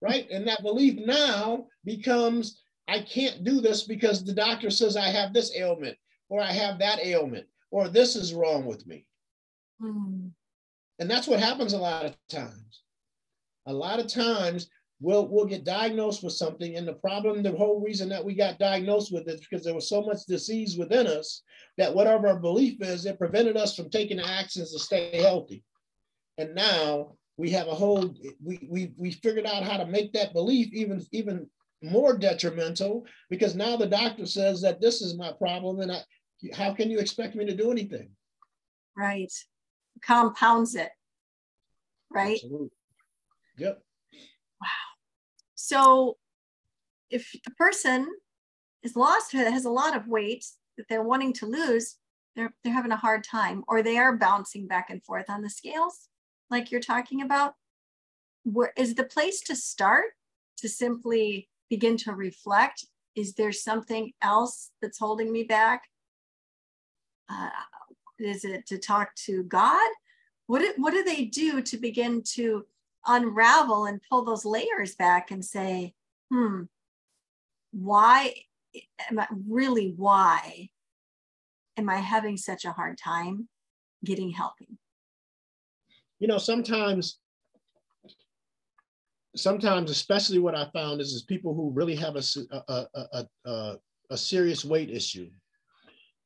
right? 0.00 0.28
And 0.30 0.46
that 0.46 0.62
belief 0.62 0.98
now 1.04 1.66
becomes 1.84 2.62
i 2.88 3.00
can't 3.00 3.44
do 3.44 3.60
this 3.60 3.84
because 3.84 4.24
the 4.24 4.32
doctor 4.32 4.70
says 4.70 4.96
i 4.96 5.08
have 5.08 5.34
this 5.34 5.54
ailment 5.56 5.96
or 6.30 6.40
i 6.40 6.50
have 6.50 6.78
that 6.78 7.04
ailment 7.04 7.46
or 7.70 7.88
this 7.88 8.16
is 8.16 8.32
wrong 8.32 8.64
with 8.64 8.86
me. 8.86 9.04
Mm. 9.82 10.30
and 10.98 11.10
that's 11.10 11.28
what 11.28 11.38
happens 11.38 11.72
a 11.72 11.78
lot 11.78 12.06
of 12.06 12.16
times. 12.28 12.82
A 13.66 13.72
lot 13.72 14.00
of 14.00 14.06
times 14.06 14.70
we'll 15.00 15.28
we'll 15.28 15.44
get 15.44 15.64
diagnosed 15.64 16.22
with 16.22 16.32
something. 16.32 16.76
And 16.76 16.86
the 16.86 16.94
problem 16.94 17.42
the 17.42 17.52
whole 17.52 17.80
reason 17.80 18.08
that 18.08 18.24
we 18.24 18.34
got 18.34 18.58
diagnosed 18.58 19.12
with 19.12 19.28
it 19.28 19.34
is 19.34 19.40
because 19.40 19.64
there 19.64 19.74
was 19.74 19.88
so 19.88 20.02
much 20.02 20.26
disease 20.26 20.76
within 20.76 21.06
us 21.06 21.42
that 21.76 21.94
whatever 21.94 22.28
our 22.28 22.38
belief 22.38 22.82
is 22.82 23.06
it 23.06 23.18
prevented 23.18 23.56
us 23.56 23.76
from 23.76 23.90
taking 23.90 24.20
actions 24.20 24.72
to 24.72 24.78
stay 24.78 25.20
healthy. 25.20 25.64
And 26.36 26.54
now 26.54 27.14
we 27.36 27.50
have 27.50 27.68
a 27.68 27.74
whole 27.74 28.14
we 28.44 28.66
we, 28.68 28.92
we 28.96 29.12
figured 29.12 29.46
out 29.46 29.62
how 29.62 29.76
to 29.76 29.86
make 29.86 30.12
that 30.12 30.32
belief 30.32 30.72
even 30.72 31.04
even 31.12 31.48
more 31.80 32.16
detrimental 32.18 33.06
because 33.30 33.54
now 33.54 33.76
the 33.76 33.86
doctor 33.86 34.26
says 34.26 34.60
that 34.62 34.80
this 34.80 35.00
is 35.00 35.16
my 35.16 35.30
problem 35.30 35.78
and 35.78 35.92
I, 35.92 36.00
how 36.52 36.74
can 36.74 36.90
you 36.90 36.98
expect 36.98 37.36
me 37.36 37.44
to 37.46 37.54
do 37.54 37.70
anything? 37.70 38.10
Right. 38.96 39.32
Compounds 40.04 40.74
it. 40.74 40.90
Right? 42.10 42.34
Absolutely. 42.34 42.70
yep. 43.58 43.80
Wow 44.60 44.87
so 45.68 46.16
if 47.10 47.30
a 47.46 47.50
person 47.50 48.08
is 48.82 48.96
lost, 48.96 49.32
has 49.32 49.66
a 49.66 49.70
lot 49.70 49.94
of 49.94 50.08
weight 50.08 50.46
that 50.78 50.86
they're 50.88 51.02
wanting 51.02 51.34
to 51.34 51.46
lose, 51.46 51.96
they're, 52.34 52.54
they're 52.64 52.72
having 52.72 52.92
a 52.92 52.96
hard 52.96 53.22
time 53.22 53.64
or 53.68 53.82
they 53.82 53.98
are 53.98 54.16
bouncing 54.16 54.66
back 54.66 54.88
and 54.88 55.04
forth 55.04 55.26
on 55.28 55.42
the 55.42 55.50
scales, 55.50 56.08
like 56.50 56.70
you're 56.70 56.80
talking 56.80 57.20
about. 57.20 57.52
Where 58.44 58.72
is 58.78 58.94
the 58.94 59.04
place 59.04 59.42
to 59.42 59.54
start 59.54 60.06
to 60.56 60.70
simply 60.70 61.50
begin 61.68 61.98
to 61.98 62.14
reflect? 62.14 62.86
Is 63.14 63.34
there 63.34 63.52
something 63.52 64.12
else 64.22 64.70
that's 64.80 64.98
holding 64.98 65.30
me 65.30 65.42
back? 65.42 65.82
Uh, 67.28 67.50
is 68.18 68.46
it 68.46 68.66
to 68.68 68.78
talk 68.78 69.14
to 69.26 69.42
God? 69.42 69.90
What 70.46 70.62
what 70.78 70.94
do 70.94 71.04
they 71.04 71.26
do 71.26 71.60
to 71.60 71.76
begin 71.76 72.22
to 72.36 72.64
unravel 73.08 73.86
and 73.86 74.00
pull 74.08 74.24
those 74.24 74.44
layers 74.44 74.94
back 74.94 75.30
and 75.30 75.44
say, 75.44 75.94
hmm, 76.30 76.62
why 77.72 78.34
am 79.10 79.18
I 79.18 79.26
really 79.48 79.94
why 79.96 80.68
am 81.76 81.88
I 81.88 81.96
having 81.96 82.36
such 82.36 82.64
a 82.64 82.72
hard 82.72 82.98
time 82.98 83.48
getting 84.04 84.30
healthy? 84.30 84.78
You 86.18 86.28
know, 86.28 86.38
sometimes 86.38 87.18
sometimes 89.36 89.90
especially 89.90 90.38
what 90.38 90.54
I 90.54 90.68
found 90.72 91.00
is, 91.00 91.12
is 91.12 91.22
people 91.22 91.54
who 91.54 91.70
really 91.70 91.94
have 91.94 92.16
a, 92.16 92.22
a, 92.68 92.86
a, 92.94 93.26
a, 93.44 93.76
a 94.10 94.16
serious 94.16 94.64
weight 94.64 94.90
issue. 94.90 95.30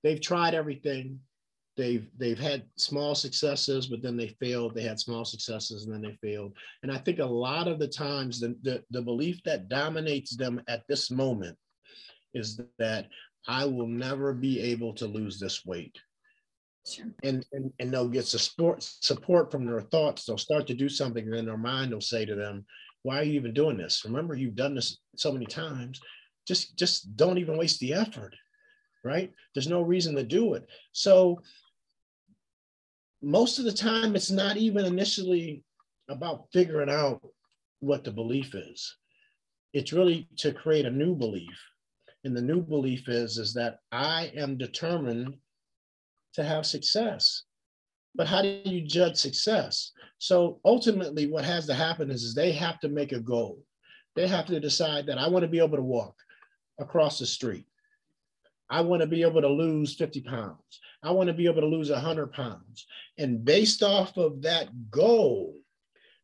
They've 0.02 0.20
tried 0.20 0.54
everything 0.54 1.20
they've 1.76 2.08
they've 2.18 2.38
had 2.38 2.64
small 2.76 3.14
successes 3.14 3.86
but 3.86 4.02
then 4.02 4.16
they 4.16 4.28
failed. 4.40 4.74
They 4.74 4.82
had 4.82 5.00
small 5.00 5.24
successes 5.24 5.84
and 5.84 5.94
then 5.94 6.02
they 6.02 6.16
failed. 6.26 6.52
And 6.82 6.92
i 6.92 6.98
think 6.98 7.18
a 7.18 7.24
lot 7.24 7.68
of 7.68 7.78
the 7.78 7.88
times 7.88 8.40
the, 8.40 8.56
the, 8.62 8.82
the 8.90 9.02
belief 9.02 9.42
that 9.44 9.68
dominates 9.68 10.36
them 10.36 10.60
at 10.68 10.86
this 10.88 11.10
moment 11.10 11.56
is 12.34 12.60
that 12.78 13.06
i 13.48 13.64
will 13.64 13.86
never 13.86 14.32
be 14.32 14.60
able 14.60 14.94
to 14.94 15.06
lose 15.06 15.38
this 15.38 15.64
weight. 15.64 15.98
Sure. 16.84 17.06
and, 17.22 17.46
and 17.52 17.72
and 17.78 17.92
they'll 17.92 18.08
get 18.08 18.26
support 18.26 18.82
support 18.82 19.52
from 19.52 19.64
their 19.66 19.82
thoughts. 19.82 20.24
They'll 20.24 20.36
start 20.36 20.66
to 20.66 20.74
do 20.74 20.88
something 20.88 21.24
and 21.24 21.32
then 21.32 21.46
their 21.46 21.56
mind 21.56 21.92
will 21.92 22.00
say 22.00 22.24
to 22.24 22.34
them 22.34 22.66
why 23.04 23.18
are 23.18 23.24
you 23.24 23.34
even 23.34 23.52
doing 23.52 23.76
this? 23.76 24.02
Remember 24.04 24.34
you've 24.34 24.56
done 24.56 24.74
this 24.74 24.98
so 25.16 25.32
many 25.32 25.46
times. 25.46 26.00
Just 26.46 26.76
just 26.76 27.16
don't 27.16 27.38
even 27.38 27.56
waste 27.56 27.80
the 27.80 27.94
effort 27.94 28.34
right? 29.04 29.32
There's 29.54 29.68
no 29.68 29.82
reason 29.82 30.14
to 30.16 30.22
do 30.22 30.54
it. 30.54 30.66
So 30.92 31.40
most 33.20 33.58
of 33.58 33.64
the 33.64 33.72
time 33.72 34.16
it's 34.16 34.30
not 34.30 34.56
even 34.56 34.84
initially 34.84 35.64
about 36.08 36.46
figuring 36.52 36.90
out 36.90 37.22
what 37.80 38.04
the 38.04 38.10
belief 38.10 38.54
is. 38.54 38.96
It's 39.72 39.92
really 39.92 40.28
to 40.38 40.52
create 40.52 40.86
a 40.86 40.90
new 40.90 41.14
belief. 41.14 41.58
And 42.24 42.36
the 42.36 42.42
new 42.42 42.60
belief 42.60 43.08
is 43.08 43.38
is 43.38 43.52
that 43.54 43.78
i 43.90 44.30
am 44.36 44.56
determined 44.56 45.36
to 46.34 46.44
have 46.44 46.66
success. 46.66 47.42
But 48.14 48.26
how 48.26 48.42
do 48.42 48.60
you 48.64 48.82
judge 48.82 49.16
success? 49.16 49.92
So 50.18 50.60
ultimately 50.64 51.26
what 51.26 51.44
has 51.44 51.66
to 51.66 51.74
happen 51.74 52.10
is, 52.10 52.22
is 52.22 52.34
they 52.34 52.52
have 52.52 52.78
to 52.80 52.88
make 52.88 53.12
a 53.12 53.20
goal. 53.20 53.64
They 54.14 54.28
have 54.28 54.46
to 54.46 54.60
decide 54.60 55.06
that 55.06 55.18
i 55.18 55.26
want 55.26 55.42
to 55.42 55.48
be 55.48 55.58
able 55.58 55.76
to 55.76 55.82
walk 55.82 56.14
across 56.78 57.18
the 57.18 57.26
street 57.26 57.66
I 58.72 58.80
want 58.80 59.02
to 59.02 59.06
be 59.06 59.20
able 59.20 59.42
to 59.42 59.48
lose 59.48 59.94
50 59.96 60.22
pounds. 60.22 60.80
I 61.02 61.10
want 61.10 61.26
to 61.26 61.34
be 61.34 61.44
able 61.44 61.60
to 61.60 61.66
lose 61.66 61.90
100 61.90 62.32
pounds. 62.32 62.86
And 63.18 63.44
based 63.44 63.82
off 63.82 64.16
of 64.16 64.40
that 64.42 64.90
goal, 64.90 65.56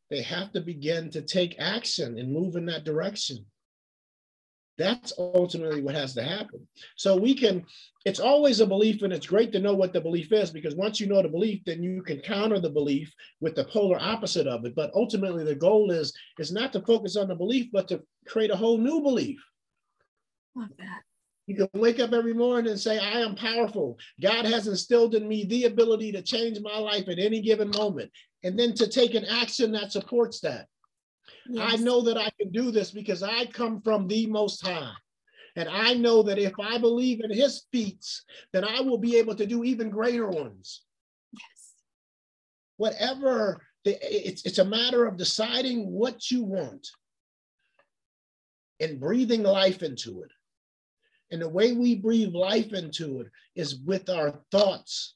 they 0.09 0.23
have 0.23 0.53
to 0.53 0.63
begin 0.63 1.11
to 1.11 1.21
take 1.21 1.57
action 1.59 2.19
and 2.19 2.33
move 2.33 2.57
in 2.57 2.65
that 2.65 2.85
direction. 2.85 3.45
That's 4.79 5.13
ultimately 5.19 5.83
what 5.83 5.95
has 5.95 6.15
to 6.15 6.23
happen. 6.23 6.67
So 6.97 7.17
we 7.17 7.35
can, 7.35 7.67
it's 8.07 8.21
always 8.21 8.61
a 8.61 8.67
belief, 8.67 9.03
and 9.03 9.13
it's 9.13 9.27
great 9.27 9.53
to 9.53 9.59
know 9.59 9.75
what 9.75 9.93
the 9.93 10.01
belief 10.01 10.33
is 10.33 10.51
because 10.51 10.75
once 10.75 11.01
you 11.01 11.07
know 11.07 11.21
the 11.21 11.29
belief, 11.29 11.61
then 11.67 11.83
you 11.83 12.01
can 12.01 12.21
counter 12.21 12.61
the 12.61 12.71
belief 12.71 13.13
with 13.41 13.57
the 13.57 13.65
polar 13.65 13.99
opposite 14.01 14.47
of 14.47 14.65
it. 14.65 14.75
But 14.75 14.93
ultimately, 14.95 15.45
the 15.45 15.55
goal 15.55 15.91
is 15.91 16.15
is 16.39 16.51
not 16.51 16.73
to 16.73 16.81
focus 16.81 17.15
on 17.17 17.29
the 17.29 17.35
belief, 17.35 17.67
but 17.73 17.89
to 17.89 18.03
create 18.27 18.53
a 18.53 18.57
whole 18.57 18.79
new 18.79 19.03
belief. 19.03 19.45
Love 20.55 20.71
that. 20.79 21.03
You 21.49 21.55
can 21.57 21.81
wake 21.81 21.99
up 21.99 22.13
every 22.13 22.35
morning 22.35 22.71
and 22.71 22.79
say, 22.79 22.99
I 22.99 23.21
am 23.21 23.35
powerful. 23.35 23.99
God 24.21 24.45
has 24.45 24.69
instilled 24.69 25.15
in 25.15 25.27
me 25.27 25.47
the 25.47 25.65
ability 25.65 26.13
to 26.13 26.21
change 26.21 26.59
my 26.61 26.77
life 26.77 27.09
at 27.09 27.19
any 27.19 27.41
given 27.41 27.71
moment. 27.71 28.11
And 28.45 28.57
then 28.59 28.75
to 28.75 28.87
take 28.87 29.15
an 29.15 29.25
action 29.25 29.73
that 29.73 29.91
supports 29.91 30.41
that. 30.41 30.67
Yes. 31.49 31.73
I 31.73 31.77
know 31.83 32.03
that 32.03 32.19
I 32.19 32.29
can 32.39 32.53
do 32.53 32.71
this 32.71 32.91
because 32.91 33.23
I 33.23 33.47
come 33.47 33.81
from 33.81 34.07
the 34.07 34.27
Most 34.27 34.65
High. 34.65 34.93
And 35.57 35.71
I 35.71 35.95
know 35.95 36.23
that 36.25 36.39
if 36.39 36.53
I 36.61 36.77
believe 36.77 37.25
in 37.25 37.31
his 37.33 37.65
feats, 37.73 38.25
then 38.53 38.63
I 38.63 38.83
will 38.83 38.99
be 38.99 39.17
able 39.17 39.35
to 39.37 39.47
do 39.47 39.65
even 39.65 39.89
greater 39.89 40.29
ones. 40.29 40.85
Yes. 41.33 41.73
Whatever, 42.77 43.63
the, 43.87 43.97
it's, 44.03 44.45
it's 44.45 44.59
a 44.59 44.67
matter 44.67 45.07
of 45.07 45.17
deciding 45.17 45.91
what 45.91 46.31
you 46.31 46.45
want 46.45 46.87
and 48.81 49.01
breathing 49.01 49.45
life 49.45 49.83
into 49.83 50.23
it. 50.25 50.31
And 51.31 51.43
the 51.43 51.49
way 51.49 51.73
we 51.73 51.95
breathe 51.95 52.35
life 52.35 52.73
into 52.73 53.21
it 53.21 53.27
is 53.55 53.81
with 53.81 54.09
our 54.09 54.41
thoughts, 54.51 55.15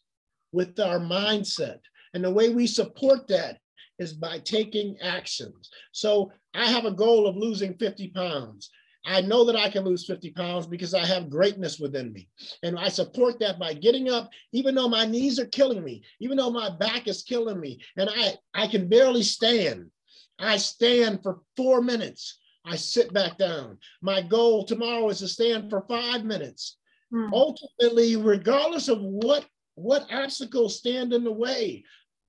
with 0.53 0.79
our 0.79 0.99
mindset. 0.99 1.79
And 2.15 2.23
the 2.23 2.31
way 2.31 2.51
we 2.51 2.67
support 2.67 3.27
that 3.29 3.59
is 3.99 4.13
by 4.13 4.39
taking 4.41 4.99
actions. 5.01 5.71
So 5.93 6.33
I 6.55 6.67
have 6.67 6.85
a 6.85 6.91
goal 6.91 7.27
of 7.27 7.37
losing 7.37 7.75
50 7.79 8.09
pounds. 8.09 8.71
I 9.05 9.21
know 9.21 9.45
that 9.45 9.57
I 9.57 9.69
can 9.69 9.85
lose 9.85 10.07
50 10.07 10.31
pounds 10.31 10.67
because 10.67 10.95
I 10.95 11.05
have 11.05 11.31
greatness 11.31 11.81
within 11.81 12.13
me. 12.13 12.29
And 12.63 12.79
I 12.79 12.89
support 12.89 13.41
that 13.41 13.59
by 13.59 13.75
getting 13.75 14.09
up, 14.09 14.31
even 14.53 14.75
though 14.75 14.89
my 14.89 15.07
knees 15.07 15.41
are 15.41 15.47
killing 15.47 15.83
me, 15.83 16.05
even 16.21 16.37
though 16.37 16.51
my 16.51 16.71
back 16.71 17.09
is 17.09 17.23
killing 17.23 17.59
me, 17.59 17.81
and 17.97 18.09
I, 18.09 18.35
I 18.55 18.67
can 18.69 18.89
barely 18.89 19.23
stand. 19.23 19.91
I 20.39 20.57
stand 20.57 21.23
for 21.23 21.41
four 21.57 21.81
minutes. 21.83 22.39
I 22.65 22.77
sit 22.77 23.13
back 23.13 23.39
down. 23.39 23.79
My 24.01 24.23
goal 24.23 24.65
tomorrow 24.65 25.09
is 25.09 25.19
to 25.19 25.29
stand 25.29 25.69
for 25.69 25.85
five 25.89 26.25
minutes. 26.25 26.77
Hmm. 27.11 27.33
Ultimately, 27.33 28.17
regardless 28.17 28.89
of 28.89 29.01
what, 29.01 29.47
what 29.75 30.07
obstacles 30.13 30.79
stand 30.79 31.13
in 31.13 31.25
the 31.25 31.33
way, 31.33 31.85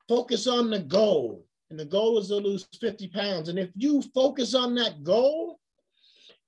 focus 0.10 0.48
on 0.48 0.70
the 0.70 0.80
goal. 0.80 1.46
And 1.70 1.80
the 1.80 1.86
goal 1.86 2.20
is 2.20 2.28
to 2.28 2.36
lose 2.36 2.68
50 2.80 3.08
pounds. 3.10 3.50
And 3.50 3.58
if 3.58 3.70
you 3.76 4.02
focus 4.14 4.54
on 4.54 4.76
that 4.76 5.04
goal, 5.04 5.60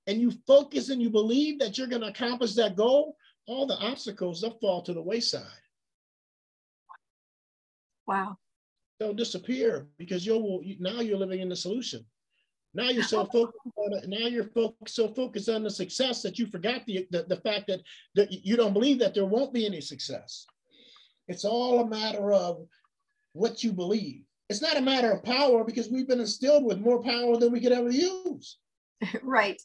and 0.06 0.20
you 0.20 0.32
focus 0.46 0.88
and 0.88 1.02
you 1.02 1.10
believe 1.10 1.58
that 1.58 1.76
you're 1.76 1.88
going 1.88 2.02
to 2.02 2.08
accomplish 2.08 2.54
that 2.54 2.76
goal, 2.76 3.16
all 3.46 3.66
the 3.66 3.76
obstacles 3.78 4.40
they'll 4.40 4.58
fall 4.60 4.82
to 4.82 4.92
the 4.92 5.02
wayside. 5.02 5.42
Wow. 8.06 8.38
They'll 8.98 9.14
disappear 9.14 9.88
because 9.98 10.24
you're 10.24 10.60
now 10.78 11.00
you're 11.00 11.18
living 11.18 11.40
in 11.40 11.48
the 11.48 11.56
solution. 11.56 12.04
Now 12.76 12.90
you're 12.90 13.02
so 13.02 13.24
focused 13.24 13.58
on 13.76 13.94
it. 13.94 14.08
Now 14.08 14.26
you're 14.26 14.50
so 14.86 15.08
focused 15.08 15.48
on 15.48 15.62
the 15.62 15.70
success 15.70 16.22
that 16.22 16.38
you 16.38 16.46
forgot 16.46 16.84
the, 16.86 17.06
the, 17.10 17.24
the 17.24 17.36
fact 17.38 17.66
that, 17.68 17.80
that 18.14 18.30
you 18.30 18.56
don't 18.56 18.72
believe 18.72 18.98
that 19.00 19.14
there 19.14 19.24
won't 19.24 19.52
be 19.52 19.66
any 19.66 19.80
success. 19.80 20.46
It's 21.26 21.44
all 21.44 21.80
a 21.80 21.88
matter 21.88 22.32
of 22.32 22.66
what 23.32 23.64
you 23.64 23.72
believe. 23.72 24.22
It's 24.48 24.62
not 24.62 24.76
a 24.76 24.82
matter 24.82 25.10
of 25.10 25.24
power 25.24 25.64
because 25.64 25.90
we've 25.90 26.06
been 26.06 26.20
instilled 26.20 26.64
with 26.64 26.78
more 26.78 27.02
power 27.02 27.36
than 27.36 27.50
we 27.50 27.60
could 27.60 27.72
ever 27.72 27.90
use. 27.90 28.58
right 29.22 29.60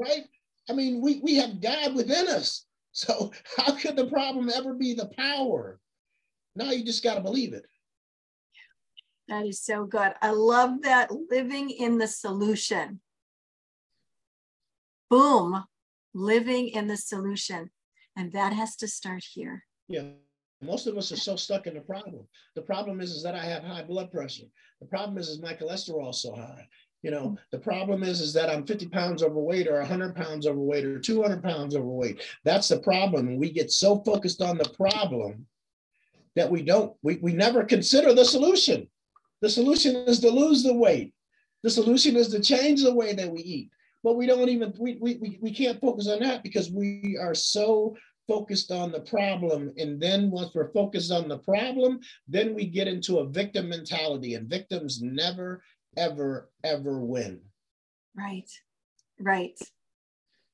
right? 0.00 0.24
I 0.68 0.72
mean, 0.72 1.00
we, 1.00 1.20
we 1.22 1.36
have 1.36 1.60
God 1.60 1.94
within 1.94 2.28
us. 2.28 2.66
So 2.92 3.32
how 3.56 3.74
could 3.76 3.96
the 3.96 4.06
problem 4.06 4.50
ever 4.50 4.74
be 4.74 4.94
the 4.94 5.10
power? 5.16 5.80
Now 6.56 6.70
you 6.70 6.84
just 6.84 7.04
got 7.04 7.14
to 7.14 7.20
believe 7.20 7.52
it. 7.52 7.64
That 9.30 9.46
is 9.46 9.60
so 9.60 9.84
good. 9.84 10.12
I 10.20 10.30
love 10.30 10.82
that 10.82 11.08
living 11.30 11.70
in 11.70 11.98
the 11.98 12.08
solution. 12.08 13.00
Boom, 15.08 15.64
living 16.12 16.68
in 16.70 16.88
the 16.88 16.96
solution. 16.96 17.70
And 18.16 18.32
that 18.32 18.52
has 18.52 18.74
to 18.76 18.88
start 18.88 19.22
here. 19.22 19.64
Yeah. 19.86 20.02
Most 20.60 20.88
of 20.88 20.98
us 20.98 21.12
are 21.12 21.16
so 21.16 21.36
stuck 21.36 21.68
in 21.68 21.74
the 21.74 21.80
problem. 21.80 22.26
The 22.56 22.62
problem 22.62 23.00
is, 23.00 23.12
is 23.12 23.22
that 23.22 23.36
I 23.36 23.44
have 23.44 23.62
high 23.62 23.84
blood 23.84 24.10
pressure. 24.10 24.46
The 24.80 24.86
problem 24.86 25.16
is, 25.16 25.28
is 25.28 25.40
my 25.40 25.54
cholesterol 25.54 26.12
so 26.12 26.34
high. 26.34 26.66
You 27.02 27.12
know, 27.12 27.38
the 27.52 27.58
problem 27.58 28.02
is, 28.02 28.20
is 28.20 28.32
that 28.34 28.50
I'm 28.50 28.66
50 28.66 28.88
pounds 28.88 29.22
overweight 29.22 29.68
or 29.68 29.78
100 29.78 30.14
pounds 30.16 30.46
overweight 30.46 30.84
or 30.84 30.98
200 30.98 31.42
pounds 31.42 31.76
overweight. 31.76 32.20
That's 32.44 32.68
the 32.68 32.80
problem. 32.80 33.36
We 33.36 33.52
get 33.52 33.70
so 33.70 34.00
focused 34.00 34.42
on 34.42 34.58
the 34.58 34.68
problem 34.70 35.46
that 36.34 36.50
we 36.50 36.62
don't, 36.62 36.94
we, 37.02 37.16
we 37.22 37.32
never 37.32 37.64
consider 37.64 38.12
the 38.12 38.24
solution. 38.24 38.88
The 39.40 39.48
solution 39.48 39.96
is 40.06 40.20
to 40.20 40.30
lose 40.30 40.62
the 40.62 40.74
weight. 40.74 41.14
The 41.62 41.70
solution 41.70 42.16
is 42.16 42.28
to 42.28 42.40
change 42.40 42.82
the 42.82 42.94
way 42.94 43.14
that 43.14 43.30
we 43.30 43.40
eat. 43.40 43.70
But 44.02 44.16
we 44.16 44.26
don't 44.26 44.48
even, 44.48 44.72
we, 44.78 44.96
we, 45.00 45.38
we 45.40 45.52
can't 45.52 45.80
focus 45.80 46.08
on 46.08 46.20
that 46.20 46.42
because 46.42 46.70
we 46.70 47.18
are 47.20 47.34
so 47.34 47.96
focused 48.26 48.70
on 48.70 48.92
the 48.92 49.00
problem. 49.00 49.72
And 49.76 50.00
then 50.00 50.30
once 50.30 50.54
we're 50.54 50.72
focused 50.72 51.12
on 51.12 51.28
the 51.28 51.38
problem, 51.38 52.00
then 52.28 52.54
we 52.54 52.66
get 52.66 52.88
into 52.88 53.18
a 53.18 53.26
victim 53.26 53.68
mentality. 53.68 54.34
And 54.34 54.48
victims 54.48 55.02
never, 55.02 55.62
ever, 55.96 56.48
ever 56.64 57.00
win. 57.00 57.40
Right, 58.16 58.50
right. 59.18 59.58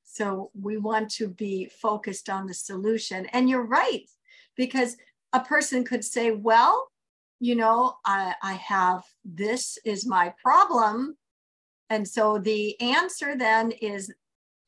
So 0.03 0.51
we 0.59 0.77
want 0.77 1.09
to 1.11 1.27
be 1.27 1.69
focused 1.81 2.29
on 2.29 2.47
the 2.47 2.53
solution. 2.53 3.27
And 3.27 3.49
you're 3.49 3.65
right, 3.65 4.05
because 4.55 4.97
a 5.31 5.39
person 5.39 5.83
could 5.83 6.03
say, 6.03 6.31
well, 6.31 6.87
you 7.39 7.55
know, 7.55 7.95
I, 8.05 8.33
I 8.41 8.53
have 8.53 9.03
this 9.23 9.77
is 9.85 10.05
my 10.05 10.33
problem. 10.41 11.17
And 11.89 12.07
so 12.07 12.37
the 12.37 12.79
answer 12.81 13.37
then 13.37 13.71
is 13.71 14.13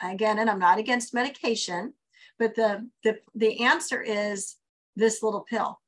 again, 0.01 0.39
and 0.39 0.49
I'm 0.49 0.59
not 0.59 0.77
against 0.79 1.13
medication, 1.13 1.93
but 2.37 2.55
the 2.55 2.87
the, 3.03 3.19
the 3.35 3.63
answer 3.63 4.01
is 4.01 4.55
this 4.95 5.21
little 5.23 5.41
pill. 5.41 5.79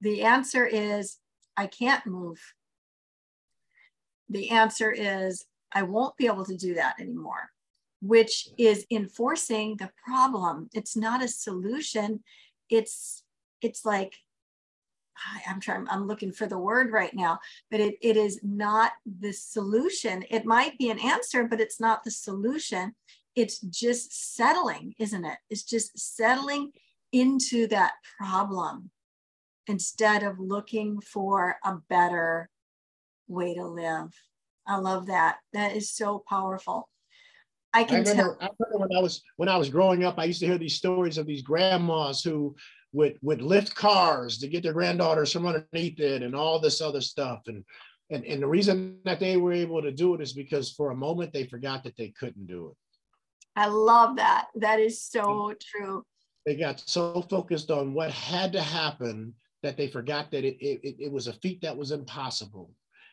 The 0.00 0.22
answer 0.22 0.66
is 0.66 1.18
I 1.56 1.66
can't 1.66 2.06
move 2.06 2.38
the 4.32 4.50
answer 4.50 4.90
is 4.90 5.44
I 5.72 5.82
won't 5.82 6.16
be 6.16 6.26
able 6.26 6.44
to 6.46 6.56
do 6.56 6.74
that 6.74 6.98
anymore, 6.98 7.50
which 8.00 8.48
is 8.58 8.86
enforcing 8.90 9.76
the 9.76 9.90
problem. 10.04 10.68
It's 10.72 10.96
not 10.96 11.22
a 11.22 11.28
solution. 11.28 12.22
It's 12.70 13.22
it's 13.60 13.84
like 13.84 14.14
I'm 15.46 15.60
trying, 15.60 15.86
I'm 15.88 16.06
looking 16.06 16.32
for 16.32 16.46
the 16.46 16.58
word 16.58 16.90
right 16.90 17.14
now, 17.14 17.38
but 17.70 17.80
it, 17.80 17.96
it 18.00 18.16
is 18.16 18.40
not 18.42 18.92
the 19.20 19.32
solution. 19.32 20.24
It 20.30 20.44
might 20.44 20.78
be 20.78 20.90
an 20.90 20.98
answer, 20.98 21.44
but 21.44 21.60
it's 21.60 21.80
not 21.80 22.04
the 22.04 22.10
solution. 22.10 22.94
It's 23.34 23.60
just 23.60 24.34
settling, 24.36 24.94
isn't 24.98 25.24
it? 25.24 25.38
It's 25.50 25.64
just 25.64 25.98
settling 25.98 26.72
into 27.12 27.66
that 27.68 27.92
problem 28.18 28.90
instead 29.66 30.22
of 30.22 30.38
looking 30.38 31.00
for 31.00 31.56
a 31.64 31.76
better 31.88 32.48
way 33.28 33.54
to 33.54 33.66
live. 33.66 34.12
I 34.66 34.76
love 34.76 35.06
that. 35.06 35.38
That 35.52 35.76
is 35.76 35.90
so 35.90 36.22
powerful. 36.28 36.88
I 37.74 37.84
can 37.84 37.96
I 37.96 37.98
remember, 38.00 38.22
tell. 38.22 38.36
I 38.40 38.48
remember 38.58 38.86
when 38.86 38.96
I 38.96 39.00
was 39.00 39.22
when 39.36 39.48
I 39.48 39.56
was 39.56 39.70
growing 39.70 40.04
up, 40.04 40.18
I 40.18 40.24
used 40.24 40.40
to 40.40 40.46
hear 40.46 40.58
these 40.58 40.74
stories 40.74 41.16
of 41.16 41.26
these 41.26 41.42
grandmas 41.42 42.22
who 42.22 42.54
would 42.92 43.18
would 43.22 43.42
lift 43.42 43.74
cars 43.74 44.38
to 44.38 44.48
get 44.48 44.62
their 44.62 44.72
granddaughters 44.72 45.32
from 45.32 45.46
underneath 45.46 45.98
it 46.00 46.22
and 46.22 46.34
all 46.34 46.60
this 46.60 46.80
other 46.80 47.00
stuff. 47.00 47.40
And 47.46 47.64
and, 48.10 48.24
and 48.24 48.42
the 48.42 48.46
reason 48.46 48.98
that 49.04 49.20
they 49.20 49.36
were 49.36 49.52
able 49.52 49.80
to 49.80 49.90
do 49.90 50.14
it 50.14 50.20
is 50.20 50.32
because 50.32 50.72
for 50.72 50.90
a 50.90 50.96
moment 50.96 51.32
they 51.32 51.46
forgot 51.46 51.82
that 51.84 51.96
they 51.96 52.08
couldn't 52.08 52.46
do 52.46 52.68
it. 52.68 52.76
I 53.56 53.66
love 53.66 54.16
that. 54.16 54.48
That 54.56 54.80
is 54.80 55.02
so 55.02 55.54
true. 55.60 56.04
They 56.44 56.56
got 56.56 56.82
so 56.86 57.22
focused 57.22 57.70
on 57.70 57.94
what 57.94 58.10
had 58.10 58.52
to 58.52 58.62
happen 58.62 59.34
that 59.62 59.76
they 59.76 59.86
forgot 59.86 60.30
that 60.32 60.44
it, 60.44 60.56
it, 60.60 60.96
it 60.98 61.12
was 61.12 61.26
a 61.28 61.32
feat 61.34 61.62
that 61.62 61.76
was 61.76 61.92
impossible. 61.92 62.70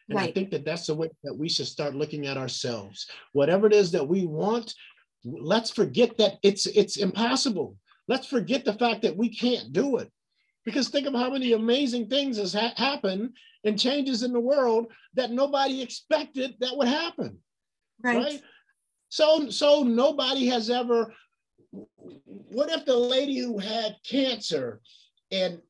And 0.10 0.18
right. 0.18 0.30
I 0.30 0.32
think 0.32 0.50
that 0.52 0.66
that's 0.66 0.88
the 0.88 0.96
way 0.96 1.10
that 1.24 1.38
we 1.38 1.48
should 1.48 1.68
start 1.68 1.94
looking 1.94 2.26
at 2.26 2.38
ourselves. 2.38 3.08
Whatever 3.34 3.68
it 3.68 3.74
is 3.74 3.92
that 3.92 4.08
we 4.08 4.26
want, 4.26 4.74
let's 5.24 5.70
forget 5.70 6.18
that 6.18 6.38
it's 6.42 6.66
it's 6.66 6.98
impossible. 6.98 7.78
Let's 8.10 8.28
forget 8.28 8.66
the 8.66 8.74
fact 8.74 9.04
that 9.04 9.16
we 9.16 9.30
can't 9.30 9.72
do 9.72 9.98
it. 9.98 10.12
Because 10.66 10.90
think 10.90 11.08
of 11.08 11.14
how 11.14 11.30
many 11.30 11.54
amazing 11.54 12.08
things 12.08 12.38
has 12.38 12.54
ha- 12.54 12.74
happened 12.76 13.30
and 13.64 13.80
changes 13.80 14.24
in 14.24 14.34
the 14.34 14.40
world 14.40 14.88
that 15.14 15.32
nobody 15.32 15.82
expected 15.82 16.56
that 16.60 16.76
would 16.76 16.88
happen. 16.88 17.38
Right. 18.04 18.18
right. 18.18 18.42
So 19.10 19.50
so 19.50 19.84
nobody 19.84 20.48
has 20.48 20.70
ever 20.70 21.14
what 21.72 22.70
if 22.72 22.86
the 22.86 22.98
lady 22.98 23.38
who 23.38 23.58
had 23.58 23.96
cancer 24.04 24.82
and 25.32 25.62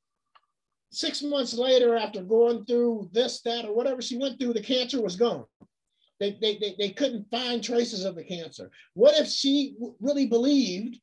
six 0.92 1.22
months 1.22 1.54
later, 1.54 1.96
after 1.96 2.24
going 2.24 2.66
through 2.66 3.10
this, 3.12 3.42
that, 3.42 3.66
or 3.66 3.76
whatever 3.76 4.02
she 4.02 4.18
went 4.18 4.40
through, 4.40 4.54
the 4.54 4.62
cancer 4.62 5.02
was 5.02 5.16
gone. 5.16 5.46
They, 6.20 6.38
they, 6.42 6.58
they, 6.58 6.76
they 6.78 6.90
couldn't 6.90 7.30
find 7.30 7.64
traces 7.64 8.06
of 8.06 8.16
the 8.16 8.24
cancer. 8.24 8.72
What 8.94 9.18
if 9.18 9.28
she 9.28 9.76
really 10.00 10.28
believed 10.28 11.00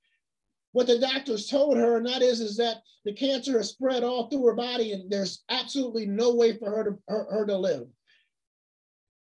what 0.76 0.86
the 0.86 0.98
doctors 0.98 1.48
told 1.48 1.78
her, 1.78 1.96
and 1.96 2.04
that 2.04 2.20
is, 2.20 2.40
is 2.40 2.54
that 2.58 2.82
the 3.06 3.12
cancer 3.14 3.56
has 3.56 3.70
spread 3.70 4.04
all 4.04 4.28
through 4.28 4.44
her 4.44 4.52
body 4.52 4.92
and 4.92 5.10
there's 5.10 5.42
absolutely 5.48 6.04
no 6.04 6.34
way 6.34 6.54
for 6.58 6.68
her 6.68 6.84
to, 6.84 6.98
her, 7.08 7.26
her 7.30 7.46
to 7.46 7.56
live? 7.56 7.86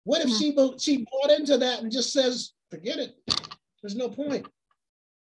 What 0.06 0.26
if 0.26 0.30
hmm. 0.30 0.36
she, 0.36 0.78
she 0.80 1.06
bought 1.12 1.38
into 1.38 1.60
that 1.60 1.84
and 1.84 1.92
just 1.92 2.12
says, 2.12 2.54
forget 2.72 2.98
it, 2.98 3.14
there's 3.84 3.96
no 3.96 4.10
point. 4.10 4.48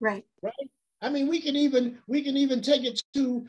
Right. 0.00 0.24
Right. 0.42 0.52
I 1.00 1.08
mean, 1.08 1.28
we 1.28 1.40
can 1.40 1.54
even 1.54 1.98
we 2.08 2.20
can 2.24 2.36
even 2.36 2.62
take 2.62 2.82
it 2.82 3.00
to 3.14 3.46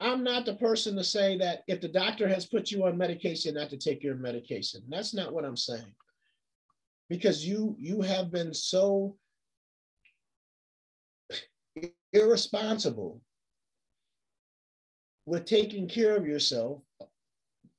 I'm 0.00 0.24
not 0.24 0.46
the 0.46 0.54
person 0.54 0.96
to 0.96 1.04
say 1.04 1.38
that 1.38 1.62
if 1.68 1.80
the 1.80 1.86
doctor 1.86 2.26
has 2.26 2.46
put 2.46 2.72
you 2.72 2.86
on 2.86 2.98
medication, 2.98 3.54
not 3.54 3.70
to 3.70 3.76
take 3.76 4.02
your 4.02 4.16
medication. 4.16 4.82
That's 4.88 5.14
not 5.14 5.32
what 5.32 5.44
I'm 5.44 5.56
saying. 5.56 5.94
Because 7.08 7.46
you 7.46 7.76
you 7.78 8.00
have 8.00 8.32
been 8.32 8.52
so 8.52 9.14
irresponsible 12.12 13.20
with 15.26 15.44
taking 15.44 15.88
care 15.88 16.16
of 16.16 16.26
yourself, 16.26 16.82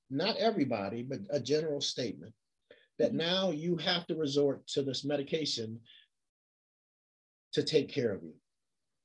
not 0.10 0.38
everybody, 0.38 1.04
but 1.04 1.20
a 1.30 1.40
general 1.40 1.82
statement, 1.82 2.34
that 3.00 3.10
mm-hmm. 3.10 3.18
now 3.18 3.52
you 3.52 3.78
have 3.78 4.06
to 4.08 4.16
resort 4.16 4.66
to 4.68 4.82
this 4.82 5.04
medication 5.04 5.80
to 7.54 7.64
take 7.64 7.90
care 7.90 8.14
of 8.14 8.24
you. 8.24 8.34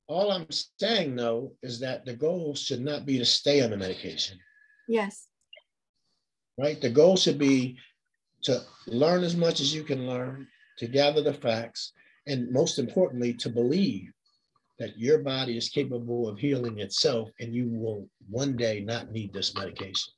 All 0.07 0.31
I'm 0.31 0.47
saying, 0.81 1.16
though, 1.16 1.53
is 1.62 1.81
that 1.81 2.07
the 2.07 2.14
goal 2.14 2.55
should 2.55 2.81
not 2.81 3.05
be 3.05 3.18
to 3.18 3.24
stay 3.24 3.61
on 3.62 3.70
the 3.70 3.76
medication. 3.76 4.39
Yes. 4.89 5.26
Right? 6.57 6.81
The 6.81 6.89
goal 6.89 7.16
should 7.16 7.39
be 7.39 7.79
to 8.45 8.62
learn 8.87 9.22
as 9.22 9.37
much 9.37 9.61
as 9.61 9.74
you 9.74 9.85
can 9.85 10.07
learn, 10.07 10.49
to 10.79 10.87
gather 10.87 11.20
the 11.20 11.35
facts, 11.35 11.93
and 12.26 12.51
most 12.51 12.79
importantly, 12.79 13.35
to 13.35 13.51
believe 13.51 14.11
that 14.79 14.99
your 14.99 15.18
body 15.18 15.57
is 15.57 15.68
capable 15.68 16.29
of 16.29 16.39
healing 16.39 16.79
itself 16.79 17.29
and 17.41 17.55
you 17.55 17.68
will 17.68 18.09
one 18.29 18.57
day 18.57 18.81
not 18.81 19.11
need 19.11 19.33
this 19.33 19.55
medication. 19.55 20.12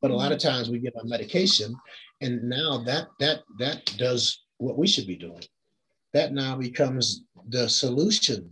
But 0.00 0.10
a 0.10 0.16
lot 0.16 0.32
of 0.32 0.38
mm-hmm. 0.38 0.48
times 0.48 0.70
we 0.70 0.78
get 0.78 0.94
on 0.96 1.08
medication 1.08 1.74
and 2.20 2.42
now 2.44 2.82
that 2.84 3.08
that 3.18 3.40
that 3.58 3.84
does 3.98 4.44
what 4.58 4.78
we 4.78 4.86
should 4.86 5.06
be 5.06 5.16
doing. 5.16 5.42
That 6.12 6.32
now 6.32 6.56
becomes 6.56 7.24
the 7.48 7.68
solution. 7.68 8.50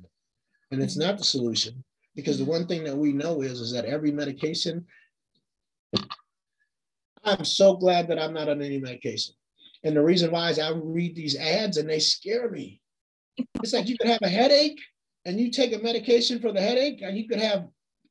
And 0.71 0.83
it's 0.83 0.97
not 0.97 1.19
the 1.19 1.25
solution 1.25 1.83
because 2.15 2.39
the 2.39 2.45
one 2.45 2.67
thing 2.67 2.85
that 2.85 2.97
we 2.97 3.13
know 3.13 3.43
is 3.43 3.61
is 3.61 3.73
that 3.73 3.87
every 3.87 4.13
medication 4.13 4.85
I'm 7.25 7.45
so 7.45 7.77
glad 7.77 8.09
that 8.09 8.19
I'm 8.19 8.33
not 8.33 8.49
on 8.49 8.63
any 8.63 8.79
medication. 8.79 9.35
And 9.85 9.97
the 9.97 10.03
reason 10.03 10.31
why 10.31 10.51
is 10.51 10.59
I 10.59 10.71
read 10.71 11.15
these 11.15 11.37
ads 11.37 11.77
and 11.77 11.89
they 11.89 11.99
scare 11.99 12.51
me. 12.51 12.81
It's 13.63 13.73
like 13.73 13.89
you 13.89 13.97
could 13.99 14.11
have 14.11 14.23
a 14.23 14.29
headache 14.29 14.81
and 15.29 15.39
you 15.39 15.51
take 15.51 15.75
a 15.75 15.79
medication 15.79 16.41
for 16.41 16.53
the 16.53 16.61
headache, 16.61 17.03
and 17.03 17.17
you 17.17 17.29
could 17.29 17.39
have 17.39 17.69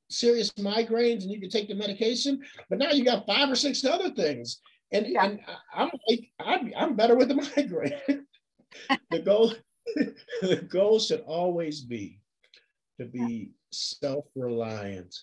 serious 0.08 0.52
migraines 0.52 1.24
and 1.24 1.32
you 1.32 1.42
could 1.42 1.52
take 1.52 1.68
the 1.68 1.74
medication, 1.74 2.40
but 2.70 2.78
now 2.78 2.92
you 2.92 3.04
got 3.04 3.26
five 3.26 3.50
or 3.50 3.56
six 3.56 3.84
other 3.84 4.12
things. 4.12 4.62
And, 4.92 5.08
yeah. 5.08 5.26
and 5.26 5.40
I'm 5.74 5.90
like, 6.08 6.30
I'm, 6.40 6.72
I'm 6.78 6.96
better 6.96 7.16
with 7.16 7.30
the 7.30 7.36
migraine. 7.58 8.26
the 9.10 9.20
goal, 9.20 9.54
the 10.42 10.68
goal 10.70 11.00
should 11.00 11.22
always 11.22 11.82
be 11.82 12.22
to 13.00 13.08
be 13.08 13.50
self-reliant 13.72 15.14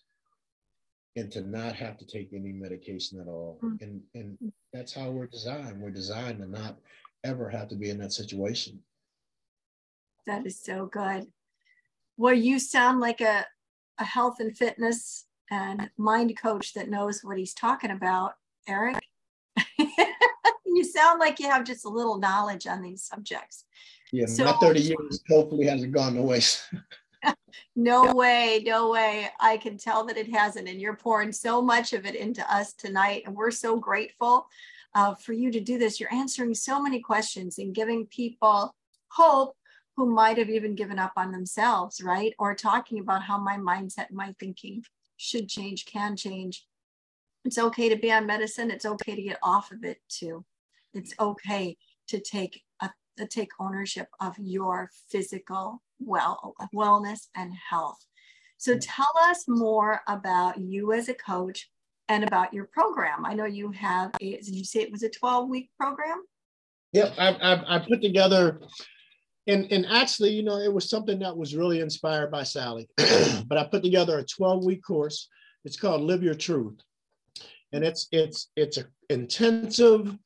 and 1.17 1.31
to 1.31 1.43
not 1.43 1.77
have 1.77 1.97
to 1.99 2.07
take 2.07 2.31
any 2.33 2.53
medication 2.53 3.21
at 3.21 3.29
all. 3.29 3.61
Mm. 3.63 3.83
And, 3.83 4.01
and 4.15 4.53
that's 4.73 4.93
how 4.93 5.11
we're 5.11 5.27
designed. 5.27 5.81
We're 5.81 5.91
designed 5.91 6.41
to 6.41 6.47
not 6.47 6.77
ever 7.23 7.49
have 7.49 7.69
to 7.69 7.77
be 7.77 7.91
in 7.91 7.99
that 7.99 8.13
situation. 8.13 8.81
That 10.27 10.45
is 10.45 10.61
so 10.61 10.87
good. 10.87 11.29
Well, 12.17 12.35
you 12.35 12.59
sound 12.59 13.01
like 13.01 13.21
a, 13.21 13.45
a 13.99 14.05
health 14.05 14.37
and 14.41 14.57
fitness 14.57 15.27
and 15.51 15.91
mind 15.97 16.39
coach 16.41 16.75
that 16.75 16.89
knows 16.89 17.21
what 17.23 17.39
he's 17.39 17.55
talking 17.55 17.91
about, 17.91 18.35
Eric. 18.69 18.99
you 20.67 20.85
sound 20.85 21.21
like 21.21 21.39
you 21.41 21.51
have 21.51 21.65
just 21.65 21.85
a 21.85 21.89
little 21.89 22.19
knowledge 22.19 22.67
on 22.67 22.83
these 22.83 23.03
subjects. 23.03 23.65
Yeah, 24.13 24.27
so, 24.27 24.45
my 24.45 24.53
30 24.53 24.81
years 24.81 25.21
hopefully 25.29 25.67
hasn't 25.67 25.93
gone 25.93 26.15
to 26.15 26.23
waste. 26.23 26.63
no 27.77 28.13
way, 28.15 28.63
no 28.65 28.91
way. 28.91 29.29
I 29.41 29.57
can 29.57 29.77
tell 29.77 30.05
that 30.07 30.17
it 30.17 30.33
hasn't. 30.33 30.69
And 30.69 30.81
you're 30.81 30.97
pouring 30.97 31.33
so 31.33 31.61
much 31.61 31.93
of 31.93 32.07
it 32.07 32.15
into 32.15 32.49
us 32.53 32.75
tonight. 32.75 33.25
And 33.27 33.35
we're 33.35 33.51
so 33.51 33.77
grateful 33.77 34.47
uh, 34.95 35.15
for 35.15 35.33
you 35.33 35.51
to 35.51 35.61
do 35.61 35.79
this. 35.79 35.99
You're 35.99 36.15
answering 36.15 36.55
so 36.55 36.81
many 36.81 37.01
questions 37.01 37.59
and 37.59 37.75
giving 37.75 38.07
people 38.07 38.75
hope 39.09 39.57
who 39.97 40.13
might 40.13 40.39
have 40.39 40.51
even 40.51 40.75
given 40.75 40.99
up 40.99 41.13
on 41.17 41.31
themselves, 41.31 42.01
right? 42.03 42.35
Or 42.39 42.55
talking 42.55 42.99
about 42.99 43.23
how 43.23 43.39
my 43.39 43.57
mindset, 43.57 44.11
my 44.11 44.35
thinking 44.41 44.83
should 45.17 45.49
change, 45.49 45.87
can 45.87 46.17
change. 46.17 46.67
It's 47.45 47.59
okay 47.59 47.89
to 47.89 47.97
be 47.97 48.11
on 48.11 48.27
medicine. 48.27 48.71
It's 48.71 48.87
okay 48.87 49.15
to 49.15 49.23
get 49.23 49.39
off 49.43 49.71
of 49.71 49.85
it 49.85 49.99
too. 50.09 50.45
It's 50.93 51.15
okay 51.21 51.77
to 52.09 52.21
take 52.21 52.63
a, 52.81 52.91
to 53.19 53.27
take 53.27 53.51
ownership 53.61 54.09
of 54.21 54.35
your 54.39 54.91
physical 55.11 55.83
well 56.01 56.55
wellness 56.75 57.29
and 57.37 57.53
health. 57.71 58.05
So 58.57 58.79
tell 58.79 59.13
us 59.29 59.45
more 59.47 60.01
about 60.09 60.59
you 60.59 60.93
as 60.93 61.09
a 61.09 61.15
coach 61.15 61.69
and 62.09 62.25
about 62.25 62.53
your 62.53 62.65
program. 62.73 63.25
I 63.25 63.35
know 63.35 63.45
you 63.45 63.71
have 63.73 64.11
a, 64.21 64.37
did 64.37 64.55
you 64.55 64.65
say 64.65 64.81
it 64.81 64.93
was 64.93 65.03
a 65.03 65.11
12 65.11 65.49
week 65.49 65.71
program? 65.79 66.23
Yep, 66.93 67.15
I, 67.19 67.29
I, 67.31 67.77
I 67.77 67.79
put 67.81 68.01
together, 68.01 68.61
and, 69.47 69.71
and 69.71 69.87
actually, 69.87 70.31
you 70.31 70.43
know, 70.43 70.59
it 70.59 70.73
was 70.73 70.89
something 70.89 71.19
that 71.19 71.37
was 71.37 71.55
really 71.55 71.81
inspired 71.81 72.31
by 72.31 72.43
Sally, 72.45 72.89
but 72.97 73.59
I 73.59 73.65
put 73.65 73.83
together 73.83 74.19
a 74.19 74.25
12 74.25 74.65
week 74.65 74.83
course. 74.83 75.29
It's 75.65 75.79
called 75.79 76.03
Live 76.03 76.23
Your 76.23 76.35
Truth. 76.35 76.79
And 77.73 77.85
it's, 77.85 78.09
it's, 78.13 78.51
it's 78.57 78.77
an 78.79 78.87
intensive 79.11 80.17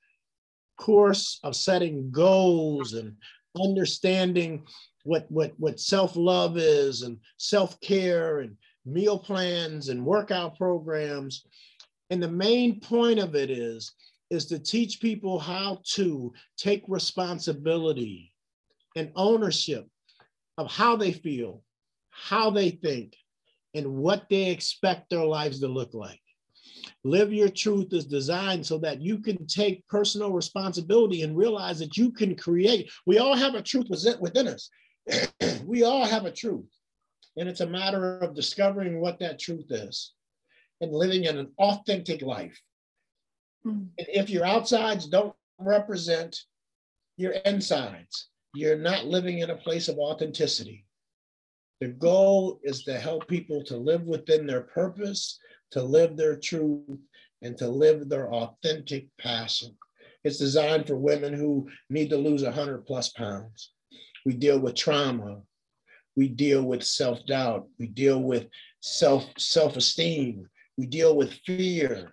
course 0.79 1.41
of 1.43 1.57
setting 1.57 2.11
goals 2.11 2.95
and 2.95 3.16
understanding 3.61 4.64
what 5.05 5.27
what 5.31 5.53
what 5.59 5.81
self-love 5.81 6.57
is 6.57 7.03
and 7.03 7.19
self-care 7.39 8.41
and 8.41 8.57
meal 8.85 9.19
plans 9.19 9.89
and 9.89 10.05
workout 10.05 10.57
programs 10.57 11.45
and 12.11 12.23
the 12.23 12.29
main 12.29 12.79
point 12.81 13.19
of 13.19 13.35
it 13.35 13.51
is 13.51 13.93
is 14.31 14.47
to 14.47 14.59
teach 14.59 15.01
people 15.01 15.39
how 15.39 15.81
to 15.85 16.33
take 16.57 16.85
responsibility 16.89 18.33
and 18.97 19.12
ownership 19.16 19.86
of 20.57 20.70
how 20.70 20.97
they 20.97 21.12
feel 21.12 21.62
how 22.11 22.51
they 22.51 22.70
think 22.70 23.14
and 23.74 23.86
what 23.86 24.26
they 24.28 24.51
expect 24.51 25.09
their 25.09 25.24
lives 25.24 25.61
to 25.61 25.68
look 25.68 25.95
like 25.95 26.20
Live 27.05 27.32
Your 27.32 27.49
Truth 27.49 27.93
is 27.93 28.05
designed 28.05 28.64
so 28.64 28.78
that 28.78 29.01
you 29.01 29.18
can 29.18 29.47
take 29.47 29.86
personal 29.89 30.32
responsibility 30.32 31.22
and 31.22 31.36
realize 31.36 31.78
that 31.78 31.97
you 31.97 32.11
can 32.11 32.34
create. 32.34 32.91
We 33.07 33.18
all 33.18 33.36
have 33.36 33.55
a 33.55 33.62
truth 33.62 33.89
within 34.20 34.49
us. 34.49 34.70
we 35.64 35.84
all 35.84 36.05
have 36.05 36.24
a 36.24 36.32
truth. 36.32 36.68
And 37.36 37.49
it's 37.49 37.61
a 37.61 37.66
matter 37.66 38.18
of 38.18 38.34
discovering 38.34 39.01
what 39.01 39.18
that 39.20 39.39
truth 39.39 39.66
is 39.70 40.12
and 40.80 40.93
living 40.93 41.24
in 41.24 41.39
an 41.39 41.53
authentic 41.59 42.22
life. 42.22 42.61
Mm-hmm. 43.64 43.86
And 43.99 44.09
if 44.09 44.28
your 44.30 44.45
outsides 44.45 45.07
don't 45.07 45.34
represent 45.59 46.36
your 47.16 47.32
insides, 47.32 48.28
you're 48.55 48.78
not 48.78 49.07
living 49.07 49.38
in 49.38 49.51
a 49.51 49.57
place 49.57 49.88
of 49.88 49.99
authenticity. 49.99 50.84
The 51.80 51.88
goal 51.88 52.61
is 52.64 52.82
to 52.84 52.99
help 52.99 53.28
people 53.28 53.62
to 53.64 53.76
live 53.76 54.03
within 54.03 54.46
their 54.46 54.62
purpose, 54.62 55.38
to 55.72 55.82
live 55.82 56.16
their 56.16 56.36
truth, 56.36 56.99
and 57.42 57.57
to 57.59 57.68
live 57.68 58.09
their 58.09 58.32
authentic 58.32 59.07
passion. 59.20 59.76
It's 60.24 60.38
designed 60.38 60.86
for 60.86 60.96
women 60.96 61.32
who 61.32 61.68
need 61.88 62.11
to 62.11 62.16
lose 62.16 62.42
100 62.42 62.84
plus 62.84 63.11
pounds. 63.11 63.72
We 64.26 64.34
deal 64.34 64.59
with 64.59 64.74
trauma. 64.74 65.42
We 66.16 66.28
deal 66.28 66.64
with 66.64 66.82
self 66.82 67.24
doubt. 67.26 67.68
We 67.78 67.86
deal 67.86 68.20
with 68.20 68.49
self 68.80 69.24
self 69.38 69.76
esteem. 69.76 70.49
We 70.76 70.86
deal 70.86 71.16
with 71.16 71.32
fear. 71.46 72.12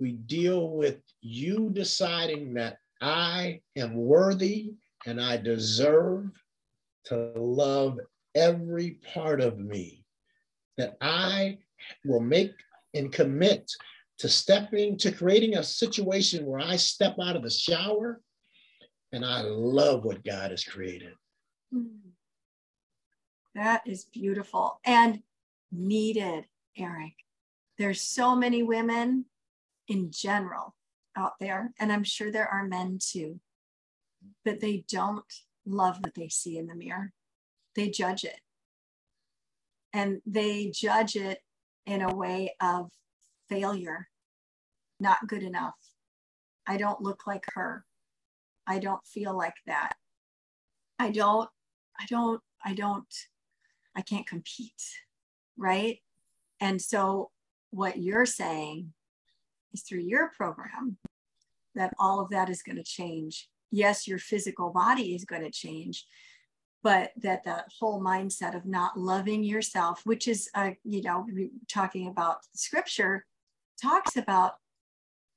We 0.00 0.12
deal 0.12 0.70
with 0.70 0.98
you 1.20 1.70
deciding 1.72 2.54
that 2.54 2.78
I 3.00 3.60
am 3.76 3.94
worthy 3.94 4.72
and 5.06 5.20
I 5.20 5.36
deserve 5.36 6.30
to 7.06 7.32
love 7.36 7.98
every 8.34 8.98
part 9.14 9.40
of 9.40 9.58
me, 9.58 10.04
that 10.76 10.96
I 11.00 11.58
will 12.04 12.20
make 12.20 12.52
and 12.94 13.12
commit 13.12 13.70
to 14.18 14.28
stepping 14.28 14.98
to 14.98 15.12
creating 15.12 15.56
a 15.56 15.62
situation 15.62 16.44
where 16.44 16.60
I 16.60 16.76
step 16.76 17.16
out 17.22 17.36
of 17.36 17.42
the 17.42 17.50
shower 17.50 18.20
and 19.12 19.24
I 19.24 19.42
love 19.42 20.04
what 20.04 20.24
God 20.24 20.50
has 20.50 20.64
created. 20.64 21.12
Hmm. 21.72 22.10
That 23.54 23.82
is 23.86 24.04
beautiful 24.04 24.80
and 24.84 25.22
needed, 25.72 26.44
Eric. 26.76 27.12
There's 27.78 28.00
so 28.00 28.34
many 28.34 28.62
women 28.62 29.26
in 29.88 30.10
general 30.10 30.74
out 31.16 31.34
there, 31.40 31.72
and 31.78 31.92
I'm 31.92 32.04
sure 32.04 32.30
there 32.30 32.48
are 32.48 32.66
men 32.66 32.98
too, 33.00 33.40
but 34.46 34.60
they 34.60 34.84
don't 34.88 35.24
love 35.66 35.98
what 36.00 36.14
they 36.14 36.28
see 36.28 36.56
in 36.56 36.68
the 36.68 36.74
mirror. 36.74 37.12
They 37.74 37.90
judge 37.90 38.22
it. 38.22 38.40
And 39.92 40.22
they 40.24 40.70
judge 40.72 41.16
it 41.16 41.40
in 41.84 42.00
a 42.00 42.14
way 42.14 42.54
of 42.60 42.90
failure, 43.48 44.08
not 45.00 45.26
good 45.26 45.42
enough. 45.42 45.74
I 46.64 46.76
don't 46.76 47.02
look 47.02 47.26
like 47.26 47.44
her. 47.54 47.84
I 48.68 48.78
don't 48.78 49.04
feel 49.04 49.36
like 49.36 49.56
that. 49.66 49.94
I 50.98 51.10
don't, 51.10 51.48
I 51.98 52.06
don't, 52.08 52.40
I 52.64 52.72
don't, 52.72 53.14
I 53.96 54.02
can't 54.02 54.28
compete. 54.28 54.82
Right. 55.56 55.98
And 56.60 56.80
so 56.80 57.30
what 57.70 57.98
you're 57.98 58.26
saying 58.26 58.92
is 59.72 59.82
through 59.82 60.02
your 60.02 60.30
program 60.36 60.98
that 61.74 61.94
all 61.98 62.20
of 62.20 62.30
that 62.30 62.48
is 62.48 62.62
going 62.62 62.76
to 62.76 62.84
change. 62.84 63.48
Yes, 63.70 64.06
your 64.06 64.18
physical 64.18 64.70
body 64.70 65.14
is 65.14 65.24
going 65.24 65.42
to 65.42 65.50
change, 65.50 66.06
but 66.82 67.10
that 67.22 67.44
that 67.44 67.66
whole 67.78 68.00
mindset 68.00 68.54
of 68.54 68.64
not 68.64 68.98
loving 68.98 69.42
yourself, 69.42 70.02
which 70.04 70.28
is, 70.28 70.48
uh, 70.54 70.70
you 70.84 71.02
know, 71.02 71.26
talking 71.68 72.08
about 72.08 72.38
scripture, 72.54 73.24
talks 73.80 74.16
about 74.16 74.54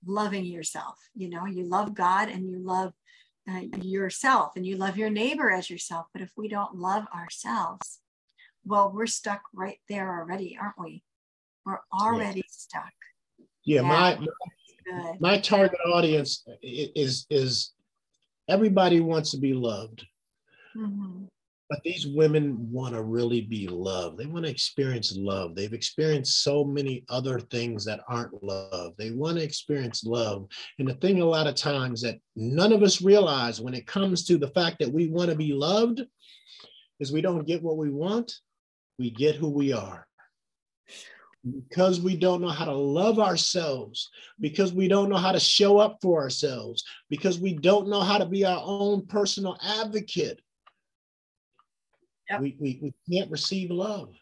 loving 0.06 0.46
yourself. 0.46 0.98
You 1.16 1.30
know, 1.30 1.46
you 1.46 1.66
love 1.66 1.94
God 1.94 2.30
and 2.30 2.50
you 2.50 2.60
love 2.60 2.94
uh, 3.50 3.62
yourself 3.82 4.54
and 4.56 4.66
you 4.66 4.78
love 4.78 4.98
your 4.98 5.10
neighbor 5.10 5.50
as 5.50 5.70
yourself. 5.70 6.08
But 6.14 6.22
if 6.22 6.32
we 6.38 6.48
don't 6.48 6.76
love 6.76 7.06
ourselves, 7.14 8.00
well, 8.66 8.92
we're 8.94 9.08
stuck 9.08 9.42
right 9.54 9.80
there 9.90 10.20
already, 10.20 10.58
aren't 10.60 10.80
we? 10.80 11.04
We're 11.66 11.80
already 11.94 12.40
yeah. 12.40 12.52
stuck. 12.52 12.94
Yeah, 13.64 13.82
my 13.82 14.18
my 15.20 15.40
target 15.40 15.80
audience 15.86 16.46
is 16.62 17.26
is 17.30 17.74
everybody 18.50 19.00
wants 19.00 19.32
to 19.32 19.38
be 19.38 19.54
loved. 19.54 20.06
Mm-hmm. 20.76 21.26
But 21.70 21.84
these 21.84 22.08
women 22.08 22.72
want 22.72 22.96
to 22.96 23.04
really 23.04 23.42
be 23.42 23.68
loved. 23.68 24.18
They 24.18 24.26
want 24.26 24.46
to 24.46 24.52
experience 24.52 25.16
love. 25.16 25.54
They've 25.54 25.72
experienced 25.72 26.44
so 26.44 26.64
many 26.64 27.06
other 27.10 27.40
things 27.40 27.86
that 27.86 28.02
aren't 28.08 28.44
love. 28.44 28.94
They 28.98 29.12
want 29.12 29.38
to 29.38 29.44
experience 29.44 30.04
love. 30.04 30.48
And 30.80 30.88
the 30.88 30.96
thing, 30.96 31.22
a 31.22 31.26
lot 31.26 31.46
of 31.46 31.54
times, 31.54 32.02
that 32.02 32.18
none 32.36 32.74
of 32.74 32.82
us 32.82 33.04
realize 33.04 33.62
when 33.62 33.76
it 33.76 33.86
comes 33.86 34.26
to 34.26 34.40
the 34.40 34.48
fact 34.48 34.78
that 34.80 34.92
we 34.92 35.10
want 35.10 35.30
to 35.30 35.36
be 35.36 35.54
loved 35.54 36.02
is 37.00 37.12
we 37.12 37.22
don't 37.22 37.46
get 37.46 37.62
what 37.62 37.78
we 37.78 37.92
want, 37.92 38.34
we 38.98 39.12
get 39.12 39.36
who 39.36 39.50
we 39.50 39.72
are 39.72 40.08
because 41.44 42.02
we 42.02 42.18
don't 42.18 42.42
know 42.42 42.50
how 42.50 42.66
to 42.66 42.74
love 42.74 43.20
ourselves, 43.20 44.10
because 44.40 44.74
we 44.74 44.88
don't 44.88 45.10
know 45.10 45.18
how 45.18 45.32
to 45.32 45.40
show 45.40 45.78
up 45.78 45.98
for 46.02 46.22
ourselves, 46.22 46.84
because 47.10 47.40
we 47.40 47.54
don't 47.54 47.88
know 47.88 48.02
how 48.02 48.18
to 48.18 48.26
be 48.26 48.46
our 48.46 48.62
own 48.64 49.06
personal 49.08 49.58
advocate, 49.64 50.42
yep. 52.30 52.42
we, 52.42 52.58
we, 52.60 52.80
we 52.82 52.94
can't 53.12 53.32
receive 53.32 53.72
love. 53.72 54.14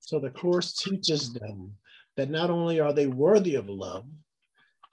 So 0.00 0.20
the 0.20 0.30
Course 0.30 0.74
teaches 0.74 1.32
them 1.32 1.72
that 2.16 2.30
not 2.30 2.50
only 2.50 2.80
are 2.80 2.92
they 2.92 3.06
worthy 3.06 3.54
of 3.54 3.68
love, 3.68 4.04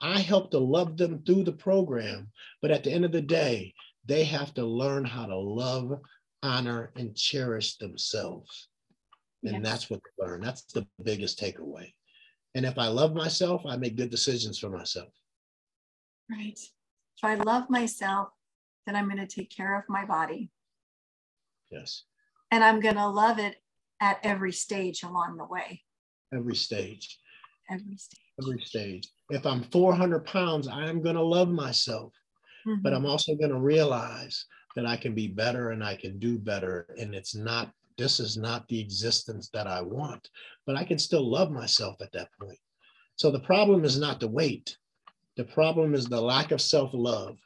I 0.00 0.20
help 0.20 0.50
to 0.50 0.58
love 0.58 0.96
them 0.96 1.22
through 1.24 1.44
the 1.44 1.52
program, 1.52 2.30
but 2.60 2.70
at 2.70 2.84
the 2.84 2.92
end 2.92 3.04
of 3.04 3.12
the 3.12 3.22
day, 3.22 3.74
they 4.06 4.24
have 4.24 4.52
to 4.54 4.64
learn 4.64 5.04
how 5.04 5.26
to 5.26 5.36
love, 5.36 6.00
honor, 6.42 6.90
and 6.96 7.14
cherish 7.14 7.76
themselves. 7.76 8.68
And 9.44 9.54
yes. 9.54 9.62
that's 9.62 9.90
what 9.90 10.00
they 10.00 10.26
learn. 10.26 10.40
That's 10.40 10.64
the 10.72 10.86
biggest 11.02 11.38
takeaway. 11.38 11.92
And 12.54 12.64
if 12.64 12.78
I 12.78 12.88
love 12.88 13.14
myself, 13.14 13.62
I 13.66 13.76
make 13.76 13.96
good 13.96 14.10
decisions 14.10 14.58
for 14.58 14.70
myself. 14.70 15.08
Right. 16.30 16.58
If 16.58 17.24
I 17.24 17.34
love 17.34 17.68
myself, 17.68 18.28
then 18.86 18.96
I'm 18.96 19.08
going 19.08 19.26
to 19.26 19.26
take 19.26 19.50
care 19.50 19.78
of 19.78 19.84
my 19.88 20.04
body. 20.04 20.50
Yes. 21.70 22.04
And 22.50 22.62
I'm 22.62 22.80
going 22.80 22.94
to 22.94 23.08
love 23.08 23.38
it 23.38 23.56
at 24.00 24.18
every 24.22 24.52
stage 24.52 25.02
along 25.02 25.36
the 25.36 25.44
way. 25.44 25.82
Every 26.34 26.54
stage. 26.54 27.18
Every 27.70 27.96
stage. 27.96 28.20
Every 28.40 28.60
stage. 28.60 29.08
If 29.30 29.46
I'm 29.46 29.64
400 29.64 30.24
pounds, 30.24 30.68
I 30.68 30.86
am 30.86 31.02
going 31.02 31.16
to 31.16 31.22
love 31.22 31.48
myself. 31.48 32.12
Mm-hmm. 32.66 32.82
But 32.82 32.94
I'm 32.94 33.06
also 33.06 33.34
going 33.34 33.50
to 33.50 33.58
realize 33.58 34.46
that 34.76 34.86
I 34.86 34.96
can 34.96 35.14
be 35.14 35.28
better 35.28 35.70
and 35.70 35.82
I 35.82 35.96
can 35.96 36.18
do 36.18 36.38
better. 36.38 36.94
And 36.98 37.14
it's 37.14 37.34
not 37.34 37.70
this 37.96 38.20
is 38.20 38.36
not 38.36 38.66
the 38.68 38.80
existence 38.80 39.48
that 39.52 39.66
I 39.66 39.80
want, 39.80 40.28
but 40.66 40.76
I 40.76 40.84
can 40.84 40.98
still 40.98 41.28
love 41.28 41.50
myself 41.50 41.96
at 42.00 42.12
that 42.12 42.28
point. 42.40 42.58
So 43.16 43.30
the 43.30 43.40
problem 43.40 43.84
is 43.84 43.98
not 43.98 44.20
the 44.20 44.28
weight. 44.28 44.76
The 45.36 45.44
problem 45.44 45.94
is 45.94 46.06
the 46.06 46.20
lack 46.20 46.50
of 46.50 46.60
self 46.60 46.90
love. 46.92 47.38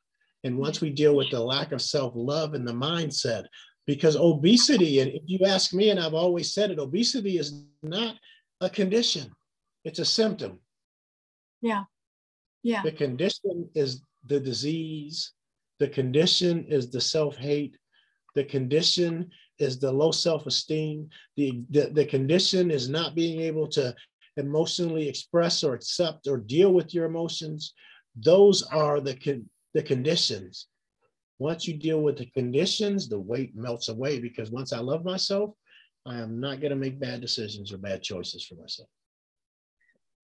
And 0.44 0.58
once 0.58 0.80
we 0.80 0.90
deal 0.90 1.16
with 1.16 1.30
the 1.30 1.40
lack 1.40 1.72
of 1.72 1.82
self 1.82 2.12
love 2.14 2.54
and 2.54 2.66
the 2.66 2.72
mindset, 2.72 3.44
because 3.86 4.16
obesity, 4.16 5.00
and 5.00 5.10
if 5.10 5.22
you 5.26 5.40
ask 5.46 5.72
me, 5.72 5.90
and 5.90 5.98
I've 5.98 6.14
always 6.14 6.52
said 6.52 6.70
it, 6.70 6.78
obesity 6.78 7.38
is 7.38 7.64
not 7.82 8.16
a 8.60 8.68
condition, 8.68 9.30
it's 9.84 9.98
a 9.98 10.04
symptom. 10.04 10.60
Yeah. 11.60 11.84
Yeah. 12.62 12.82
The 12.82 12.92
condition 12.92 13.68
is 13.74 14.02
the 14.26 14.40
disease, 14.40 15.32
the 15.78 15.88
condition 15.88 16.64
is 16.68 16.90
the 16.90 17.00
self 17.00 17.36
hate, 17.36 17.76
the 18.34 18.44
condition 18.44 19.30
is 19.58 19.78
the 19.78 19.90
low 19.90 20.10
self-esteem. 20.10 21.08
The, 21.36 21.62
the, 21.70 21.90
the 21.92 22.04
condition 22.04 22.70
is 22.70 22.88
not 22.88 23.14
being 23.14 23.40
able 23.40 23.68
to 23.68 23.94
emotionally 24.36 25.08
express 25.08 25.64
or 25.64 25.74
accept 25.74 26.28
or 26.28 26.38
deal 26.38 26.72
with 26.72 26.94
your 26.94 27.06
emotions. 27.06 27.74
Those 28.16 28.62
are 28.62 29.00
the, 29.00 29.16
con- 29.16 29.48
the 29.74 29.82
conditions. 29.82 30.66
Once 31.38 31.68
you 31.68 31.74
deal 31.74 32.00
with 32.00 32.18
the 32.18 32.26
conditions, 32.26 33.08
the 33.08 33.18
weight 33.18 33.56
melts 33.56 33.88
away 33.88 34.18
because 34.18 34.50
once 34.50 34.72
I 34.72 34.78
love 34.78 35.04
myself, 35.04 35.50
I 36.06 36.18
am 36.18 36.40
not 36.40 36.60
going 36.60 36.70
to 36.70 36.76
make 36.76 36.98
bad 36.98 37.20
decisions 37.20 37.72
or 37.72 37.78
bad 37.78 38.02
choices 38.02 38.44
for 38.44 38.54
myself. 38.54 38.88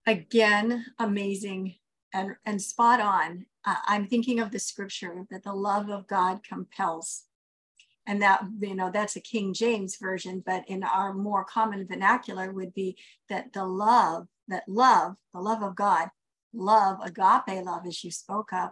Again, 0.06 0.84
amazing 0.98 1.76
and, 2.12 2.36
and 2.44 2.60
spot 2.60 3.00
on. 3.00 3.46
Uh, 3.64 3.76
I'm 3.86 4.06
thinking 4.06 4.40
of 4.40 4.50
the 4.50 4.58
scripture 4.58 5.26
that 5.30 5.42
the 5.42 5.52
love 5.52 5.88
of 5.88 6.06
God 6.06 6.42
compels 6.42 7.24
and 8.06 8.20
that 8.22 8.42
you 8.60 8.74
know 8.74 8.90
that's 8.90 9.16
a 9.16 9.20
king 9.20 9.54
james 9.54 9.96
version 9.96 10.42
but 10.44 10.62
in 10.68 10.82
our 10.82 11.14
more 11.14 11.44
common 11.44 11.86
vernacular 11.86 12.52
would 12.52 12.74
be 12.74 12.96
that 13.28 13.52
the 13.52 13.64
love 13.64 14.26
that 14.48 14.64
love 14.68 15.14
the 15.32 15.40
love 15.40 15.62
of 15.62 15.74
god 15.74 16.08
love 16.52 16.98
agape 17.02 17.64
love 17.64 17.86
as 17.86 18.04
you 18.04 18.10
spoke 18.10 18.52
of 18.52 18.70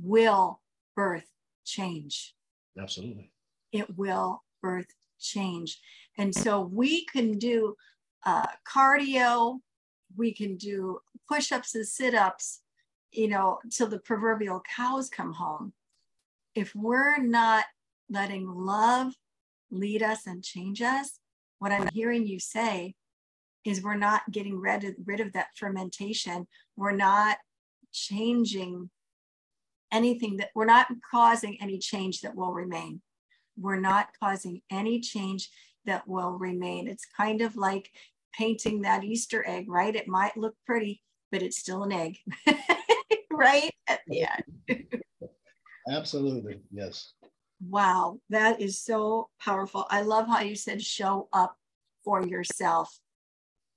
will 0.00 0.60
birth 0.94 1.26
change. 1.64 2.34
Absolutely. 2.80 3.30
It 3.72 3.96
will 3.96 4.42
birth 4.62 4.92
change. 5.20 5.78
And 6.16 6.34
so 6.34 6.60
we 6.60 7.04
can 7.06 7.38
do 7.38 7.76
uh, 8.26 8.46
cardio 8.70 9.60
we 10.16 10.32
can 10.32 10.56
do 10.56 10.98
push-ups 11.28 11.74
and 11.74 11.86
sit-ups 11.86 12.62
you 13.12 13.28
know 13.28 13.58
till 13.70 13.86
the 13.86 13.98
proverbial 13.98 14.62
cows 14.74 15.08
come 15.08 15.32
home. 15.32 15.72
If 16.54 16.74
we're 16.74 17.18
not 17.18 17.64
letting 18.10 18.46
love 18.48 19.12
lead 19.70 20.02
us 20.02 20.26
and 20.26 20.42
change 20.42 20.80
us, 20.82 21.20
what 21.58 21.72
I'm 21.72 21.88
hearing 21.92 22.26
you 22.26 22.38
say 22.38 22.94
is 23.64 23.82
we're 23.82 23.96
not 23.96 24.22
getting 24.30 24.58
rid 24.58 24.84
of, 24.84 24.94
rid 25.04 25.20
of 25.20 25.32
that 25.32 25.48
fermentation. 25.56 26.46
We're 26.76 26.92
not 26.92 27.36
changing 27.92 28.90
anything 29.92 30.36
that 30.36 30.50
we're 30.54 30.66
not 30.66 30.88
causing 31.10 31.58
any 31.60 31.78
change 31.78 32.20
that 32.20 32.36
will 32.36 32.52
remain. 32.52 33.00
We're 33.58 33.80
not 33.80 34.08
causing 34.22 34.62
any 34.70 35.00
change 35.00 35.50
that 35.86 36.06
will 36.06 36.32
remain. 36.32 36.88
It's 36.88 37.06
kind 37.16 37.40
of 37.42 37.56
like 37.56 37.90
painting 38.34 38.82
that 38.82 39.04
Easter 39.04 39.44
egg, 39.46 39.68
right? 39.68 39.94
It 39.94 40.06
might 40.06 40.36
look 40.36 40.54
pretty, 40.66 41.02
but 41.32 41.42
it's 41.42 41.58
still 41.58 41.82
an 41.82 41.92
egg, 41.92 42.18
right? 43.32 43.72
At 43.88 44.00
the 44.06 44.28
end. 44.68 45.02
Absolutely. 45.90 46.60
Yes. 46.70 47.14
Wow, 47.60 48.20
that 48.30 48.60
is 48.60 48.80
so 48.80 49.30
powerful. 49.40 49.86
I 49.90 50.02
love 50.02 50.28
how 50.28 50.40
you 50.40 50.54
said 50.54 50.82
show 50.82 51.28
up 51.32 51.56
for 52.04 52.24
yourself 52.24 52.98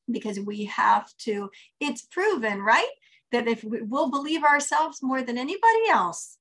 because 0.10 0.40
we 0.40 0.66
have 0.66 1.10
to, 1.20 1.50
it's 1.80 2.04
proven, 2.04 2.62
right? 2.62 2.90
That 3.32 3.48
if 3.48 3.64
we, 3.64 3.82
will 3.82 4.12
believe 4.12 4.44
ourselves 4.44 5.02
more 5.02 5.24
than 5.24 5.38
anybody 5.38 5.90
else. 5.90 6.38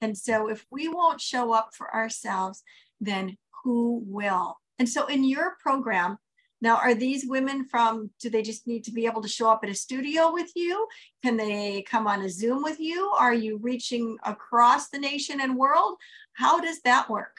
And 0.00 0.18
so 0.18 0.48
if 0.48 0.66
we 0.70 0.88
won't 0.88 1.20
show 1.20 1.52
up 1.52 1.70
for 1.74 1.94
ourselves, 1.94 2.62
then 3.00 3.36
who 3.62 4.02
will? 4.06 4.58
And 4.78 4.88
so 4.88 5.06
in 5.06 5.24
your 5.24 5.56
program, 5.60 6.18
now, 6.62 6.76
are 6.76 6.94
these 6.94 7.26
women 7.26 7.64
from, 7.64 8.10
do 8.20 8.30
they 8.30 8.40
just 8.40 8.68
need 8.68 8.84
to 8.84 8.92
be 8.92 9.04
able 9.04 9.20
to 9.22 9.28
show 9.28 9.50
up 9.50 9.64
at 9.64 9.68
a 9.68 9.74
studio 9.74 10.32
with 10.32 10.52
you? 10.54 10.86
Can 11.24 11.36
they 11.36 11.82
come 11.82 12.06
on 12.06 12.22
a 12.22 12.30
Zoom 12.30 12.62
with 12.62 12.78
you? 12.78 13.10
Are 13.18 13.34
you 13.34 13.58
reaching 13.58 14.16
across 14.24 14.88
the 14.88 15.00
nation 15.00 15.40
and 15.40 15.56
world? 15.56 15.96
How 16.34 16.60
does 16.60 16.80
that 16.82 17.08
work? 17.10 17.36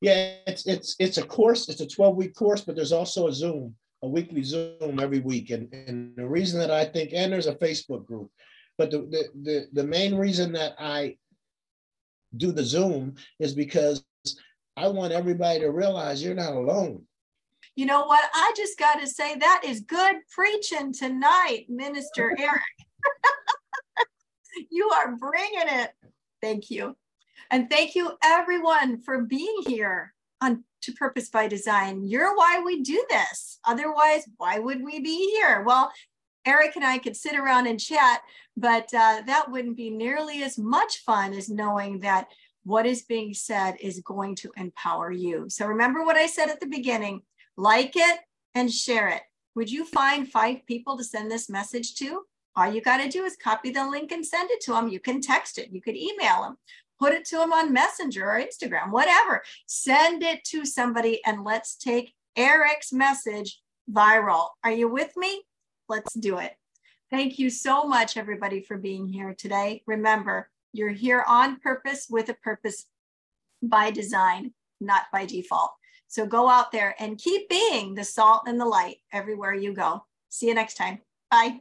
Yeah, 0.00 0.34
it's 0.46 0.66
it's 0.66 0.96
it's 0.98 1.18
a 1.18 1.26
course. 1.26 1.68
It's 1.68 1.80
a 1.80 1.86
12 1.86 2.16
week 2.16 2.34
course, 2.34 2.60
but 2.60 2.76
there's 2.76 2.92
also 2.92 3.28
a 3.28 3.32
Zoom, 3.32 3.74
a 4.02 4.08
weekly 4.08 4.42
Zoom 4.42 5.00
every 5.00 5.20
week. 5.20 5.50
And, 5.50 5.72
and 5.72 6.14
the 6.16 6.26
reason 6.26 6.60
that 6.60 6.70
I 6.70 6.84
think, 6.84 7.10
and 7.12 7.32
there's 7.32 7.48
a 7.48 7.54
Facebook 7.56 8.06
group, 8.06 8.30
but 8.78 8.90
the, 8.90 8.98
the, 8.98 9.24
the, 9.42 9.66
the 9.72 9.84
main 9.84 10.14
reason 10.14 10.52
that 10.52 10.74
I 10.78 11.16
do 12.36 12.52
the 12.52 12.64
Zoom 12.64 13.14
is 13.38 13.54
because 13.54 14.04
I 14.76 14.88
want 14.88 15.12
everybody 15.12 15.60
to 15.60 15.70
realize 15.70 16.22
you're 16.22 16.34
not 16.34 16.54
alone. 16.54 17.02
You 17.76 17.86
know 17.86 18.04
what? 18.04 18.24
I 18.34 18.52
just 18.56 18.78
got 18.78 19.00
to 19.00 19.06
say 19.06 19.36
that 19.36 19.62
is 19.64 19.80
good 19.80 20.16
preaching 20.30 20.92
tonight, 20.92 21.66
Minister 21.68 22.34
Eric. 22.38 22.62
you 24.70 24.90
are 24.90 25.16
bringing 25.16 25.80
it. 25.80 25.90
Thank 26.40 26.70
you. 26.70 26.96
And 27.52 27.68
thank 27.68 27.94
you 27.94 28.12
everyone 28.24 29.02
for 29.02 29.24
being 29.24 29.58
here 29.66 30.14
on 30.40 30.64
To 30.84 30.92
Purpose 30.92 31.28
by 31.28 31.48
Design. 31.48 32.02
You're 32.02 32.34
why 32.34 32.62
we 32.64 32.80
do 32.80 33.04
this. 33.10 33.58
Otherwise, 33.66 34.26
why 34.38 34.58
would 34.58 34.82
we 34.82 35.00
be 35.00 35.30
here? 35.32 35.62
Well, 35.62 35.92
Eric 36.46 36.76
and 36.76 36.84
I 36.84 36.96
could 36.96 37.14
sit 37.14 37.38
around 37.38 37.66
and 37.66 37.78
chat, 37.78 38.22
but 38.56 38.84
uh, 38.94 39.20
that 39.26 39.50
wouldn't 39.50 39.76
be 39.76 39.90
nearly 39.90 40.42
as 40.42 40.56
much 40.56 41.00
fun 41.04 41.34
as 41.34 41.50
knowing 41.50 42.00
that 42.00 42.28
what 42.64 42.86
is 42.86 43.02
being 43.02 43.34
said 43.34 43.76
is 43.82 44.00
going 44.00 44.34
to 44.36 44.50
empower 44.56 45.12
you. 45.12 45.44
So 45.50 45.66
remember 45.66 46.06
what 46.06 46.16
I 46.16 46.28
said 46.28 46.48
at 46.48 46.58
the 46.58 46.66
beginning 46.66 47.20
like 47.58 47.92
it 47.96 48.20
and 48.54 48.72
share 48.72 49.08
it. 49.08 49.22
Would 49.56 49.70
you 49.70 49.84
find 49.84 50.26
five 50.26 50.64
people 50.64 50.96
to 50.96 51.04
send 51.04 51.30
this 51.30 51.50
message 51.50 51.96
to? 51.96 52.22
All 52.54 52.72
you 52.72 52.82
got 52.82 52.98
to 52.98 53.08
do 53.08 53.24
is 53.24 53.36
copy 53.36 53.70
the 53.70 53.88
link 53.88 54.12
and 54.12 54.26
send 54.26 54.50
it 54.50 54.60
to 54.62 54.72
them. 54.72 54.88
You 54.88 55.00
can 55.00 55.20
text 55.20 55.58
it, 55.58 55.70
you 55.70 55.80
could 55.80 55.96
email 55.96 56.42
them, 56.42 56.58
put 57.02 57.12
it 57.12 57.24
to 57.24 57.36
them 57.36 57.52
on 57.52 57.72
Messenger 57.72 58.30
or 58.30 58.40
Instagram, 58.40 58.92
whatever. 58.92 59.42
Send 59.66 60.22
it 60.22 60.44
to 60.44 60.64
somebody 60.64 61.20
and 61.26 61.42
let's 61.42 61.74
take 61.74 62.14
Eric's 62.36 62.92
message 62.92 63.60
viral. 63.92 64.50
Are 64.62 64.70
you 64.70 64.86
with 64.88 65.16
me? 65.16 65.42
Let's 65.88 66.14
do 66.14 66.38
it. 66.38 66.52
Thank 67.10 67.40
you 67.40 67.50
so 67.50 67.82
much, 67.84 68.16
everybody, 68.16 68.60
for 68.62 68.78
being 68.78 69.08
here 69.08 69.34
today. 69.36 69.82
Remember, 69.86 70.48
You're 70.74 70.90
here 70.90 71.22
on 71.28 71.60
purpose 71.60 72.06
with 72.08 72.30
a 72.30 72.34
purpose 72.34 72.86
by 73.62 73.90
design, 73.90 74.54
not 74.80 75.02
by 75.12 75.26
default. 75.26 75.72
So 76.08 76.24
go 76.24 76.48
out 76.48 76.72
there 76.72 76.94
and 76.98 77.18
keep 77.18 77.48
being 77.50 77.94
the 77.94 78.04
salt 78.04 78.44
and 78.46 78.58
the 78.58 78.64
light 78.64 78.96
everywhere 79.12 79.54
you 79.54 79.74
go. 79.74 80.04
See 80.30 80.48
you 80.48 80.54
next 80.54 80.76
time. 80.76 81.00
Bye. 81.30 81.60